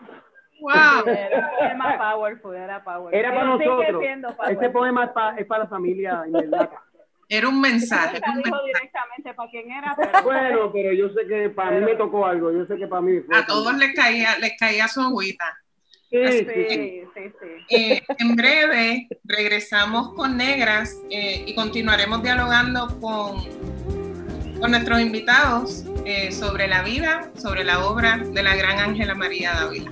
Wow. 0.60 1.08
Era 1.08 1.98
powerful, 1.98 2.56
era 2.56 2.84
powerful. 2.84 3.14
Era 3.14 3.34
para 3.34 3.46
nosotros. 3.46 4.04
Ese 4.50 4.70
poema 4.70 5.06
es 5.06 5.12
para, 5.12 5.38
es 5.38 5.46
para 5.46 5.64
la 5.64 5.70
familia 5.70 6.24
inmediata. 6.28 6.82
Era 7.28 7.50
un 7.50 7.60
mensaje. 7.60 8.22
Directamente 8.66 9.34
para 9.34 9.50
quién 9.50 9.72
era, 9.72 9.96
pero... 9.96 10.12
Bueno, 10.24 10.72
pero 10.72 10.94
yo 10.94 11.10
sé 11.10 11.26
que 11.28 11.50
para 11.50 11.72
mí 11.72 11.86
me 11.86 11.96
tocó 11.96 12.26
algo. 12.26 12.52
Yo 12.52 12.66
sé 12.66 12.78
que 12.78 12.88
para 12.88 13.02
mí 13.02 13.20
A 13.34 13.46
todos 13.46 13.76
les 13.78 13.96
caía, 13.96 14.38
les 14.40 14.56
caía 14.58 14.88
su 14.88 15.02
agüita. 15.02 15.58
Sí, 16.10 16.18
sí, 16.28 17.02
eh, 17.70 18.04
en 18.20 18.36
breve 18.36 19.08
regresamos 19.24 20.14
con 20.14 20.38
Negras 20.38 20.96
eh, 21.10 21.44
y 21.48 21.56
continuaremos 21.56 22.22
dialogando 22.22 22.88
con, 23.02 23.44
con 24.60 24.72
nuestros 24.72 25.02
invitados 25.02 25.84
eh, 26.06 26.32
sobre 26.32 26.68
la 26.68 26.84
vida, 26.84 27.32
sobre 27.36 27.64
la 27.64 27.86
obra 27.86 28.18
de 28.18 28.44
la 28.44 28.56
gran 28.56 28.80
Ángela 28.80 29.16
María 29.16 29.54
Dávila. 29.54 29.92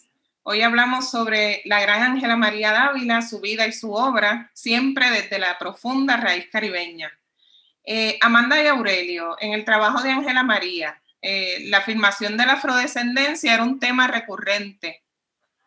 Hoy 0.43 0.63
hablamos 0.63 1.11
sobre 1.11 1.61
la 1.65 1.81
gran 1.81 2.01
Ángela 2.01 2.35
María 2.35 2.71
Dávila, 2.71 3.21
su 3.21 3.41
vida 3.41 3.67
y 3.67 3.71
su 3.71 3.93
obra, 3.93 4.49
siempre 4.55 5.11
desde 5.11 5.37
la 5.37 5.59
profunda 5.59 6.17
raíz 6.17 6.47
caribeña. 6.51 7.11
Eh, 7.83 8.17
Amanda 8.21 8.61
y 8.61 8.65
Aurelio, 8.65 9.37
en 9.39 9.53
el 9.53 9.63
trabajo 9.65 10.01
de 10.01 10.09
Ángela 10.09 10.41
María, 10.41 10.99
eh, 11.21 11.67
la 11.69 11.77
afirmación 11.77 12.37
de 12.37 12.47
la 12.47 12.53
afrodescendencia 12.53 13.53
era 13.53 13.61
un 13.61 13.79
tema 13.79 14.07
recurrente. 14.07 15.03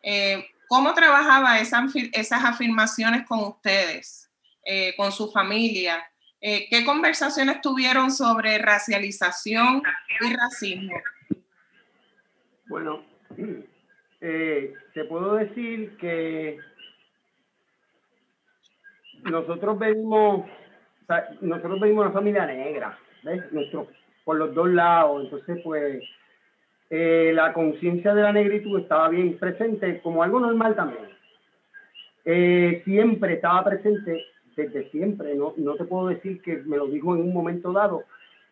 Eh, 0.03 0.45
¿Cómo 0.67 0.93
trabajaba 0.93 1.61
esas 1.61 2.45
afirmaciones 2.45 3.25
con 3.27 3.45
ustedes, 3.45 4.29
con 4.97 5.13
su 5.13 5.31
familia? 5.31 6.05
¿Qué 6.41 6.83
conversaciones 6.85 7.61
tuvieron 7.61 8.11
sobre 8.11 8.59
racialización 8.59 9.83
y 10.21 10.35
racismo? 10.35 10.95
Bueno, 12.67 13.05
eh, 14.27 14.73
te 14.95 15.05
puedo 15.05 15.35
decir 15.35 15.99
que 15.99 16.59
nosotros 19.23 19.79
venimos, 19.79 20.47
nosotros 21.43 21.79
venimos 21.79 22.07
una 22.07 22.15
familia 22.15 22.47
negra, 22.47 22.99
¿ves? 23.23 23.43
Por 24.25 24.37
los 24.37 24.55
dos 24.55 24.71
lados, 24.71 25.25
entonces 25.25 25.61
pues 25.63 26.03
eh, 26.89 27.33
la 27.35 27.53
conciencia 27.53 28.15
de 28.15 28.23
la 28.23 28.33
negritud 28.33 28.81
estaba 28.81 29.11
bien 29.11 29.37
presente 29.37 30.01
como 30.01 30.23
algo 30.23 30.41
normal 30.41 30.75
también. 30.75 31.05
Eh, 32.25 32.81
siempre 32.87 33.35
estaba 33.35 33.63
presente, 33.63 34.25
desde 34.57 34.89
siempre, 34.89 35.35
no, 35.35 35.53
no 35.59 35.75
te 35.75 35.85
puedo 35.85 36.09
decir 36.09 36.41
que 36.41 36.63
me 36.65 36.79
lo 36.79 36.87
dijo 36.87 37.15
en 37.15 37.21
un 37.21 37.35
momento 37.35 37.73
dado, 37.75 38.05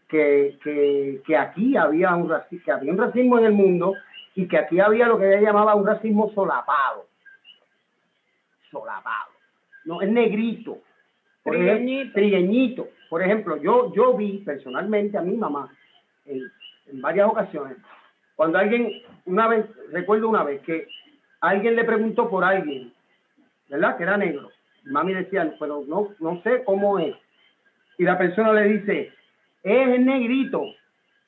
que, 0.07 0.59
que, 0.62 1.37
aquí 1.39 1.79
había 1.79 2.14
un, 2.14 2.29
racismo, 2.29 2.75
había 2.75 2.93
un 2.93 2.99
racismo 2.99 3.39
en 3.39 3.47
el 3.47 3.53
mundo 3.53 3.95
y 4.35 4.49
que 4.49 4.59
aquí 4.59 4.80
había 4.80 5.07
lo 5.07 5.18
que 5.18 5.28
ella 5.28 5.41
llamaba 5.41 5.74
un 5.74 5.87
racismo 5.87 6.30
solapado. 6.35 7.07
Solapado. 8.70 9.33
No, 9.85 10.01
es 10.01 10.11
negrito. 10.11 10.78
Por 11.43 11.55
trigueñito. 11.55 12.89
Por 13.11 13.22
ejemplo, 13.22 13.57
yo, 13.57 13.93
yo 13.95 14.16
vi 14.16 14.39
personalmente 14.39 15.18
a 15.18 15.22
mi 15.22 15.37
mamá 15.37 15.70
en, 16.24 16.41
en 16.87 17.03
varias 17.03 17.28
ocasiones, 17.28 17.76
cuando 18.37 18.59
alguien, 18.59 18.91
una 19.26 19.49
vez, 19.49 19.66
recuerdo 19.91 20.28
una 20.28 20.45
vez 20.45 20.62
que 20.62 20.87
alguien 21.41 21.76
le 21.76 21.85
preguntó 21.85 22.30
por 22.30 22.45
alguien, 22.45 22.93
¿verdad? 23.68 23.97
Que 23.97 24.05
era 24.05 24.16
negro. 24.16 24.51
Mami 24.85 25.14
decía, 25.14 25.55
pero 25.59 25.85
no, 25.87 26.09
no 26.18 26.43
sé 26.43 26.64
cómo 26.64 26.99
es. 26.99 27.14
Y 27.99 28.05
la 28.05 28.18
persona 28.18 28.53
le 28.53 28.64
dice, 28.68 29.12
es 29.62 30.01
negrito. 30.01 30.64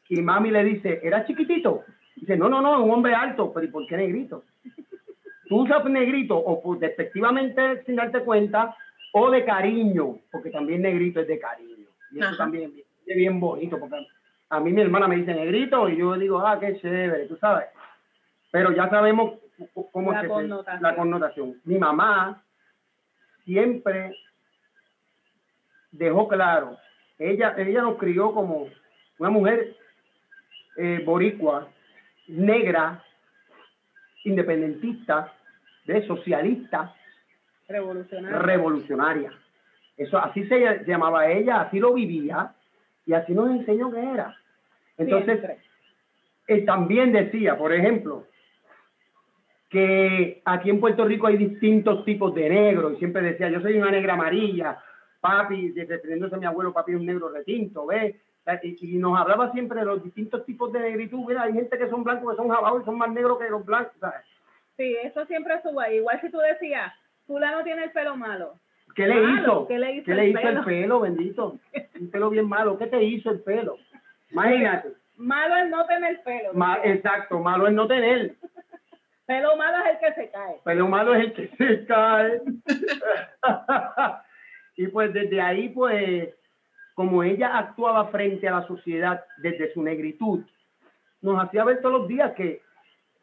Y 0.08 0.22
mami 0.22 0.50
le 0.50 0.64
dice, 0.64 1.00
¿era 1.02 1.24
chiquitito? 1.26 1.84
Dice, 2.24 2.38
no, 2.38 2.48
no, 2.48 2.62
no, 2.62 2.82
un 2.82 2.90
hombre 2.90 3.14
alto, 3.14 3.52
pero 3.52 3.66
¿y 3.66 3.68
por 3.68 3.86
qué 3.86 3.98
negrito? 3.98 4.44
Tú 5.46 5.60
usas 5.60 5.84
negrito 5.84 6.38
o 6.38 6.62
pues, 6.62 6.80
despectivamente 6.80 7.84
sin 7.84 7.96
darte 7.96 8.20
cuenta, 8.20 8.74
o 9.12 9.30
de 9.30 9.44
cariño, 9.44 10.20
porque 10.32 10.48
también 10.48 10.80
negrito 10.80 11.20
es 11.20 11.28
de 11.28 11.38
cariño. 11.38 11.86
Y 12.12 12.18
eso 12.20 12.34
también 12.38 12.72
es 13.06 13.14
bien 13.14 13.38
bonito, 13.38 13.78
porque 13.78 14.06
a 14.48 14.58
mí 14.58 14.72
mi 14.72 14.80
hermana 14.80 15.06
me 15.06 15.16
dice 15.16 15.34
negrito 15.34 15.86
y 15.90 15.98
yo 15.98 16.14
digo, 16.14 16.40
ah, 16.40 16.58
qué 16.58 16.80
chévere, 16.80 17.26
tú 17.26 17.36
sabes. 17.36 17.66
Pero 18.50 18.72
ya 18.72 18.88
sabemos 18.88 19.34
cómo 19.92 20.10
la 20.10 20.22
es 20.22 20.28
connotación. 20.28 20.82
la 20.82 20.96
connotación. 20.96 21.60
Mi 21.64 21.76
mamá 21.76 22.42
siempre 23.44 24.16
dejó 25.92 26.26
claro, 26.26 26.78
ella, 27.18 27.54
ella 27.58 27.82
nos 27.82 27.98
crió 27.98 28.32
como 28.32 28.68
una 29.18 29.28
mujer 29.28 29.76
eh, 30.78 31.02
boricua, 31.04 31.68
negra, 32.28 33.02
independentista, 34.24 35.32
de 35.86 36.06
socialista, 36.06 36.94
revolucionaria. 37.68 38.38
revolucionaria. 38.38 39.32
Eso 39.96 40.18
así 40.18 40.46
se 40.46 40.84
llamaba 40.86 41.28
ella, 41.28 41.62
así 41.62 41.78
lo 41.78 41.94
vivía 41.94 42.54
y 43.06 43.12
así 43.12 43.32
nos 43.32 43.50
enseñó 43.50 43.92
que 43.92 44.02
era. 44.02 44.36
Entonces, 44.96 45.40
él 46.46 46.64
también 46.64 47.12
decía, 47.12 47.56
por 47.56 47.72
ejemplo, 47.72 48.26
que 49.68 50.40
aquí 50.44 50.70
en 50.70 50.80
Puerto 50.80 51.04
Rico 51.04 51.26
hay 51.26 51.36
distintos 51.36 52.04
tipos 52.04 52.34
de 52.34 52.48
negros 52.48 52.94
y 52.94 52.96
siempre 52.96 53.22
decía, 53.22 53.50
yo 53.50 53.60
soy 53.60 53.76
una 53.76 53.90
negra 53.90 54.14
amarilla, 54.14 54.78
papi, 55.20 55.72
refiriéndose 55.72 56.34
a 56.34 56.38
mi 56.38 56.46
abuelo, 56.46 56.72
papi 56.72 56.92
es 56.92 56.98
un 56.98 57.06
negro 57.06 57.28
retinto, 57.28 57.86
¿ves? 57.86 58.14
Y, 58.62 58.98
nos 58.98 59.18
hablaba 59.18 59.50
siempre 59.52 59.80
de 59.80 59.86
los 59.86 60.04
distintos 60.04 60.44
tipos 60.44 60.72
de 60.72 60.80
negritud, 60.80 61.24
¿verdad? 61.26 61.44
Hay 61.44 61.54
gente 61.54 61.78
que 61.78 61.88
son 61.88 62.04
blancos, 62.04 62.30
que 62.30 62.36
son 62.36 62.50
jabados 62.50 62.82
y 62.82 62.84
son 62.84 62.98
más 62.98 63.10
negros 63.10 63.38
que 63.38 63.48
los 63.48 63.64
blancos, 63.64 63.94
¿sabes? 64.00 64.20
Sí, 64.76 64.96
eso 65.02 65.24
siempre 65.26 65.54
ahí. 65.82 65.96
Igual 65.96 66.20
si 66.20 66.30
tú 66.30 66.38
decías, 66.38 66.92
fulano 67.26 67.64
tiene 67.64 67.84
el 67.84 67.92
pelo 67.92 68.16
malo. 68.16 68.58
¿Qué 68.94 69.06
le 69.06 69.22
hizo? 69.22 69.66
¿Qué 69.66 69.78
le 69.78 69.92
hizo, 69.92 70.04
¿Qué 70.04 70.14
le 70.14 70.28
hizo 70.28 70.40
el, 70.40 70.64
pelo? 70.64 71.00
bendito? 71.00 71.58
Un 72.00 72.10
pelo 72.10 72.30
bien 72.30 72.48
malo. 72.48 72.78
¿Qué 72.78 72.86
te 72.86 73.02
hizo 73.02 73.30
el 73.30 73.40
pelo? 73.40 73.78
Imagínate. 74.30 74.90
Malo 75.16 75.56
es 75.56 75.70
no 75.70 75.86
tener 75.86 76.22
pelo. 76.22 76.50
exacto, 76.84 77.38
malo 77.38 77.66
es 77.66 77.74
no 77.74 77.86
tener. 77.86 78.34
Pelo 79.26 79.56
malo 79.56 79.78
es 79.84 79.92
el 79.92 79.98
que 80.00 80.20
se 80.20 80.30
cae. 80.30 80.60
Pelo 80.64 80.88
malo 80.88 81.14
es 81.14 81.24
el 81.24 81.32
que 81.32 81.48
se 81.56 81.86
cae. 81.86 82.42
y 84.76 84.86
pues 84.88 85.14
desde 85.14 85.40
ahí, 85.40 85.70
pues, 85.70 86.28
como 86.94 87.22
ella 87.22 87.58
actuaba 87.58 88.08
frente 88.08 88.48
a 88.48 88.60
la 88.60 88.66
sociedad 88.66 89.24
desde 89.38 89.72
su 89.72 89.82
negritud, 89.82 90.44
nos 91.22 91.42
hacía 91.42 91.64
ver 91.64 91.80
todos 91.80 92.00
los 92.00 92.08
días 92.08 92.32
que 92.32 92.62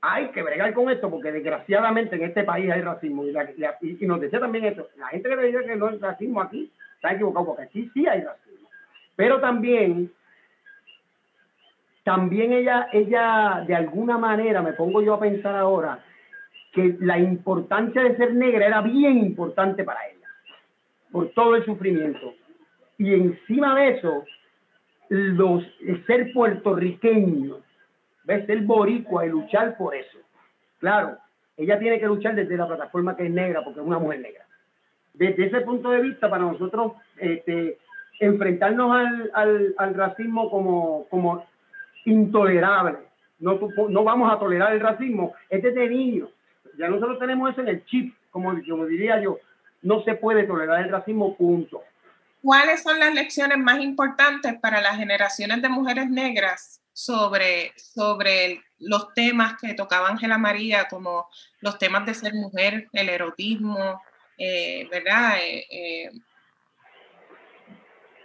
hay 0.01 0.29
que 0.29 0.41
bregar 0.41 0.73
con 0.73 0.89
esto 0.89 1.09
porque 1.09 1.31
desgraciadamente 1.31 2.15
en 2.15 2.23
este 2.23 2.43
país 2.43 2.69
hay 2.71 2.81
racismo. 2.81 3.23
Y, 3.25 4.05
nos 4.05 4.19
decía 4.19 4.39
también 4.39 4.65
esto, 4.65 4.89
la 4.97 5.07
gente 5.07 5.29
que 5.29 5.37
dice 5.37 5.65
que 5.65 5.75
no 5.75 5.87
hay 5.87 5.97
racismo 5.99 6.41
aquí 6.41 6.71
está 6.95 7.13
equivocado 7.13 7.45
porque 7.45 7.63
aquí 7.63 7.89
sí 7.93 8.07
hay 8.07 8.21
racismo. 8.21 8.67
Pero 9.15 9.39
también, 9.39 10.11
también 12.03 12.53
ella, 12.53 12.87
ella 12.91 13.63
de 13.67 13.75
alguna 13.75 14.17
manera, 14.17 14.61
me 14.63 14.73
pongo 14.73 15.01
yo 15.03 15.13
a 15.13 15.19
pensar 15.19 15.55
ahora, 15.55 16.03
que 16.73 16.97
la 16.99 17.19
importancia 17.19 18.01
de 18.01 18.17
ser 18.17 18.33
negra 18.33 18.65
era 18.65 18.81
bien 18.81 19.17
importante 19.19 19.83
para 19.83 20.07
ella, 20.07 20.27
por 21.11 21.29
todo 21.29 21.55
el 21.55 21.65
sufrimiento. 21.65 22.33
Y 23.01 23.13
encima 23.13 23.75
de 23.75 23.89
eso, 23.97 24.23
los, 25.09 25.63
el 25.81 26.05
ser 26.05 26.31
puertorriqueño, 26.33 27.57
¿ves? 28.25 28.45
ser 28.45 28.61
boricua 28.61 29.25
y 29.25 29.29
luchar 29.29 29.75
por 29.75 29.95
eso. 29.95 30.19
Claro, 30.79 31.17
ella 31.57 31.79
tiene 31.79 31.99
que 31.99 32.05
luchar 32.05 32.35
desde 32.35 32.57
la 32.57 32.67
plataforma 32.67 33.15
que 33.15 33.25
es 33.25 33.31
negra, 33.31 33.63
porque 33.63 33.79
es 33.79 33.85
una 33.85 33.97
mujer 33.97 34.19
negra. 34.19 34.45
Desde 35.13 35.47
ese 35.47 35.61
punto 35.61 35.89
de 35.89 36.01
vista, 36.01 36.29
para 36.29 36.43
nosotros, 36.43 36.93
este, 37.17 37.79
enfrentarnos 38.19 38.91
al, 38.95 39.31
al, 39.33 39.75
al, 39.77 39.93
racismo 39.95 40.51
como, 40.51 41.07
como 41.09 41.43
intolerable, 42.05 42.99
no, 43.39 43.59
no 43.89 44.03
vamos 44.03 44.31
a 44.31 44.37
tolerar 44.37 44.73
el 44.73 44.79
racismo, 44.79 45.33
es 45.49 45.63
desde 45.63 45.89
niños 45.89 46.29
ya 46.77 46.87
nosotros 46.89 47.19
tenemos 47.19 47.51
eso 47.51 47.61
en 47.61 47.67
el 47.67 47.85
chip, 47.85 48.13
como, 48.29 48.53
como 48.69 48.85
diría 48.85 49.21
yo, 49.21 49.37
no 49.81 50.01
se 50.03 50.15
puede 50.15 50.43
tolerar 50.43 50.83
el 50.83 50.91
racismo, 50.91 51.35
punto. 51.35 51.83
¿Cuáles 52.41 52.83
son 52.83 52.99
las 52.99 53.13
lecciones 53.13 53.57
más 53.57 53.79
importantes 53.79 54.55
para 54.59 54.81
las 54.81 54.97
generaciones 54.97 55.61
de 55.61 55.69
mujeres 55.69 56.09
negras 56.09 56.81
sobre, 56.91 57.73
sobre 57.77 58.61
los 58.79 59.13
temas 59.13 59.55
que 59.61 59.73
tocaba 59.73 60.09
Ángela 60.09 60.37
María, 60.37 60.87
como 60.89 61.29
los 61.59 61.77
temas 61.77 62.05
de 62.05 62.13
ser 62.13 62.33
mujer, 62.33 62.87
el 62.93 63.09
erotismo, 63.09 64.01
eh, 64.37 64.87
¿verdad? 64.89 65.37
Eh, 65.39 65.65
eh, 65.69 66.11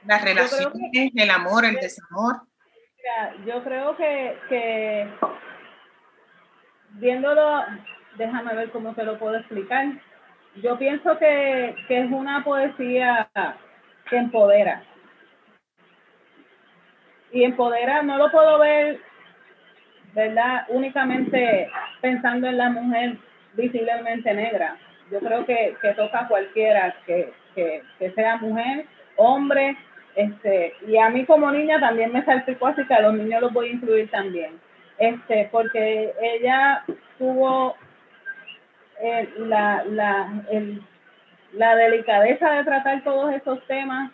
las 0.06 0.22
relaciones, 0.22 1.12
el 1.14 1.30
amor, 1.30 1.64
el 1.64 1.76
desamor. 1.76 2.42
yo 3.44 3.62
creo 3.62 3.96
que, 3.96 4.38
que 4.48 5.10
viéndolo 6.92 7.64
déjame 8.16 8.54
ver 8.54 8.70
cómo 8.70 8.94
te 8.94 9.04
lo 9.04 9.18
puedo 9.18 9.36
explicar. 9.36 9.86
Yo 10.62 10.78
pienso 10.78 11.18
que, 11.18 11.74
es 11.88 12.10
una 12.10 12.42
poesía 12.44 13.28
que 13.34 13.65
empodera. 14.11 14.82
Y 17.32 17.42
empodera, 17.44 18.02
no 18.02 18.18
lo 18.18 18.30
puedo 18.30 18.59
ver, 18.59 19.00
¿verdad? 20.14 20.64
Únicamente 20.68 21.68
pensando 22.00 22.46
en 22.46 22.59
la 22.59 22.70
mujer 22.70 23.16
visiblemente 23.54 24.32
negra. 24.32 24.76
Yo 25.11 25.20
creo 25.20 25.44
que, 25.44 25.76
toca 25.96 26.20
a 26.20 26.28
cualquiera 26.28 26.94
que, 27.07 27.32
sea 28.14 28.36
mujer, 28.36 28.86
hombre, 29.16 29.76
este, 30.14 30.74
y 30.86 30.96
a 30.96 31.11
mí 31.11 31.24
como 31.26 31.50
niña 31.50 31.78
también 31.78 32.12
me 32.12 32.24
salpicó, 32.24 32.68
así 32.68 32.84
que 32.86 32.94
a 32.94 33.02
los 33.02 33.14
niños 33.14 33.42
los 33.42 33.52
voy 33.52 33.68
a 33.68 33.72
incluir 33.72 34.11
también. 34.11 34.59
Este, 34.98 35.48
porque 35.52 36.14
ella 36.20 36.84
tuvo 37.18 37.76
eh, 39.00 39.28
la, 39.38 39.84
la, 39.84 40.42
la 41.57 41.74
delicadeza 41.76 42.50
de 42.50 42.64
tratar 42.64 43.02
todos 43.02 43.32
esos 43.32 43.64
temas. 43.66 44.12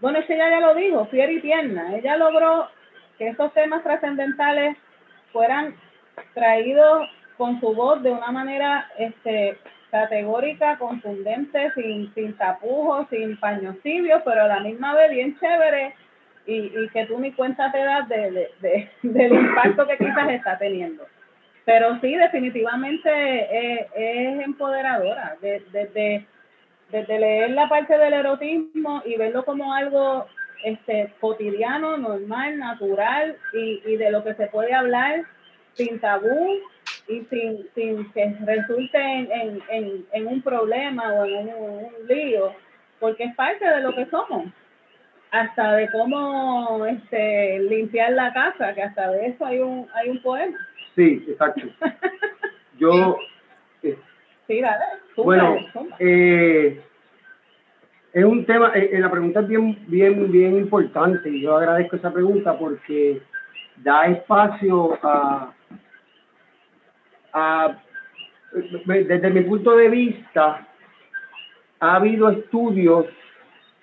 Bueno, 0.00 0.18
es 0.18 0.26
que 0.26 0.34
ella 0.34 0.50
ya 0.50 0.60
lo 0.60 0.74
dijo, 0.74 1.06
fiera 1.06 1.30
y 1.30 1.40
tierna. 1.40 1.96
Ella 1.96 2.16
logró 2.16 2.68
que 3.18 3.28
esos 3.28 3.52
temas 3.54 3.82
trascendentales 3.82 4.76
fueran 5.32 5.74
traídos 6.34 7.08
con 7.36 7.60
su 7.60 7.74
voz 7.74 8.02
de 8.02 8.10
una 8.10 8.30
manera 8.30 8.90
este, 8.98 9.58
categórica, 9.90 10.78
contundente, 10.78 11.72
sin, 11.74 12.12
sin 12.14 12.36
tapujos, 12.36 13.06
sin 13.10 13.38
paños 13.38 13.76
tibios, 13.82 14.22
pero 14.24 14.42
a 14.42 14.48
la 14.48 14.60
misma 14.60 14.94
vez 14.94 15.10
bien 15.10 15.38
chévere 15.38 15.94
y, 16.46 16.54
y 16.54 16.88
que 16.92 17.06
tú 17.06 17.18
ni 17.20 17.32
cuenta 17.32 17.70
te 17.70 17.78
das 17.78 18.08
de, 18.08 18.50
de, 18.60 18.90
del 19.02 19.32
impacto 19.32 19.86
que 19.86 19.98
quizás 19.98 20.30
está 20.30 20.58
teniendo. 20.58 21.04
Pero 21.64 22.00
sí, 22.00 22.14
definitivamente 22.14 23.82
es, 23.94 24.40
empoderadora. 24.44 25.36
Desde, 25.40 26.26
desde, 26.92 27.18
leer 27.18 27.50
la 27.50 27.68
parte 27.68 27.96
del 27.96 28.12
erotismo 28.12 29.02
y 29.04 29.16
verlo 29.16 29.44
como 29.44 29.74
algo 29.74 30.26
este, 30.64 31.12
cotidiano, 31.20 31.96
normal, 31.96 32.58
natural 32.58 33.36
y, 33.52 33.96
de 33.96 34.10
lo 34.10 34.22
que 34.22 34.34
se 34.34 34.46
puede 34.46 34.72
hablar 34.72 35.24
sin 35.74 35.98
tabú 36.00 36.60
y 37.08 37.22
sin, 37.30 37.66
sin 37.74 38.12
que 38.12 38.36
resulte 38.44 38.98
en, 38.98 39.62
en, 39.70 40.06
en, 40.12 40.26
un 40.26 40.42
problema 40.42 41.14
o 41.14 41.24
en 41.24 41.48
un, 41.54 41.88
lío, 42.08 42.52
porque 43.00 43.24
es 43.24 43.34
parte 43.34 43.66
de 43.66 43.80
lo 43.80 43.94
que 43.94 44.06
somos. 44.06 44.44
Hasta 45.30 45.72
de 45.76 45.90
cómo 45.90 46.84
este, 46.84 47.58
limpiar 47.60 48.12
la 48.12 48.34
casa, 48.34 48.74
que 48.74 48.82
hasta 48.82 49.10
de 49.12 49.28
eso 49.28 49.46
hay 49.46 49.60
un, 49.60 49.88
hay 49.94 50.10
un 50.10 50.20
poema. 50.20 50.58
Sí, 50.94 51.24
exacto. 51.26 51.62
Yo. 52.78 53.18
Eh, 54.48 54.54
sí, 54.54 54.60
dale. 54.60 54.84
bueno, 55.16 55.56
eh, 55.98 56.80
Es 58.12 58.24
un 58.24 58.44
tema, 58.44 58.72
eh, 58.74 58.90
eh, 58.92 59.00
la 59.00 59.10
pregunta 59.10 59.40
es 59.40 59.48
bien, 59.48 59.78
bien, 59.86 60.30
bien 60.30 60.56
importante 60.56 61.30
y 61.30 61.42
yo 61.42 61.56
agradezco 61.56 61.96
esa 61.96 62.12
pregunta 62.12 62.58
porque 62.58 63.22
da 63.76 64.06
espacio 64.06 64.98
a, 65.02 65.52
a 67.32 67.82
desde 68.52 69.30
mi 69.30 69.40
punto 69.42 69.74
de 69.76 69.88
vista, 69.88 70.66
ha 71.80 71.96
habido 71.96 72.28
estudios 72.28 73.06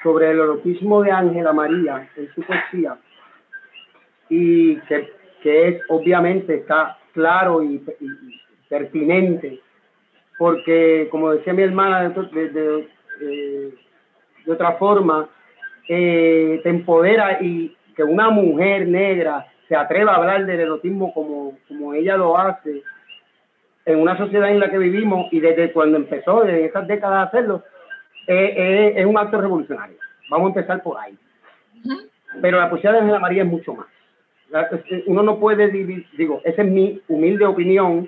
sobre 0.03 0.29
el 0.29 0.39
erotismo 0.39 1.01
de 1.01 1.11
Ángela 1.11 1.51
María 1.51 2.07
en 2.15 2.31
su 2.33 2.43
poesía 2.43 2.97
y 4.29 4.75
que, 4.81 5.11
que 5.41 5.67
es 5.67 5.81
obviamente 5.89 6.55
está 6.55 6.97
claro 7.13 7.63
y, 7.63 7.83
pertinente 8.69 9.59
porque 10.39 11.09
como 11.11 11.31
decía 11.31 11.53
mi 11.53 11.63
hermana 11.63 12.09
de, 12.09 12.49
de, 12.49 12.87
eh, 13.21 13.73
otra 14.47 14.71
forma 14.77 15.29
eh, 15.87 16.61
te 16.63 16.69
empodera 16.69 17.39
y 17.41 17.75
que 17.93 18.03
una 18.03 18.29
mujer 18.29 18.87
negra 18.87 19.45
se 19.67 19.75
atreva 19.75 20.13
a 20.13 20.15
hablar 20.15 20.45
del 20.45 20.61
erotismo 20.61 21.13
como, 21.13 21.57
como 21.67 21.93
ella 21.93 22.15
lo 22.15 22.37
hace 22.37 22.81
en 23.85 23.99
una 23.99 24.17
sociedad 24.17 24.49
en 24.49 24.61
la 24.61 24.71
que 24.71 24.77
vivimos 24.77 25.27
y 25.31 25.41
desde 25.41 25.73
cuando 25.73 25.97
empezó, 25.97 26.41
desde 26.41 26.65
esas 26.65 26.87
décadas 26.87 27.17
a 27.17 27.27
hacerlo, 27.27 27.63
es 28.27 29.05
un 29.05 29.17
acto 29.17 29.41
revolucionario. 29.41 29.97
Vamos 30.29 30.45
a 30.45 30.59
empezar 30.59 30.83
por 30.83 30.99
ahí. 30.99 31.17
Pero 32.41 32.59
la 32.59 32.69
poesía 32.69 32.91
de 32.91 32.99
Ángela 32.99 33.19
María 33.19 33.43
es 33.43 33.49
mucho 33.49 33.73
más. 33.73 33.87
Uno 35.07 35.23
no 35.23 35.39
puede 35.39 35.69
dividir, 35.69 36.05
digo, 36.17 36.41
esa 36.43 36.61
es 36.61 36.67
mi 36.67 37.01
humilde 37.07 37.45
opinión, 37.45 38.07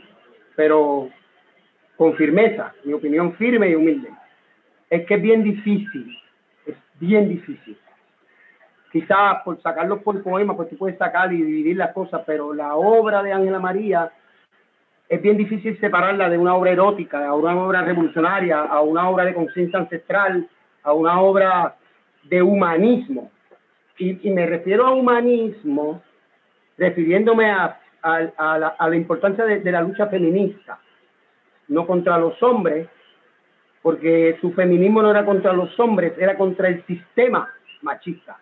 pero 0.56 1.10
con 2.02 2.16
firmeza, 2.16 2.74
mi 2.84 2.94
opinión 2.94 3.34
firme 3.34 3.70
y 3.70 3.76
humilde. 3.76 4.10
Es 4.90 5.06
que 5.06 5.14
es 5.14 5.22
bien 5.22 5.44
difícil, 5.44 6.18
es 6.66 6.76
bien 7.00 7.30
difícil. 7.30 7.78
Quizás 8.92 9.44
por 9.46 9.62
sacarlos 9.62 10.02
por 10.02 10.24
poema, 10.24 10.56
pues 10.56 10.68
tú 10.70 10.78
puedes 10.78 10.98
sacar 10.98 11.32
y 11.32 11.44
dividir 11.44 11.78
las 11.78 11.94
cosas, 11.94 12.24
pero 12.26 12.56
la 12.56 12.74
obra 12.74 13.22
de 13.22 13.32
Ángela 13.32 13.60
María 13.60 14.12
es 15.08 15.22
bien 15.22 15.38
difícil 15.38 15.80
separarla 15.80 16.28
de 16.28 16.40
una 16.40 16.56
obra 16.56 16.72
erótica, 16.72 17.24
a 17.28 17.36
una 17.36 17.56
obra 17.64 17.84
revolucionaria, 17.84 18.62
a 18.62 18.82
una 18.82 19.08
obra 19.08 19.26
de 19.26 19.36
conciencia 19.36 19.78
ancestral, 19.78 20.50
a 20.82 20.94
una 20.94 21.22
obra 21.22 21.76
de 22.24 22.42
humanismo. 22.42 23.30
Y, 24.00 24.28
me 24.32 24.48
refiero 24.48 24.88
a 24.88 24.96
humanismo 24.96 26.02
refiriéndome 26.80 27.52
a, 27.52 27.78
la, 28.02 28.96
importancia 28.96 29.46
de, 29.46 29.72
la 29.72 29.82
lucha 29.82 30.08
feminista, 30.08 30.80
no 31.72 31.88
contra 31.88 32.18
los 32.18 32.42
hombres, 32.44 32.88
porque 33.82 34.38
su 34.42 34.52
feminismo 34.52 35.02
no 35.02 35.10
era 35.10 35.26
contra 35.26 35.54
los 35.54 35.80
hombres, 35.80 36.14
era 36.18 36.38
contra 36.38 36.68
el 36.68 36.86
sistema 36.86 37.50
machista. 37.82 38.38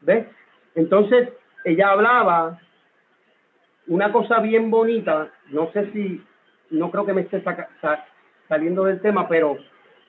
¿Ves? 0.00 0.28
Entonces, 0.76 1.30
ella 1.64 1.90
hablaba 1.90 2.60
una 3.88 4.12
cosa 4.12 4.38
bien 4.38 4.70
bonita, 4.70 5.28
no 5.50 5.72
sé 5.72 5.90
si, 5.92 6.22
no 6.70 6.90
creo 6.92 7.04
que 7.04 7.14
me 7.14 7.22
esté 7.22 7.42
saliendo 8.48 8.84
del 8.84 9.00
tema, 9.00 9.28
pero 9.28 9.58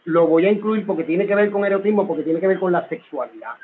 lo 0.05 0.27
voy 0.27 0.45
a 0.45 0.51
incluir 0.51 0.85
porque 0.85 1.03
tiene 1.03 1.25
que 1.25 1.35
ver 1.35 1.49
con 1.49 1.65
erotismo, 1.65 2.07
porque 2.07 2.23
tiene 2.23 2.39
que 2.39 2.47
ver 2.47 2.59
con 2.59 2.71
la 2.71 2.87
sexualidad. 2.87 3.55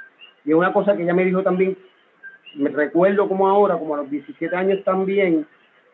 Y 0.43 0.53
una 0.53 0.73
cosa 0.73 0.97
que 0.97 1.03
ella 1.03 1.13
me 1.13 1.25
dijo 1.25 1.43
también, 1.43 1.77
me 2.55 2.71
recuerdo 2.71 3.27
como 3.27 3.47
ahora, 3.47 3.77
como 3.77 3.93
a 3.93 3.97
los 3.97 4.09
17 4.09 4.55
años 4.55 4.83
también, 4.83 5.45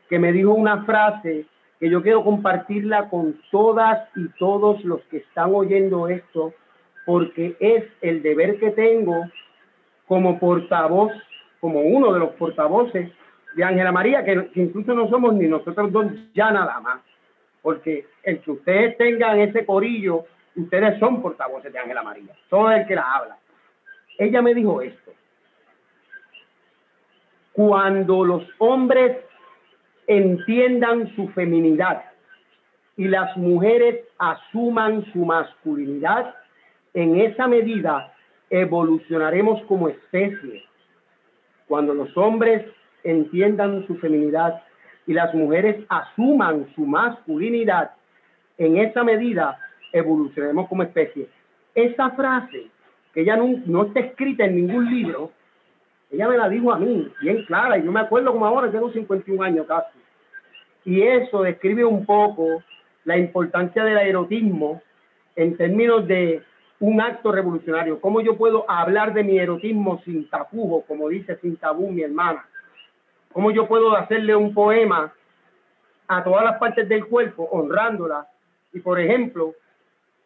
que 0.07 0.18
me 0.18 0.32
dijo 0.32 0.53
una 0.53 0.86
frase 0.86 1.45
que 1.82 1.89
yo 1.89 2.03
quiero 2.03 2.23
compartirla 2.23 3.09
con 3.09 3.41
todas 3.49 4.07
y 4.15 4.27
todos 4.38 4.84
los 4.86 5.01
que 5.05 5.17
están 5.17 5.51
oyendo 5.55 6.07
esto, 6.07 6.53
porque 7.07 7.57
es 7.59 7.84
el 8.01 8.21
deber 8.21 8.59
que 8.59 8.69
tengo 8.69 9.25
como 10.05 10.38
portavoz, 10.38 11.11
como 11.59 11.82
uno 11.82 12.13
de 12.13 12.19
los 12.19 12.29
portavoces 12.34 13.11
de 13.55 13.63
Ángela 13.63 13.91
María, 13.91 14.23
que, 14.23 14.51
incluso 14.53 14.93
no 14.93 15.09
somos 15.09 15.34
ni 15.34 15.47
nosotros 15.47 15.91
dos 15.91 16.05
ya 16.36 16.51
nada 16.51 16.79
más, 16.82 17.01
porque 17.63 18.05
el 18.21 18.41
que 18.41 18.51
ustedes 18.51 18.95
tengan 18.99 19.39
ese 19.39 19.65
corillo, 19.65 20.25
ustedes 20.55 20.99
son 20.99 21.19
portavoces 21.19 21.73
de 21.73 21.79
Ángela 21.79 22.03
María, 22.03 22.36
todo 22.47 22.69
el 22.69 22.86
que 22.86 22.93
la 22.93 23.11
habla. 23.11 23.38
Ella 24.19 24.43
me 24.43 24.53
dijo 24.53 24.84
esto, 24.84 25.13
cuando 27.53 28.23
los 28.23 28.47
hombres 28.59 29.17
entiendan 30.18 31.16
su 31.16 31.30
feminidad 31.30 32.03
y 32.97 33.07
las 33.07 33.36
mujeres 33.38 34.01
asuman 34.18 35.05
su 35.14 35.20
masculinidad, 35.20 36.36
en 36.93 37.18
esa 37.22 37.47
medida 37.47 38.14
evolucionaremos 38.49 39.64
como 39.64 39.88
especie. 39.88 40.66
Cuando 41.66 41.93
los 41.93 42.16
hombres 42.18 42.66
entiendan 43.05 43.88
su 43.88 43.95
feminidad 43.95 44.62
y 45.07 45.14
las 45.14 45.34
mujeres 45.34 45.78
asuman 45.88 46.68
su 46.76 46.86
masculinidad, 46.86 47.91
en 48.57 48.78
esa 48.78 49.05
medida 49.05 49.57
evolucionaremos 49.93 50.68
como 50.68 50.84
especie. 50.84 51.30
Esa 51.74 52.09
frase, 52.12 52.68
que 53.14 53.24
ya 53.24 53.38
no, 53.38 53.47
no 53.66 53.86
está 53.86 54.01
escrita 54.01 54.43
en 54.43 54.57
ningún 54.57 54.89
libro, 54.93 55.32
ella 56.12 56.28
me 56.28 56.38
la 56.38 56.49
dijo 56.49 56.74
a 56.74 56.78
mí, 56.78 57.09
bien 57.22 57.45
clara, 57.45 57.78
y 57.78 57.86
yo 57.86 57.91
me 57.93 58.01
acuerdo 58.01 58.34
como 58.34 58.45
ahora, 58.45 58.70
tengo 58.70 58.91
51 58.91 59.41
años 59.41 59.66
casi. 59.66 60.01
Y 60.86 61.01
eso 61.01 61.43
describe 61.43 61.86
un 61.86 62.05
poco 62.05 62.63
la 63.05 63.17
importancia 63.17 63.84
del 63.84 63.97
erotismo 63.97 64.82
en 65.36 65.57
términos 65.57 66.07
de 66.07 66.43
un 66.79 66.99
acto 66.99 67.32
revolucionario. 67.32 68.01
¿Cómo 68.01 68.21
yo 68.21 68.38
puedo 68.38 68.69
hablar 68.69 69.13
de 69.13 69.23
mi 69.23 69.38
erotismo 69.38 70.01
sin 70.03 70.29
tapujos, 70.29 70.84
como 70.88 71.09
dice 71.09 71.38
sin 71.38 71.57
tabú 71.57 71.91
mi 71.91 72.01
hermana? 72.01 72.45
¿Cómo 73.32 73.51
yo 73.51 73.67
puedo 73.67 73.95
hacerle 73.95 74.36
un 74.36 74.53
poema 74.53 75.13
a 76.07 76.23
todas 76.23 76.43
las 76.43 76.57
partes 76.57 76.89
del 76.89 77.05
cuerpo, 77.05 77.47
honrándola? 77.51 78.27
Y, 78.73 78.79
por 78.79 78.99
ejemplo, 78.99 79.53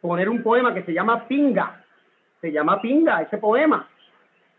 poner 0.01 0.29
un 0.29 0.41
poema 0.41 0.73
que 0.73 0.83
se 0.83 0.93
llama 0.93 1.27
Pinga. 1.27 1.83
Se 2.41 2.51
llama 2.51 2.81
Pinga, 2.81 3.21
ese 3.21 3.37
poema. 3.37 3.87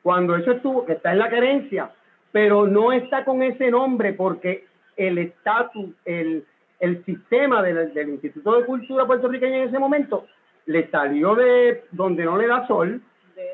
Cuando 0.03 0.37
eso 0.37 0.53
estuvo, 0.53 0.85
que 0.85 0.93
está 0.93 1.13
en 1.13 1.19
la 1.19 1.31
querencia, 1.31 1.91
pero 2.31 2.67
no 2.67 2.93
está 2.93 3.25
con 3.25 3.43
ese 3.43 3.71
nombre 3.71 4.13
porque 4.13 4.67
el 4.97 5.19
estatus, 5.19 5.91
el, 6.05 6.45
el 6.81 7.05
sistema 7.05 7.63
del, 7.63 7.93
del 7.95 8.09
Instituto 8.11 8.59
de 8.59 8.67
Cultura 8.67 9.07
puertorriqueña 9.07 9.59
en 9.59 9.69
ese 9.69 9.79
momento 9.79 10.27
le 10.67 10.91
salió 10.91 11.35
de 11.35 11.85
donde 11.93 12.25
no 12.25 12.37
le 12.37 12.47
da 12.47 12.67
sol, 12.67 13.01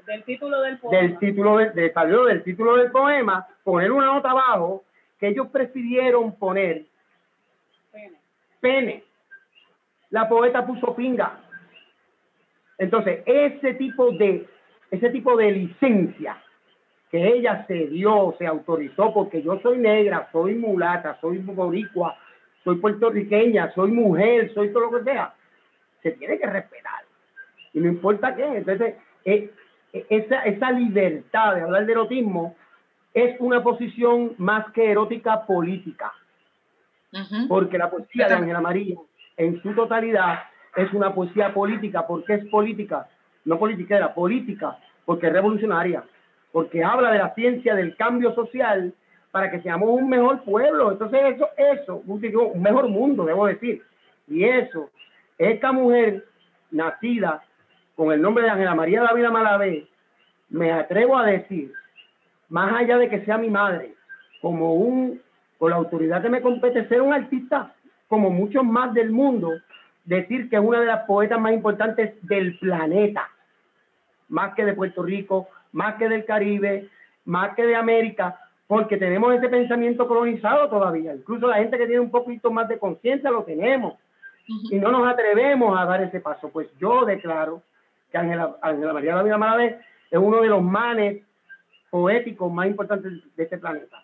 del 0.07 0.23
título 0.25 0.61
del 0.63 0.79
poema. 0.79 1.01
Del 1.01 1.19
título 1.19 1.57
de, 1.57 1.93
salió 1.93 2.25
del 2.25 2.43
título 2.43 2.77
del 2.77 2.91
poema, 2.91 3.47
poner 3.65 3.91
una 3.91 4.07
nota 4.07 4.31
abajo 4.31 4.85
que 5.19 5.29
ellos 5.29 5.49
prefirieron 5.49 6.37
poner 6.37 6.85
pene. 7.91 8.19
pene. 8.61 9.05
La 10.11 10.29
poeta 10.29 10.65
puso 10.65 10.95
pinga. 10.95 11.41
Entonces, 12.79 13.23
ese 13.27 13.75
tipo 13.75 14.13
de 14.13 14.47
ese 14.91 15.09
tipo 15.11 15.37
de 15.37 15.51
licencia 15.51 16.37
que 17.13 17.29
ella 17.29 17.67
se 17.67 17.89
dio, 17.89 18.35
se 18.39 18.47
autorizó, 18.47 19.13
porque 19.13 19.43
yo 19.43 19.61
soy 19.61 19.77
negra, 19.77 20.31
soy 20.33 20.55
mulata, 20.55 21.19
soy 21.21 21.39
boricua, 21.39 22.17
soy 22.65 22.77
puertorriqueña, 22.77 23.71
soy 23.75 23.93
mujer, 23.93 24.51
soy 24.55 24.73
todo 24.73 24.91
lo 24.91 24.99
que 24.99 25.05
sea, 25.05 25.35
se 26.03 26.13
tiene 26.13 26.39
que 26.39 26.47
respetar. 26.47 27.05
Y 27.75 27.81
no 27.81 27.89
importa 27.89 28.35
qué. 28.35 28.57
Entonces, 28.57 28.95
eh, 29.27 29.51
esa, 29.93 30.43
esa 30.45 30.71
libertad 30.71 31.55
de 31.55 31.61
hablar 31.61 31.85
de 31.85 31.93
erotismo 31.93 32.57
es 33.13 33.39
una 33.41 33.63
posición 33.63 34.33
más 34.39 34.73
que 34.73 34.91
erótica 34.91 35.45
política. 35.45 36.13
Porque 37.47 37.77
la 37.77 37.91
poesía 37.91 38.27
de 38.27 38.35
Ángela 38.35 38.63
María, 38.63 38.97
en 39.37 39.61
su 39.61 39.75
totalidad, 39.75 40.45
es 40.77 40.91
una 40.95 41.15
poesía 41.15 41.53
política. 41.53 42.07
¿Por 42.07 42.25
qué 42.25 42.35
es 42.37 42.47
política? 42.47 43.07
No 43.45 43.59
política, 43.59 43.99
era 43.99 44.15
política, 44.15 44.79
porque 45.05 45.27
es 45.27 45.33
revolucionaria, 45.35 46.05
porque 46.53 46.85
habla 46.85 47.11
de 47.11 47.19
la 47.19 47.35
ciencia 47.35 47.75
del 47.75 47.97
cambio 47.97 48.35
social 48.35 48.95
para 49.31 49.51
que 49.51 49.63
seamos 49.63 49.89
un 49.89 50.09
mejor 50.09 50.43
pueblo. 50.45 50.93
Entonces, 50.93 51.21
eso, 51.35 51.49
eso, 51.57 52.03
un 52.07 52.63
mejor 52.63 52.89
mundo, 52.89 53.25
debo 53.25 53.47
decir. 53.47 53.83
Y 54.29 54.45
eso, 54.45 54.91
esta 55.39 55.73
mujer 55.73 56.25
nacida 56.71 57.43
con 57.97 58.13
el 58.13 58.21
nombre 58.21 58.45
de 58.45 58.51
Ángela 58.51 58.75
María 58.75 59.03
David 59.03 59.29
Malavé, 59.29 59.87
me 60.51 60.71
atrevo 60.71 61.17
a 61.17 61.27
decir, 61.27 61.73
más 62.49 62.75
allá 62.75 62.99
de 62.99 63.09
que 63.09 63.25
sea 63.25 63.39
mi 63.39 63.49
madre, 63.49 63.95
como 64.41 64.75
un, 64.75 65.21
con 65.59 65.71
la 65.71 65.77
autoridad 65.77 66.23
que 66.23 66.29
me 66.29 66.43
compete 66.43 66.87
ser 66.89 67.01
un 67.01 67.15
artista 67.15 67.73
como 68.09 68.29
muchos 68.29 68.65
más 68.65 68.93
del 68.93 69.11
mundo, 69.11 69.53
decir 70.05 70.51
que 70.51 70.57
es 70.57 70.63
una 70.63 70.81
de 70.81 70.87
las 70.87 71.07
poetas 71.07 71.41
más 71.41 71.53
importantes 71.53 72.15
del 72.23 72.59
planeta, 72.59 73.31
más 74.29 74.55
que 74.55 74.65
de 74.65 74.75
Puerto 74.75 75.03
Rico, 75.03 75.49
más 75.73 75.97
que 75.97 76.09
del 76.09 76.25
Caribe, 76.25 76.89
más 77.25 77.55
que 77.55 77.67
de 77.67 77.75
América, 77.75 78.39
porque 78.67 78.97
tenemos 78.97 79.35
ese 79.35 79.49
pensamiento 79.49 80.07
colonizado 80.07 80.69
todavía. 80.69 81.15
Incluso 81.15 81.47
la 81.47 81.57
gente 81.57 81.79
que 81.79 81.87
tiene 81.87 82.01
un 82.01 82.11
poquito 82.11 82.51
más 82.51 82.69
de 82.69 82.79
conciencia 82.79 83.31
lo 83.31 83.45
tenemos 83.45 83.95
y 84.71 84.79
no 84.79 84.91
nos 84.91 85.07
atrevemos 85.07 85.79
a 85.79 85.85
dar 85.85 86.03
ese 86.03 86.21
paso. 86.21 86.51
Pues 86.51 86.69
yo 86.79 87.05
declaro 87.05 87.63
que 88.11 88.19
Ángela, 88.19 88.57
Ángela 88.63 88.93
María 88.93 89.17
Dávila 89.17 89.39
Malavé 89.39 89.81
es 90.11 90.19
uno 90.19 90.41
de 90.41 90.49
los 90.49 90.63
manes 90.63 91.23
poéticos 91.91 92.53
más 92.53 92.67
importantes 92.67 93.13
de 93.37 93.43
este 93.43 93.59
planeta. 93.59 94.03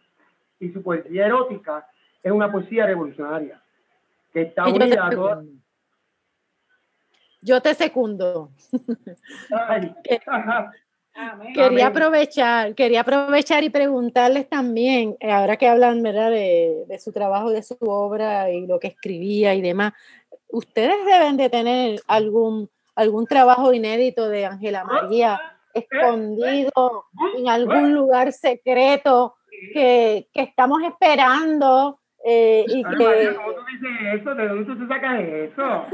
Y 0.60 0.70
su 0.70 0.82
poesía 0.82 1.26
erótica 1.26 1.86
es 2.22 2.32
una 2.32 2.50
poesía 2.50 2.86
revolucionaria, 2.86 3.60
que 4.32 4.42
está 4.42 4.66
unida 4.66 5.06
a 5.06 5.10
todas 5.10 5.44
yo 7.40 7.62
te 7.62 7.74
secundo. 7.74 8.50
quería 11.54 11.88
aprovechar, 11.88 12.74
quería 12.74 13.00
aprovechar 13.00 13.64
y 13.64 13.70
preguntarles 13.70 14.48
también, 14.48 15.16
eh, 15.20 15.30
ahora 15.30 15.56
que 15.56 15.68
hablan 15.68 16.02
¿verdad? 16.02 16.30
De, 16.30 16.84
de, 16.86 16.98
su 16.98 17.12
trabajo, 17.12 17.50
de 17.50 17.62
su 17.62 17.76
obra 17.80 18.50
y 18.50 18.66
lo 18.66 18.78
que 18.78 18.88
escribía 18.88 19.54
y 19.54 19.60
demás, 19.60 19.92
ustedes 20.48 21.04
deben 21.04 21.36
de 21.36 21.50
tener 21.50 22.00
algún, 22.06 22.70
algún 22.94 23.26
trabajo 23.26 23.72
inédito 23.72 24.28
de 24.28 24.46
Ángela 24.46 24.84
María 24.84 25.40
escondido 25.74 27.06
en 27.36 27.48
algún 27.48 27.94
lugar 27.94 28.32
secreto 28.32 29.36
que, 29.72 30.28
que 30.32 30.42
estamos 30.42 30.82
esperando 30.82 32.00
eh, 32.30 32.62
y 32.68 32.84
que... 32.84 33.34
¿Cómo 33.36 33.54
tú 33.54 33.62
dices 33.72 34.20
eso? 34.20 34.34
¿De 34.34 34.48
dónde 34.48 34.74
tú 34.74 34.86
sacas 34.86 35.20
eso? 35.20 35.86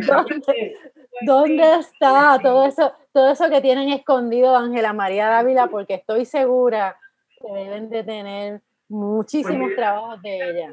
¿Dónde, 1.26 1.74
está 1.74 2.38
todo 2.42 2.64
eso, 2.64 2.94
todo 3.12 3.30
eso 3.30 3.50
que 3.50 3.60
tienen 3.60 3.90
escondido 3.90 4.56
Ángela 4.56 4.94
María 4.94 5.28
Dávila? 5.28 5.66
Porque 5.66 5.92
estoy 5.94 6.24
segura 6.24 6.96
que 7.38 7.52
deben 7.52 7.90
de 7.90 8.04
tener 8.04 8.60
muchísimos 8.88 9.68
pues 9.68 9.76
trabajos 9.76 10.22
de 10.22 10.50
ella. 10.50 10.70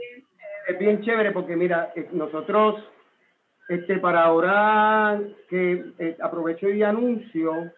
Es 0.70 0.80
bien 0.80 1.02
chévere 1.02 1.32
porque 1.32 1.58
mira, 1.58 1.92
eh, 1.94 2.08
nosotros, 2.14 2.82
este, 3.68 3.98
para 3.98 4.24
ahora 4.24 5.20
que 5.50 5.84
eh, 6.00 6.16
aprovecho 6.22 6.70
y 6.70 6.82
anuncio, 6.82 7.74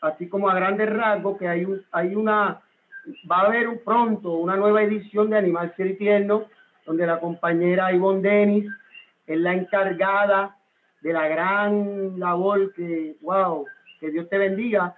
así 0.00 0.28
como 0.28 0.48
a 0.48 0.54
grandes 0.54 0.88
rasgos, 0.88 1.36
que 1.36 1.48
hay, 1.48 1.64
un, 1.64 1.84
hay 1.90 2.14
una 2.14 2.60
va 3.30 3.40
a 3.40 3.46
haber 3.46 3.82
pronto 3.84 4.32
una 4.32 4.56
nueva 4.56 4.82
edición 4.82 5.30
de 5.30 5.38
Animal 5.38 5.72
y 5.78 5.94
Tierno, 5.94 6.48
donde 6.86 7.06
la 7.06 7.20
compañera 7.20 7.92
Ivonne 7.92 8.28
Denis 8.28 8.66
es 9.26 9.38
la 9.38 9.54
encargada 9.54 10.56
de 11.00 11.12
la 11.12 11.28
gran 11.28 12.18
labor 12.18 12.72
que, 12.74 13.16
wow, 13.20 13.66
que 14.00 14.10
Dios 14.10 14.28
te 14.28 14.38
bendiga, 14.38 14.94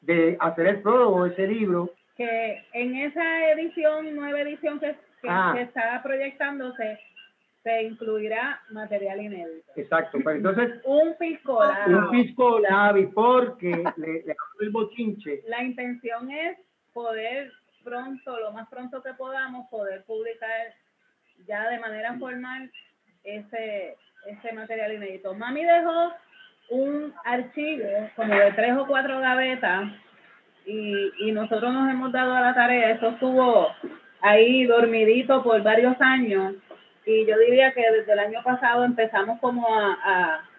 de 0.00 0.36
hacer 0.40 0.66
el 0.66 0.82
prólogo 0.82 1.24
de 1.24 1.30
ese 1.32 1.46
libro. 1.46 1.90
Que 2.16 2.64
en 2.72 2.96
esa 2.96 3.50
edición, 3.52 4.14
nueva 4.14 4.40
edición 4.40 4.80
que, 4.80 4.94
que, 5.22 5.28
ah. 5.28 5.54
está 5.58 6.02
proyectándose, 6.02 6.98
se 7.62 7.82
incluirá 7.82 8.60
material 8.70 9.20
inédito. 9.20 9.70
Exacto, 9.76 10.18
pero 10.24 10.36
entonces... 10.36 10.80
un 10.84 11.14
pisco 11.18 11.60
Un 11.86 12.10
pisco 12.10 12.58
porque 13.14 13.84
le, 13.96 14.12
le 14.22 14.36
el 14.60 14.70
bochinche. 14.70 15.42
La 15.46 15.62
intención 15.62 16.30
es 16.30 16.56
poder 16.92 17.52
pronto, 17.84 18.38
lo 18.38 18.52
más 18.52 18.68
pronto 18.68 19.02
que 19.02 19.14
podamos, 19.14 19.68
poder 19.68 20.04
publicar 20.04 20.74
ya 21.46 21.68
de 21.68 21.78
manera 21.78 22.14
formal 22.18 22.70
ese, 23.24 23.96
ese 24.26 24.52
material 24.52 24.92
inédito. 24.92 25.34
Mami 25.34 25.64
dejó 25.64 26.12
un 26.70 27.14
archivo 27.24 27.88
como 28.16 28.34
de 28.34 28.52
tres 28.52 28.76
o 28.76 28.86
cuatro 28.86 29.20
gavetas 29.20 29.90
y, 30.66 31.10
y 31.26 31.32
nosotros 31.32 31.72
nos 31.72 31.90
hemos 31.90 32.12
dado 32.12 32.34
a 32.34 32.40
la 32.40 32.54
tarea, 32.54 32.90
eso 32.90 33.08
estuvo 33.08 33.68
ahí 34.20 34.64
dormidito 34.66 35.42
por 35.42 35.62
varios 35.62 35.96
años 36.00 36.54
y 37.06 37.26
yo 37.26 37.38
diría 37.38 37.72
que 37.72 37.90
desde 37.90 38.12
el 38.12 38.18
año 38.18 38.42
pasado 38.44 38.84
empezamos 38.84 39.40
como 39.40 39.66
a 39.74 40.49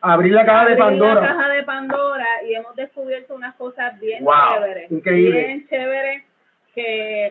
abrir 0.00 0.32
la 0.32 0.44
caja 0.44 0.68
de 0.68 0.76
Pandora. 0.76 1.20
La 1.20 1.28
caja 1.28 1.48
de 1.48 1.62
Pandora 1.64 2.26
y 2.48 2.54
hemos 2.54 2.74
descubierto 2.76 3.34
unas 3.34 3.54
cosas 3.56 3.98
bien 4.00 4.24
chéveres. 4.24 4.90
Increíble. 4.90 5.44
Bien 5.44 5.68
chéveres 5.68 6.24
que, 6.74 7.30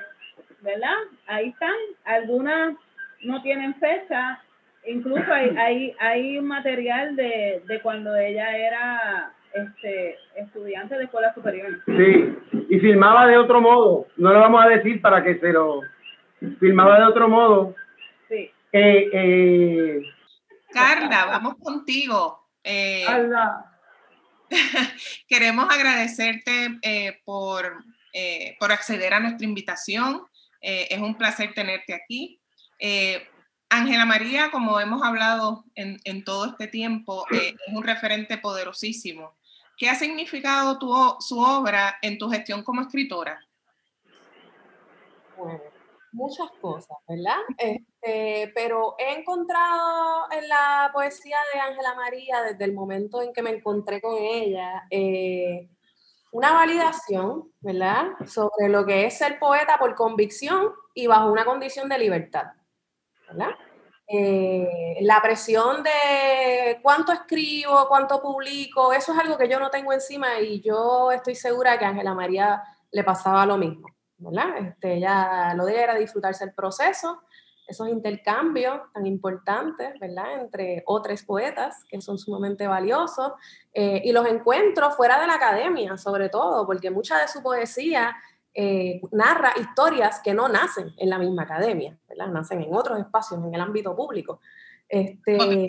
¿verdad? 0.62 0.96
Ahí 1.28 1.50
están. 1.50 1.76
Algunas 2.06 2.76
no 3.24 3.42
tienen 3.42 3.76
fecha. 3.76 4.42
Incluso 4.86 5.32
hay, 5.32 5.50
hay, 5.58 5.96
hay 6.00 6.38
un 6.38 6.48
material 6.48 7.16
de, 7.16 7.62
de 7.66 7.82
cuando 7.82 8.16
ella 8.16 8.56
era 8.56 9.34
este, 9.54 10.18
estudiante 10.36 10.98
de 10.98 11.06
escuela 11.06 11.34
superior. 11.34 11.80
Sí, 11.86 12.38
y 12.70 12.80
filmaba 12.80 13.28
de 13.28 13.38
otro 13.38 13.62
modo. 13.62 14.08
No 14.18 14.34
lo 14.34 14.40
vamos 14.40 14.64
a 14.64 14.70
decir 14.70 15.02
para 15.02 15.24
que 15.24 15.40
se 15.40 15.52
lo... 15.52 15.82
Filmaba 16.60 17.00
de 17.00 17.06
otro 17.06 17.28
modo. 17.28 17.74
Sí. 18.30 18.52
Eh, 18.72 19.10
eh, 19.12 20.02
Carla, 20.72 21.26
vamos 21.26 21.56
contigo. 21.56 22.47
Eh, 22.70 23.06
queremos 25.30 25.68
agradecerte 25.70 26.80
eh, 26.82 27.22
por, 27.24 27.86
eh, 28.12 28.58
por 28.60 28.74
acceder 28.74 29.14
a 29.14 29.22
nuestra 29.22 29.48
invitación. 29.48 30.28
es 30.60 31.00
un 31.00 31.16
placer 31.16 31.54
tenerte 31.54 31.94
aquí. 31.94 32.42
Ángela 33.70 34.06
María, 34.06 34.52
como 34.52 34.80
hemos 34.82 35.02
hablado 35.02 35.64
en, 35.76 36.00
en 36.04 36.26
todo 36.26 36.46
este 36.48 36.68
tiempo, 36.68 37.26
es 37.32 37.56
un 37.68 37.84
referente 37.84 38.38
poderosísimo. 38.38 39.38
¿Qué 39.78 39.90
ha 39.90 39.96
significado 39.96 40.78
tu, 40.78 40.94
su 41.20 41.40
obra 41.40 41.98
en 42.02 42.18
tu 42.18 42.30
gestión 42.30 42.64
como 42.64 42.82
escritora? 42.82 43.40
Bueno, 45.38 45.62
muchas 46.18 46.50
cosas, 46.60 46.98
¿verdad? 47.08 47.38
Este, 47.58 48.52
pero 48.54 48.96
he 48.98 49.20
encontrado 49.20 50.26
en 50.32 50.50
la 50.50 50.90
poesía 50.92 51.38
de 51.54 51.60
Ángela 51.60 51.94
María, 51.94 52.42
desde 52.42 52.66
el 52.66 52.74
momento 52.74 53.22
en 53.22 53.32
que 53.32 53.44
me 53.44 53.52
encontré 53.52 54.02
con 54.02 54.18
ella, 54.18 54.86
eh, 54.90 55.70
una 56.32 56.52
validación, 56.54 57.54
¿verdad? 57.62 58.08
Sobre 58.26 58.68
lo 58.68 58.86
que 58.86 59.06
es 59.06 59.18
ser 59.18 59.40
poeta 59.40 59.78
por 59.78 59.96
convicción 59.96 60.72
y 60.94 61.08
bajo 61.08 61.32
una 61.32 61.46
condición 61.46 61.88
de 61.88 62.00
libertad, 62.00 62.48
¿verdad? 63.28 63.52
Eh, 64.10 64.98
la 65.02 65.22
presión 65.22 65.84
de 65.84 66.80
cuánto 66.82 67.12
escribo, 67.12 67.88
cuánto 67.88 68.22
publico, 68.22 68.92
eso 68.92 69.14
es 69.14 69.20
algo 69.20 69.38
que 69.38 69.50
yo 69.50 69.60
no 69.60 69.70
tengo 69.70 69.94
encima 69.94 70.40
y 70.40 70.62
yo 70.62 71.12
estoy 71.12 71.36
segura 71.36 71.78
que 71.78 71.86
a 71.86 71.90
Ángela 71.90 72.14
María 72.14 72.64
le 72.92 73.04
pasaba 73.04 73.46
lo 73.46 73.58
mismo. 73.58 73.88
¿Verdad? 74.18 74.58
Este, 74.58 74.96
ella 74.96 75.54
lo 75.56 75.66
de 75.66 75.82
era 75.82 75.96
disfrutarse 75.96 76.44
el 76.44 76.54
proceso, 76.54 77.22
esos 77.68 77.90
intercambios 77.90 78.80
tan 78.94 79.06
importantes, 79.06 80.00
¿verdad? 80.00 80.42
Entre 80.42 80.84
otros 80.86 81.22
poetas 81.24 81.84
que 81.90 82.00
son 82.00 82.18
sumamente 82.18 82.66
valiosos 82.66 83.34
eh, 83.74 84.02
y 84.06 84.12
los 84.14 84.26
encuentros 84.26 84.96
fuera 84.96 85.20
de 85.20 85.28
la 85.28 85.34
academia, 85.34 85.98
sobre 85.98 86.30
todo, 86.30 86.66
porque 86.66 86.90
mucha 86.90 87.20
de 87.20 87.28
su 87.28 87.44
poesía 87.44 88.16
eh, 88.54 89.02
narra 89.12 89.54
historias 89.60 90.22
que 90.24 90.34
no 90.34 90.48
nacen 90.48 90.94
en 90.98 91.10
la 91.10 91.20
misma 91.20 91.44
academia, 91.44 91.98
¿verdad? 92.08 92.28
Nacen 92.28 92.62
en 92.62 92.74
otros 92.74 93.00
espacios, 93.00 93.44
en 93.44 93.54
el 93.54 93.62
ámbito 93.62 93.96
público. 93.96 94.40
Este, 94.88 95.68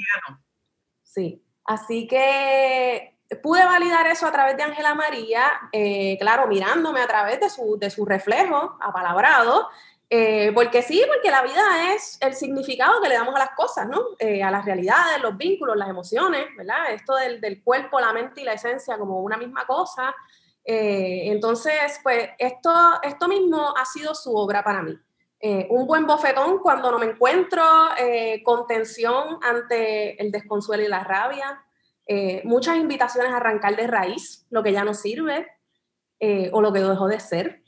sí, 1.02 1.44
así 1.64 2.06
que 2.06 3.17
pude 3.36 3.64
validar 3.64 4.06
eso 4.06 4.26
a 4.26 4.32
través 4.32 4.56
de 4.56 4.62
Ángela 4.62 4.94
María, 4.94 5.44
eh, 5.72 6.16
claro, 6.18 6.46
mirándome 6.46 7.00
a 7.00 7.06
través 7.06 7.40
de 7.40 7.50
su, 7.50 7.78
de 7.78 7.90
su 7.90 8.04
reflejo 8.06 8.76
apalabrado, 8.80 9.68
eh, 10.10 10.50
porque 10.54 10.80
sí, 10.80 11.02
porque 11.06 11.30
la 11.30 11.42
vida 11.42 11.92
es 11.92 12.16
el 12.22 12.34
significado 12.34 13.02
que 13.02 13.10
le 13.10 13.16
damos 13.16 13.34
a 13.34 13.40
las 13.40 13.50
cosas, 13.50 13.86
¿no? 13.86 14.00
Eh, 14.18 14.42
a 14.42 14.50
las 14.50 14.64
realidades, 14.64 15.20
los 15.20 15.36
vínculos, 15.36 15.76
las 15.76 15.90
emociones, 15.90 16.46
¿verdad? 16.56 16.92
Esto 16.92 17.14
del, 17.16 17.40
del, 17.42 17.62
cuerpo, 17.62 18.00
la 18.00 18.14
mente 18.14 18.40
y 18.40 18.44
la 18.44 18.54
esencia 18.54 18.96
como 18.96 19.20
una 19.20 19.36
misma 19.36 19.66
cosa. 19.66 20.14
entonces, 20.64 22.00
pues 22.02 22.30
esto, 22.38 22.70
esto 23.02 23.28
mismo 23.28 23.74
ha 23.76 23.84
sido 23.86 24.14
su 24.14 24.34
obra 24.36 24.62
para 24.62 24.82
mí. 24.82 24.98
un 25.70 25.86
buen 25.86 26.06
bofetón 26.06 26.58
cuando 26.58 26.90
no 26.90 26.98
me 26.98 27.06
encuentro 27.06 27.62
con 28.44 28.66
tensión 28.66 29.38
ante 29.42 30.20
el 30.20 30.30
desconsuelo 30.30 30.82
y 30.82 30.88
la 30.88 31.04
rabia, 31.04 31.62
eh, 32.10 32.40
muchas 32.44 32.78
invitaciones 32.78 33.32
a 33.32 33.36
arrancar 33.36 33.76
de 33.76 33.86
raíz 33.86 34.46
lo 34.48 34.62
que 34.62 34.72
ya 34.72 34.82
no 34.82 34.94
sirve 34.94 35.46
eh, 36.18 36.48
o 36.54 36.62
lo 36.62 36.72
que 36.72 36.80
dejó 36.80 37.06
de 37.06 37.20
ser, 37.20 37.62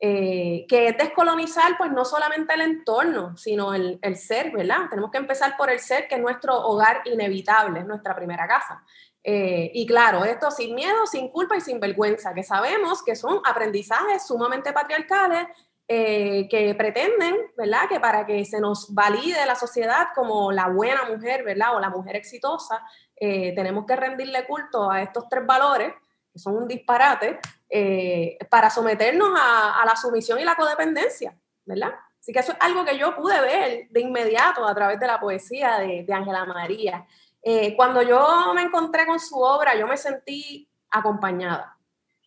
eh, 0.00 0.66
que 0.68 0.88
es 0.88 0.98
descolonizar 0.98 1.78
pues 1.78 1.92
no 1.92 2.04
solamente 2.04 2.54
el 2.54 2.62
entorno, 2.62 3.36
sino 3.36 3.72
el, 3.72 4.00
el, 4.02 4.16
ser, 4.16 4.50
¿verdad? 4.50 4.88
Tenemos 4.90 5.12
que 5.12 5.18
empezar 5.18 5.56
por 5.56 5.70
el 5.70 5.78
ser, 5.78 6.08
que 6.08 6.16
es 6.16 6.20
nuestro 6.20 6.56
hogar 6.56 7.02
inevitable, 7.04 7.80
es 7.80 7.86
nuestra 7.86 8.16
primera 8.16 8.48
casa. 8.48 8.84
y 9.22 9.86
claro, 9.86 10.24
esto 10.24 10.50
sin 10.50 10.74
miedo, 10.74 11.06
sin 11.06 11.28
culpa 11.28 11.56
y 11.56 11.60
sin 11.60 11.78
vergüenza, 11.78 12.34
que 12.34 12.42
sabemos 12.42 13.02
que 13.02 13.14
son 13.14 13.40
aprendizajes 13.44 14.26
sumamente 14.26 14.72
patriarcales 14.72 15.46
que 15.86 16.74
pretenden, 16.76 17.36
¿verdad? 17.56 17.88
Que 17.88 18.00
para 18.00 18.26
que 18.26 18.44
se 18.44 18.60
nos 18.60 18.92
valide 18.92 19.46
la 19.46 19.54
sociedad 19.54 20.08
como 20.14 20.52
la 20.52 20.68
buena 20.68 21.04
mujer, 21.04 21.44
¿verdad? 21.44 21.76
O 21.76 21.80
la 21.80 21.90
mujer 21.90 22.16
exitosa, 22.16 22.82
eh, 23.16 23.54
tenemos 23.54 23.86
que 23.86 23.96
rendirle 23.96 24.46
culto 24.46 24.90
a 24.90 25.02
estos 25.02 25.28
tres 25.28 25.46
valores, 25.46 25.92
que 26.32 26.38
son 26.38 26.56
un 26.56 26.68
disparate, 26.68 27.38
eh, 27.70 28.38
para 28.50 28.70
someternos 28.70 29.30
a, 29.40 29.82
la 29.86 29.96
sumisión 29.96 30.38
y 30.38 30.44
la 30.44 30.56
codependencia, 30.56 31.36
¿verdad? 31.64 31.92
Así 32.20 32.32
que 32.32 32.40
eso 32.40 32.52
es 32.52 32.58
algo 32.60 32.84
que 32.84 32.96
yo 32.96 33.14
pude 33.14 33.40
ver 33.40 33.88
de 33.90 34.00
inmediato 34.00 34.66
a 34.66 34.74
través 34.74 34.98
de 34.98 35.06
la 35.06 35.20
poesía 35.20 35.78
de 35.78 36.06
Ángela 36.12 36.44
María. 36.46 37.06
Eh, 37.46 37.76
cuando 37.76 38.00
yo 38.00 38.52
me 38.54 38.62
encontré 38.62 39.04
con 39.04 39.20
su 39.20 39.38
obra, 39.38 39.76
yo 39.76 39.86
me 39.86 39.98
sentí 39.98 40.66
acompañada. 40.90 41.76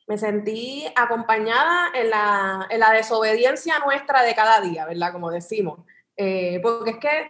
Me 0.06 0.18
sentí 0.18 0.86
acompañada 0.96 1.90
en 1.96 2.12
la, 2.12 2.68
en 2.70 2.80
la 2.80 2.92
desobediencia 2.92 3.80
nuestra 3.80 4.22
de 4.22 4.36
cada 4.36 4.62
día, 4.62 4.86
¿verdad? 4.86 5.12
Como 5.12 5.32
decimos. 5.32 5.80
Eh, 6.16 6.60
porque 6.62 6.92
es 6.92 6.98
que 6.98 7.30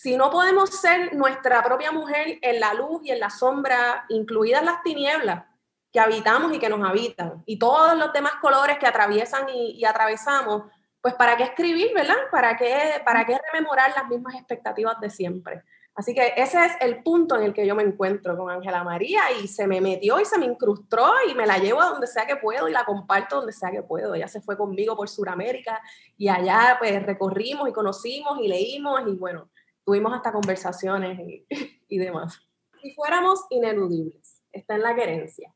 si 0.00 0.16
no 0.16 0.30
podemos 0.30 0.70
ser 0.70 1.12
nuestra 1.16 1.60
propia 1.64 1.90
mujer 1.90 2.38
en 2.40 2.60
la 2.60 2.72
luz 2.72 3.00
y 3.02 3.10
en 3.10 3.18
la 3.18 3.30
sombra, 3.30 4.04
incluidas 4.10 4.64
las 4.64 4.80
tinieblas 4.84 5.44
que 5.92 5.98
habitamos 5.98 6.54
y 6.54 6.60
que 6.60 6.68
nos 6.68 6.88
habitan, 6.88 7.42
y 7.46 7.58
todos 7.58 7.98
los 7.98 8.12
demás 8.12 8.34
colores 8.40 8.78
que 8.78 8.86
atraviesan 8.86 9.48
y, 9.48 9.84
atravesamos, 9.84 10.70
pues 11.00 11.14
para 11.14 11.36
qué 11.36 11.42
escribir, 11.42 11.92
¿verdad? 11.94 12.14
¿Para 12.30 12.56
qué, 12.56 13.02
¿Para 13.04 13.26
qué 13.26 13.36
rememorar 13.52 13.90
las 13.96 14.06
mismas 14.06 14.36
expectativas 14.36 15.00
de 15.00 15.10
siempre? 15.10 15.64
Así 15.96 16.14
que 16.14 16.32
ese 16.36 16.64
es 16.64 16.72
el 16.80 17.02
punto 17.02 17.36
en 17.36 17.42
el 17.42 17.52
que 17.52 17.66
yo 17.66 17.74
me 17.74 17.82
encuentro 17.82 18.36
con 18.36 18.52
Ángela 18.52 18.84
María 18.84 19.22
y 19.42 19.48
se 19.48 19.66
me 19.66 19.80
metió 19.80 20.20
y 20.20 20.24
se 20.24 20.38
me 20.38 20.46
incrustó 20.46 21.10
y 21.28 21.34
me 21.34 21.44
la 21.44 21.58
llevo 21.58 21.80
a 21.82 21.86
donde 21.86 22.06
sea 22.06 22.24
que 22.24 22.36
puedo 22.36 22.68
y 22.68 22.72
la 22.72 22.84
comparto 22.84 23.38
donde 23.38 23.52
sea 23.52 23.72
que 23.72 23.82
puedo. 23.82 24.14
Ella 24.14 24.28
se 24.28 24.40
fue 24.40 24.56
conmigo 24.56 24.94
por 24.94 25.08
Sudamérica 25.08 25.82
y 26.16 26.28
allá 26.28 26.76
pues 26.78 27.04
recorrimos 27.04 27.68
y 27.68 27.72
conocimos 27.72 28.38
y 28.40 28.46
leímos 28.46 29.00
y 29.08 29.14
bueno, 29.16 29.48
tuvimos 29.88 30.12
hasta 30.12 30.32
conversaciones 30.32 31.18
y, 31.88 31.98
demás. 31.98 32.46
Si 32.82 32.92
fuéramos 32.92 33.46
ineludibles, 33.48 34.44
está 34.52 34.74
en 34.74 34.82
la 34.82 34.94
querencia. 34.94 35.54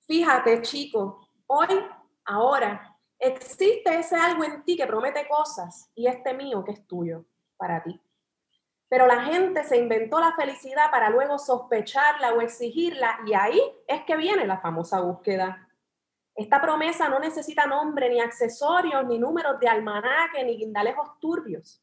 Fíjate, 0.00 0.62
chico, 0.62 1.28
hoy, 1.46 1.68
ahora, 2.24 2.98
existe 3.20 4.00
ese 4.00 4.16
algo 4.16 4.42
en 4.42 4.64
ti 4.64 4.76
que 4.76 4.88
promete 4.88 5.28
cosas 5.28 5.92
y 5.94 6.08
este 6.08 6.34
mío 6.34 6.64
que 6.64 6.72
es 6.72 6.88
tuyo 6.88 7.24
para 7.56 7.84
ti. 7.84 8.00
Pero 8.88 9.06
la 9.06 9.22
gente 9.22 9.62
se 9.62 9.76
inventó 9.76 10.18
la 10.18 10.34
felicidad 10.34 10.90
para 10.90 11.08
luego 11.08 11.38
sospecharla 11.38 12.32
o 12.32 12.40
exigirla 12.40 13.20
y 13.24 13.34
ahí 13.34 13.62
es 13.86 14.02
que 14.06 14.16
viene 14.16 14.44
la 14.44 14.58
famosa 14.58 15.00
búsqueda. 15.02 15.68
Esta 16.34 16.60
promesa 16.60 17.08
no 17.08 17.20
necesita 17.20 17.64
nombre, 17.66 18.08
ni 18.08 18.18
accesorios, 18.18 19.06
ni 19.06 19.20
números 19.20 19.60
de 19.60 19.68
almanaque, 19.68 20.42
ni 20.42 20.56
guindalejos 20.56 21.20
turbios. 21.20 21.80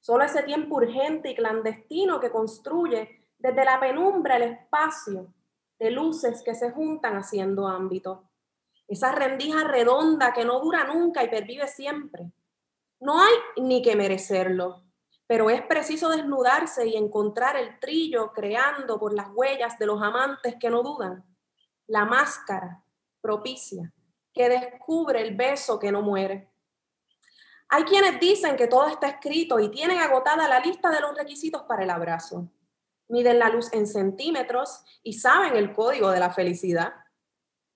Solo 0.00 0.24
ese 0.24 0.42
tiempo 0.42 0.76
urgente 0.76 1.30
y 1.30 1.34
clandestino 1.34 2.20
que 2.20 2.30
construye 2.30 3.26
desde 3.38 3.64
la 3.64 3.78
penumbra 3.80 4.36
el 4.36 4.42
espacio 4.42 5.32
de 5.78 5.90
luces 5.90 6.42
que 6.42 6.54
se 6.54 6.70
juntan 6.70 7.16
haciendo 7.16 7.66
ámbito. 7.66 8.24
Esa 8.86 9.12
rendija 9.12 9.64
redonda 9.64 10.32
que 10.32 10.44
no 10.44 10.60
dura 10.60 10.84
nunca 10.84 11.22
y 11.22 11.28
pervive 11.28 11.68
siempre. 11.68 12.32
No 13.00 13.20
hay 13.20 13.34
ni 13.56 13.82
que 13.82 13.94
merecerlo 13.96 14.88
pero 15.28 15.50
es 15.50 15.60
preciso 15.62 16.08
desnudarse 16.08 16.86
y 16.86 16.96
encontrar 16.96 17.54
el 17.56 17.78
trillo 17.78 18.32
creando 18.32 18.98
por 18.98 19.12
las 19.12 19.28
huellas 19.34 19.78
de 19.78 19.84
los 19.84 20.02
amantes 20.02 20.56
que 20.58 20.70
no 20.70 20.82
dudan, 20.82 21.22
la 21.86 22.06
máscara 22.06 22.82
propicia 23.20 23.92
que 24.32 24.48
descubre 24.48 25.20
el 25.20 25.36
beso 25.36 25.78
que 25.78 25.92
no 25.92 26.00
muere. 26.00 26.47
Hay 27.68 27.84
quienes 27.84 28.18
dicen 28.18 28.56
que 28.56 28.66
todo 28.66 28.86
está 28.88 29.08
escrito 29.08 29.58
y 29.58 29.70
tienen 29.70 29.98
agotada 29.98 30.48
la 30.48 30.60
lista 30.60 30.90
de 30.90 31.00
los 31.00 31.16
requisitos 31.16 31.62
para 31.62 31.84
el 31.84 31.90
abrazo. 31.90 32.48
Miden 33.08 33.38
la 33.38 33.48
luz 33.48 33.72
en 33.72 33.86
centímetros 33.86 34.84
y 35.02 35.14
saben 35.14 35.56
el 35.56 35.72
código 35.72 36.10
de 36.10 36.20
la 36.20 36.32
felicidad. 36.32 36.94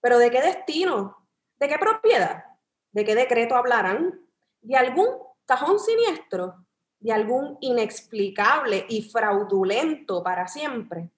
Pero 0.01 0.18
¿de 0.18 0.30
qué 0.30 0.40
destino? 0.40 1.28
¿De 1.59 1.68
qué 1.68 1.78
propiedad? 1.78 2.45
¿De 2.90 3.05
qué 3.05 3.14
decreto 3.14 3.57
hablarán? 3.57 4.20
¿De 4.61 4.76
algún 4.76 5.09
cajón 5.47 5.78
siniestro? 5.78 6.66
de 7.03 7.12
algún 7.12 7.59
inexplicable 7.61 8.86
y 8.88 9.03
fraudulento 9.03 10.22
para 10.22 10.47
siempre. 10.47 11.11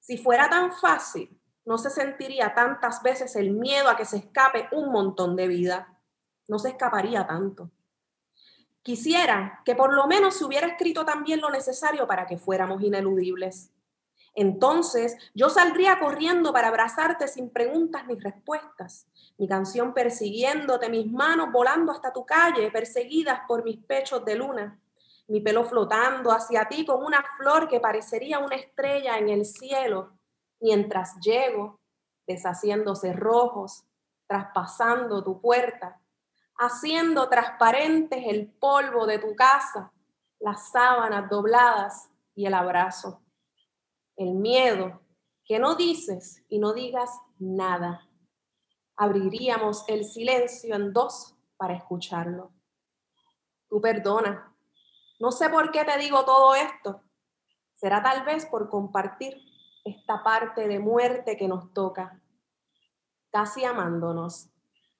Si 0.00 0.18
fuera 0.18 0.50
tan 0.50 0.72
fácil, 0.72 1.40
no 1.64 1.78
se 1.78 1.90
sentiría 1.90 2.54
tantas 2.54 3.02
veces 3.04 3.36
el 3.36 3.52
miedo 3.52 3.88
a 3.88 3.96
que 3.96 4.04
se 4.04 4.16
escape 4.16 4.68
un 4.72 4.90
montón 4.90 5.36
de 5.36 5.46
vida. 5.46 5.96
No 6.48 6.58
se 6.58 6.70
escaparía 6.70 7.24
tanto. 7.24 7.70
Quisiera 8.82 9.60
que 9.64 9.74
por 9.74 9.94
lo 9.94 10.06
menos 10.06 10.36
se 10.36 10.44
hubiera 10.44 10.66
escrito 10.66 11.04
también 11.04 11.40
lo 11.40 11.50
necesario 11.50 12.06
para 12.06 12.26
que 12.26 12.38
fuéramos 12.38 12.82
ineludibles. 12.82 13.70
Entonces 14.34 15.16
yo 15.34 15.50
saldría 15.50 15.98
corriendo 15.98 16.52
para 16.52 16.68
abrazarte 16.68 17.28
sin 17.28 17.50
preguntas 17.50 18.06
ni 18.06 18.14
respuestas. 18.14 19.06
Mi 19.38 19.46
canción 19.46 19.94
persiguiéndote, 19.94 20.88
mis 20.88 21.10
manos 21.10 21.52
volando 21.52 21.92
hasta 21.92 22.12
tu 22.12 22.24
calle, 22.24 22.70
perseguidas 22.70 23.40
por 23.46 23.62
mis 23.62 23.78
pechos 23.78 24.24
de 24.24 24.34
luna 24.34 24.78
mi 25.32 25.40
pelo 25.40 25.64
flotando 25.64 26.30
hacia 26.30 26.68
ti 26.68 26.84
con 26.84 27.02
una 27.02 27.24
flor 27.38 27.66
que 27.66 27.80
parecería 27.80 28.38
una 28.38 28.56
estrella 28.56 29.16
en 29.16 29.30
el 29.30 29.46
cielo, 29.46 30.12
mientras 30.60 31.18
llego, 31.20 31.80
deshaciéndose 32.26 33.14
rojos, 33.14 33.86
traspasando 34.26 35.24
tu 35.24 35.40
puerta, 35.40 36.01
haciendo 36.62 37.28
transparentes 37.28 38.22
el 38.24 38.48
polvo 38.48 39.04
de 39.04 39.18
tu 39.18 39.34
casa, 39.34 39.92
las 40.38 40.70
sábanas 40.70 41.28
dobladas 41.28 42.08
y 42.36 42.46
el 42.46 42.54
abrazo. 42.54 43.20
El 44.16 44.34
miedo, 44.34 45.00
que 45.44 45.58
no 45.58 45.74
dices 45.74 46.44
y 46.48 46.60
no 46.60 46.72
digas 46.72 47.10
nada. 47.38 48.08
Abriríamos 48.96 49.84
el 49.88 50.04
silencio 50.04 50.76
en 50.76 50.92
dos 50.92 51.34
para 51.56 51.74
escucharlo. 51.74 52.52
Tú 53.68 53.80
perdona, 53.80 54.54
no 55.18 55.32
sé 55.32 55.50
por 55.50 55.72
qué 55.72 55.84
te 55.84 55.98
digo 55.98 56.24
todo 56.24 56.54
esto. 56.54 57.02
Será 57.74 58.00
tal 58.04 58.24
vez 58.24 58.46
por 58.46 58.68
compartir 58.68 59.36
esta 59.84 60.22
parte 60.22 60.68
de 60.68 60.78
muerte 60.78 61.36
que 61.36 61.48
nos 61.48 61.72
toca, 61.72 62.22
casi 63.32 63.64
amándonos 63.64 64.48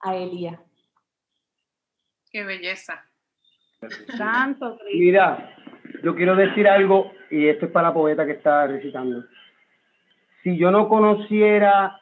a 0.00 0.16
Elía. 0.16 0.66
Qué 2.32 2.44
belleza. 2.44 3.04
Santo 4.16 4.78
Mira, 4.94 5.54
yo 6.02 6.14
quiero 6.14 6.34
decir 6.34 6.66
algo, 6.66 7.12
y 7.30 7.46
esto 7.46 7.66
es 7.66 7.72
para 7.72 7.88
la 7.88 7.94
poeta 7.94 8.24
que 8.24 8.32
está 8.32 8.66
recitando. 8.66 9.24
Si 10.42 10.56
yo 10.56 10.70
no 10.70 10.88
conociera 10.88 12.00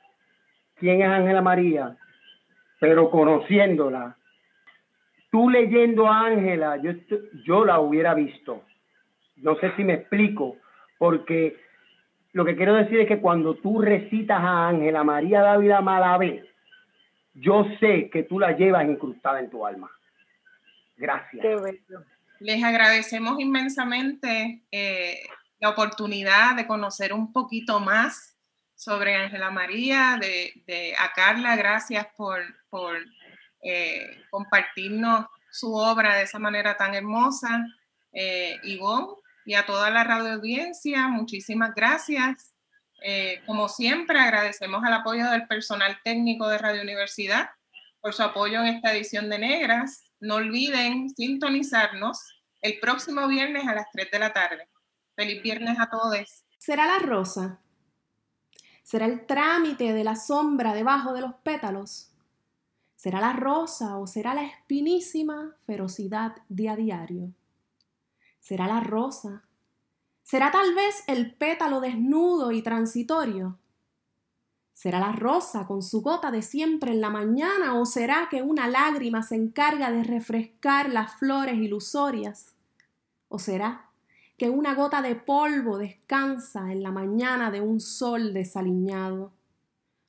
quién 0.76 1.02
es 1.02 1.08
Ángela 1.08 1.42
María, 1.42 1.96
pero 2.78 3.10
conociéndola, 3.10 4.16
tú 5.30 5.50
leyendo 5.50 6.06
a 6.06 6.26
Ángela, 6.26 6.76
yo, 6.76 6.92
yo 7.44 7.64
la 7.64 7.80
hubiera 7.80 8.14
visto. 8.14 8.62
No 9.36 9.56
sé 9.56 9.72
si 9.76 9.84
me 9.84 9.94
explico, 9.94 10.58
porque 10.98 11.56
lo 12.32 12.44
que 12.44 12.54
quiero 12.54 12.74
decir 12.74 13.00
es 13.00 13.08
que 13.08 13.20
cuando 13.20 13.56
tú 13.56 13.80
recitas 13.80 14.38
a 14.40 14.68
Ángela 14.68 15.02
María 15.02 15.42
Dávila 15.42 15.80
Malavé, 15.80 16.44
yo 17.34 17.66
sé 17.80 18.10
que 18.10 18.22
tú 18.22 18.38
la 18.38 18.52
llevas 18.52 18.84
incrustada 18.86 19.40
en 19.40 19.50
tu 19.50 19.66
alma. 19.66 19.90
Gracias. 21.00 21.44
Les 22.38 22.62
agradecemos 22.62 23.40
inmensamente 23.40 24.62
eh, 24.70 25.20
la 25.58 25.70
oportunidad 25.70 26.54
de 26.56 26.66
conocer 26.66 27.12
un 27.12 27.32
poquito 27.32 27.80
más 27.80 28.36
sobre 28.74 29.14
Ángela 29.14 29.50
María, 29.50 30.18
de, 30.20 30.52
de, 30.66 30.94
a 30.98 31.12
Carla, 31.12 31.56
gracias 31.56 32.06
por, 32.16 32.40
por 32.70 32.96
eh, 33.62 34.24
compartirnos 34.30 35.26
su 35.50 35.74
obra 35.74 36.16
de 36.16 36.22
esa 36.22 36.38
manera 36.38 36.76
tan 36.76 36.94
hermosa. 36.94 37.66
Eh, 38.12 38.58
Ivonne, 38.64 39.14
y 39.44 39.54
a 39.54 39.66
toda 39.66 39.90
la 39.90 40.04
radio 40.04 40.34
audiencia, 40.34 41.08
muchísimas 41.08 41.74
gracias. 41.74 42.54
Eh, 43.02 43.42
como 43.46 43.68
siempre, 43.68 44.18
agradecemos 44.18 44.84
al 44.84 44.92
apoyo 44.92 45.30
del 45.30 45.46
personal 45.46 45.98
técnico 46.04 46.48
de 46.48 46.58
Radio 46.58 46.82
Universidad 46.82 47.50
por 48.00 48.12
su 48.12 48.22
apoyo 48.22 48.60
en 48.60 48.66
esta 48.66 48.92
edición 48.92 49.28
de 49.28 49.38
Negras. 49.38 50.09
No 50.20 50.36
olviden 50.36 51.10
sintonizarnos 51.10 52.42
el 52.60 52.78
próximo 52.78 53.26
viernes 53.28 53.66
a 53.66 53.74
las 53.74 53.86
3 53.92 54.10
de 54.10 54.18
la 54.18 54.32
tarde. 54.32 54.68
Feliz 55.16 55.42
viernes 55.42 55.78
a 55.78 55.88
todos. 55.88 56.44
¿Será 56.58 56.86
la 56.86 56.98
rosa? 56.98 57.60
¿Será 58.82 59.06
el 59.06 59.24
trámite 59.24 59.92
de 59.92 60.02
la 60.02 60.16
sombra 60.16 60.74
debajo 60.74 61.12
de 61.12 61.20
los 61.20 61.34
pétalos? 61.36 62.10
¿Será 62.96 63.20
la 63.20 63.32
rosa 63.32 63.98
o 63.98 64.06
será 64.08 64.34
la 64.34 64.42
espinísima 64.42 65.56
ferocidad 65.64 66.36
de 66.48 66.68
a 66.68 66.76
diario? 66.76 67.32
¿Será 68.40 68.66
la 68.66 68.80
rosa? 68.80 69.44
¿Será 70.22 70.50
tal 70.50 70.74
vez 70.74 71.04
el 71.06 71.34
pétalo 71.34 71.80
desnudo 71.80 72.50
y 72.50 72.62
transitorio? 72.62 73.59
¿Será 74.80 74.98
la 74.98 75.12
rosa 75.12 75.66
con 75.66 75.82
su 75.82 76.00
gota 76.00 76.30
de 76.30 76.40
siempre 76.40 76.92
en 76.92 77.02
la 77.02 77.10
mañana 77.10 77.74
o 77.74 77.84
será 77.84 78.28
que 78.30 78.40
una 78.40 78.66
lágrima 78.66 79.22
se 79.22 79.34
encarga 79.34 79.90
de 79.90 80.04
refrescar 80.04 80.88
las 80.88 81.16
flores 81.16 81.56
ilusorias? 81.56 82.54
¿O 83.28 83.38
será 83.38 83.90
que 84.38 84.48
una 84.48 84.74
gota 84.74 85.02
de 85.02 85.16
polvo 85.16 85.76
descansa 85.76 86.72
en 86.72 86.82
la 86.82 86.92
mañana 86.92 87.50
de 87.50 87.60
un 87.60 87.78
sol 87.78 88.32
desaliñado? 88.32 89.32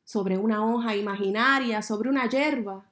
sobre 0.05 0.37
una 0.37 0.65
hoja 0.65 0.95
imaginaria, 0.95 1.81
sobre 1.81 2.09
una 2.09 2.29
hierba, 2.29 2.85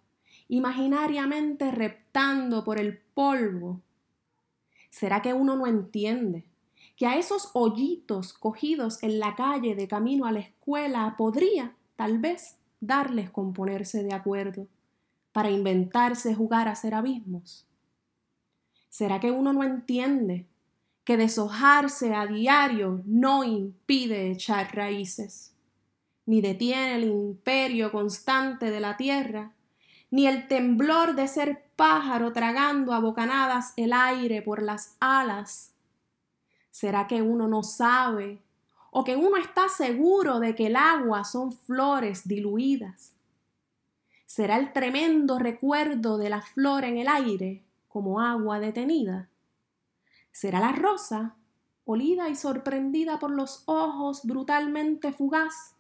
imaginariamente 0.49 1.71
reptando 1.71 2.65
por 2.65 2.77
el 2.77 2.97
polvo. 2.97 3.79
¿Será 4.89 5.21
que 5.21 5.33
uno 5.33 5.55
no 5.55 5.65
entiende 5.65 6.48
que 6.99 7.07
a 7.07 7.17
esos 7.17 7.51
hoyitos 7.53 8.33
cogidos 8.33 9.01
en 9.03 9.19
la 9.19 9.33
calle 9.33 9.73
de 9.73 9.87
camino 9.87 10.25
a 10.25 10.33
la 10.33 10.41
escuela 10.41 11.15
podría, 11.17 11.73
tal 11.95 12.19
vez, 12.19 12.57
darles 12.81 13.29
con 13.29 13.53
ponerse 13.53 14.03
de 14.03 14.13
acuerdo 14.13 14.67
para 15.31 15.49
inventarse 15.49 16.35
jugar 16.35 16.67
a 16.67 16.75
ser 16.75 16.93
abismos? 16.93 17.65
¿Será 18.89 19.21
que 19.21 19.31
uno 19.31 19.53
no 19.53 19.63
entiende 19.63 20.45
que 21.05 21.15
deshojarse 21.15 22.13
a 22.13 22.27
diario 22.27 23.01
no 23.05 23.45
impide 23.45 24.29
echar 24.31 24.75
raíces, 24.75 25.53
ni 26.25 26.41
detiene 26.41 26.95
el 26.95 27.05
imperio 27.05 27.93
constante 27.93 28.71
de 28.71 28.79
la 28.81 28.97
tierra, 28.97 29.53
ni 30.11 30.27
el 30.27 30.49
temblor 30.49 31.15
de 31.15 31.29
ser 31.29 31.63
pájaro 31.77 32.33
tragando 32.33 32.91
a 32.91 32.99
bocanadas 32.99 33.71
el 33.77 33.93
aire 33.93 34.41
por 34.41 34.61
las 34.61 34.97
alas? 34.99 35.78
¿Será 36.79 37.07
que 37.07 37.21
uno 37.21 37.49
no 37.49 37.61
sabe 37.61 38.41
o 38.91 39.03
que 39.03 39.17
uno 39.17 39.35
está 39.35 39.67
seguro 39.67 40.39
de 40.39 40.55
que 40.55 40.67
el 40.67 40.77
agua 40.77 41.25
son 41.25 41.51
flores 41.51 42.25
diluidas? 42.25 43.11
¿Será 44.25 44.57
el 44.57 44.71
tremendo 44.71 45.39
recuerdo 45.39 46.17
de 46.17 46.29
la 46.29 46.41
flor 46.41 46.85
en 46.85 46.97
el 46.97 47.09
aire 47.09 47.65
como 47.89 48.21
agua 48.21 48.61
detenida? 48.61 49.27
¿Será 50.31 50.61
la 50.61 50.71
rosa, 50.71 51.35
olida 51.83 52.29
y 52.29 52.37
sorprendida 52.37 53.19
por 53.19 53.31
los 53.31 53.63
ojos 53.65 54.21
brutalmente 54.23 55.11
fugaz, 55.11 55.75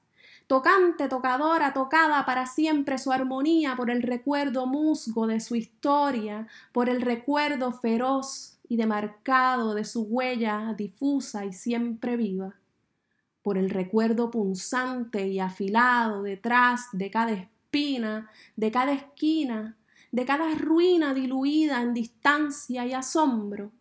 tocante, 0.47 1.07
tocadora, 1.07 1.71
tocada 1.71 2.25
para 2.25 2.45
siempre 2.45 2.97
su 2.97 3.13
armonía 3.13 3.77
por 3.77 3.89
el 3.89 4.01
recuerdo 4.01 4.65
musgo 4.65 5.27
de 5.27 5.39
su 5.39 5.55
historia, 5.55 6.49
por 6.73 6.89
el 6.89 7.01
recuerdo 7.01 7.71
feroz 7.71 8.48
y 8.69 8.77
demarcado 8.77 9.73
de 9.73 9.83
su 9.83 10.03
huella 10.03 10.73
difusa 10.77 11.43
y 11.43 11.51
siempre 11.51 12.15
viva, 12.15 12.55
por 13.41 13.57
el 13.57 13.71
recuerdo 13.71 14.29
punzante 14.29 15.27
y 15.27 15.39
afilado 15.39 16.21
detrás 16.21 16.85
de 16.93 17.09
cada 17.09 17.31
espina, 17.31 18.29
de 18.55 18.71
cada 18.71 18.93
esquina, 18.93 19.75
de 20.11 20.23
cada 20.23 20.53
ruina 20.53 21.15
diluida 21.15 21.81
en 21.81 21.95
distancia 21.95 22.85
y 22.85 22.93
asombro. 22.93 23.71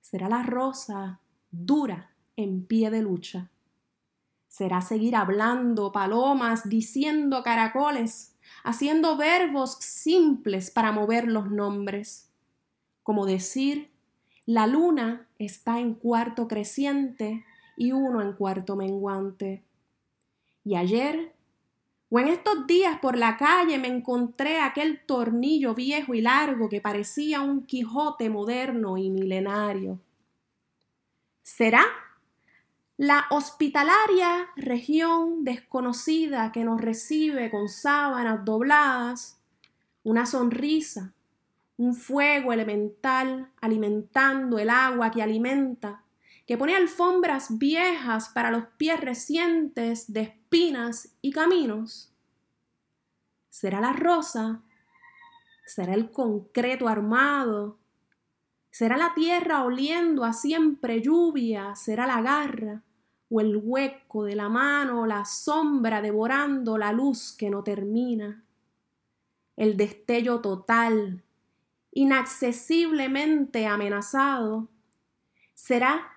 Será 0.00 0.28
la 0.28 0.42
rosa 0.42 1.20
dura 1.52 2.10
en 2.34 2.66
pie 2.66 2.90
de 2.90 3.02
lucha. 3.02 3.48
Será 4.48 4.80
seguir 4.80 5.14
hablando 5.14 5.92
palomas, 5.92 6.68
diciendo 6.68 7.44
caracoles, 7.44 8.36
haciendo 8.64 9.16
verbos 9.16 9.76
simples 9.78 10.72
para 10.72 10.90
mover 10.90 11.28
los 11.28 11.48
nombres. 11.50 12.31
Como 13.02 13.26
decir, 13.26 13.90
la 14.46 14.66
luna 14.66 15.28
está 15.38 15.80
en 15.80 15.94
cuarto 15.94 16.48
creciente 16.48 17.44
y 17.76 17.92
uno 17.92 18.20
en 18.20 18.32
cuarto 18.32 18.76
menguante. 18.76 19.62
Y 20.64 20.76
ayer 20.76 21.32
o 22.14 22.18
en 22.18 22.28
estos 22.28 22.66
días 22.66 22.98
por 23.00 23.16
la 23.16 23.38
calle 23.38 23.78
me 23.78 23.88
encontré 23.88 24.60
aquel 24.60 25.00
tornillo 25.06 25.74
viejo 25.74 26.12
y 26.12 26.20
largo 26.20 26.68
que 26.68 26.82
parecía 26.82 27.40
un 27.40 27.64
Quijote 27.64 28.28
moderno 28.28 28.98
y 28.98 29.08
milenario. 29.08 29.98
¿Será 31.40 31.82
la 32.98 33.24
hospitalaria 33.30 34.48
región 34.56 35.42
desconocida 35.42 36.52
que 36.52 36.64
nos 36.64 36.82
recibe 36.82 37.50
con 37.50 37.70
sábanas 37.70 38.44
dobladas, 38.44 39.40
una 40.02 40.26
sonrisa, 40.26 41.14
un 41.82 41.94
fuego 41.94 42.52
elemental 42.52 43.50
alimentando 43.60 44.58
el 44.58 44.70
agua 44.70 45.10
que 45.10 45.20
alimenta, 45.20 46.04
que 46.46 46.56
pone 46.56 46.76
alfombras 46.76 47.58
viejas 47.58 48.28
para 48.28 48.50
los 48.50 48.66
pies 48.76 49.00
recientes 49.00 50.12
de 50.12 50.20
espinas 50.22 51.16
y 51.20 51.32
caminos. 51.32 52.12
¿Será 53.50 53.80
la 53.80 53.92
rosa? 53.92 54.62
¿Será 55.66 55.94
el 55.94 56.12
concreto 56.12 56.86
armado? 56.86 57.78
¿Será 58.70 58.96
la 58.96 59.12
tierra 59.14 59.64
oliendo 59.64 60.24
a 60.24 60.32
siempre 60.32 61.02
lluvia? 61.02 61.74
¿Será 61.74 62.06
la 62.06 62.22
garra? 62.22 62.82
¿O 63.28 63.40
el 63.40 63.56
hueco 63.56 64.24
de 64.24 64.36
la 64.36 64.48
mano, 64.48 65.04
la 65.06 65.24
sombra 65.24 66.00
devorando 66.00 66.78
la 66.78 66.92
luz 66.92 67.34
que 67.36 67.50
no 67.50 67.64
termina? 67.64 68.44
El 69.56 69.76
destello 69.76 70.40
total, 70.40 71.24
inaccesiblemente 71.92 73.66
amenazado, 73.66 74.68
será 75.54 76.08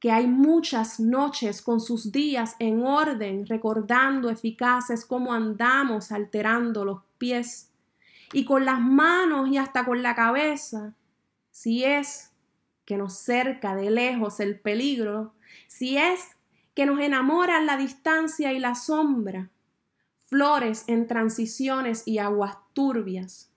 que 0.00 0.12
hay 0.12 0.28
muchas 0.28 1.00
noches 1.00 1.60
con 1.60 1.80
sus 1.80 2.12
días 2.12 2.54
en 2.60 2.82
orden, 2.82 3.46
recordando 3.46 4.30
eficaces 4.30 5.04
cómo 5.04 5.32
andamos 5.32 6.12
alterando 6.12 6.84
los 6.84 7.02
pies, 7.18 7.72
y 8.32 8.44
con 8.44 8.64
las 8.64 8.80
manos 8.80 9.48
y 9.48 9.56
hasta 9.56 9.84
con 9.84 10.02
la 10.02 10.14
cabeza, 10.14 10.94
si 11.50 11.82
es 11.84 12.30
que 12.84 12.96
nos 12.96 13.14
cerca 13.14 13.74
de 13.74 13.90
lejos 13.90 14.38
el 14.38 14.60
peligro, 14.60 15.34
si 15.66 15.98
es 15.98 16.36
que 16.74 16.86
nos 16.86 17.00
enamoran 17.00 17.66
la 17.66 17.76
distancia 17.76 18.52
y 18.52 18.60
la 18.60 18.74
sombra, 18.74 19.50
flores 20.26 20.84
en 20.86 21.06
transiciones 21.06 22.04
y 22.06 22.18
aguas 22.18 22.56
turbias, 22.72 23.47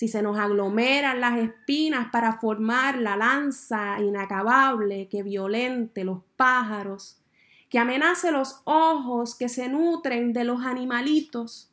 si 0.00 0.08
se 0.08 0.22
nos 0.22 0.38
aglomeran 0.38 1.20
las 1.20 1.36
espinas 1.36 2.08
para 2.10 2.38
formar 2.38 2.96
la 2.96 3.18
lanza 3.18 4.00
inacabable 4.00 5.08
que 5.10 5.22
violente 5.22 6.04
los 6.04 6.22
pájaros, 6.38 7.20
que 7.68 7.78
amenace 7.78 8.32
los 8.32 8.62
ojos 8.64 9.34
que 9.34 9.50
se 9.50 9.68
nutren 9.68 10.32
de 10.32 10.44
los 10.44 10.64
animalitos, 10.64 11.70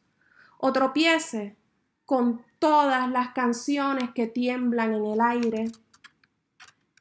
o 0.58 0.74
tropiece 0.74 1.56
con 2.04 2.44
todas 2.60 3.10
las 3.10 3.30
canciones 3.30 4.10
que 4.14 4.28
tiemblan 4.28 4.94
en 4.94 5.06
el 5.06 5.22
aire. 5.22 5.72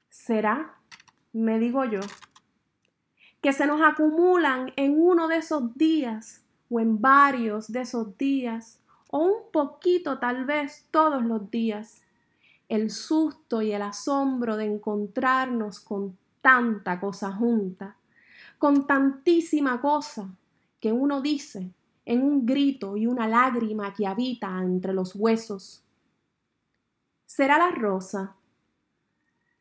¿Será, 0.08 0.76
me 1.32 1.58
digo 1.58 1.84
yo, 1.86 2.02
que 3.40 3.52
se 3.52 3.66
nos 3.66 3.80
acumulan 3.82 4.72
en 4.76 4.94
uno 4.96 5.26
de 5.26 5.38
esos 5.38 5.76
días 5.76 6.44
o 6.70 6.78
en 6.78 7.00
varios 7.00 7.66
de 7.72 7.80
esos 7.80 8.16
días 8.16 8.80
o 9.10 9.18
un 9.18 9.52
poquito 9.52 10.18
tal 10.18 10.44
vez 10.44 10.86
todos 10.90 11.22
los 11.22 11.50
días, 11.50 12.02
el 12.68 12.90
susto 12.90 13.62
y 13.62 13.72
el 13.72 13.82
asombro 13.82 14.56
de 14.56 14.64
encontrarnos 14.64 15.80
con 15.80 16.16
tanta 16.40 16.98
cosa 16.98 17.32
junta, 17.32 17.96
con 18.58 18.86
tantísima 18.86 19.80
cosa 19.80 20.28
que 20.80 20.92
uno 20.92 21.20
dice 21.20 21.72
en 22.04 22.22
un 22.22 22.46
grito 22.46 22.96
y 22.96 23.06
una 23.06 23.26
lágrima 23.26 23.92
que 23.92 24.06
habita 24.06 24.60
entre 24.62 24.92
los 24.92 25.14
huesos. 25.14 25.82
¿Será 27.26 27.58
la 27.58 27.70
rosa? 27.70 28.36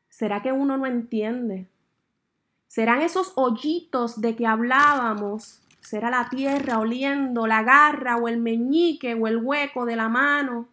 ¿Será 0.09 0.41
que 0.41 0.51
uno 0.51 0.77
no 0.77 0.85
entiende? 0.85 1.67
¿Serán 2.67 3.01
esos 3.01 3.33
hoyitos 3.35 4.21
de 4.21 4.35
que 4.35 4.45
hablábamos 4.45 5.64
será 5.85 6.09
la 6.09 6.29
tierra 6.29 6.79
oliendo 6.79 7.45
la 7.45 7.61
garra 7.61 8.17
o 8.17 8.27
el 8.27 8.39
meñique 8.39 9.13
o 9.13 9.27
el 9.27 9.37
hueco 9.37 9.85
de 9.85 9.95
la 9.95 10.09
mano, 10.09 10.67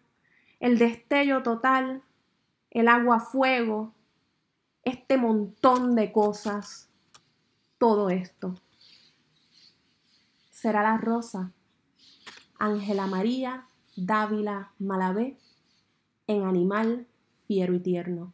el 0.59 0.79
destello 0.79 1.43
total, 1.43 2.01
el 2.71 2.87
agua 2.87 3.19
fuego, 3.19 3.93
este 4.81 5.17
montón 5.17 5.93
de 5.95 6.11
cosas, 6.11 6.89
todo 7.77 8.09
esto. 8.09 8.55
Será 10.49 10.81
la 10.81 10.97
rosa, 10.97 11.51
Ángela 12.57 13.05
María 13.05 13.67
Dávila 13.95 14.73
Malavé, 14.79 15.37
en 16.25 16.43
Animal 16.43 17.05
Fiero 17.45 17.75
y 17.75 17.79
Tierno. 17.81 18.33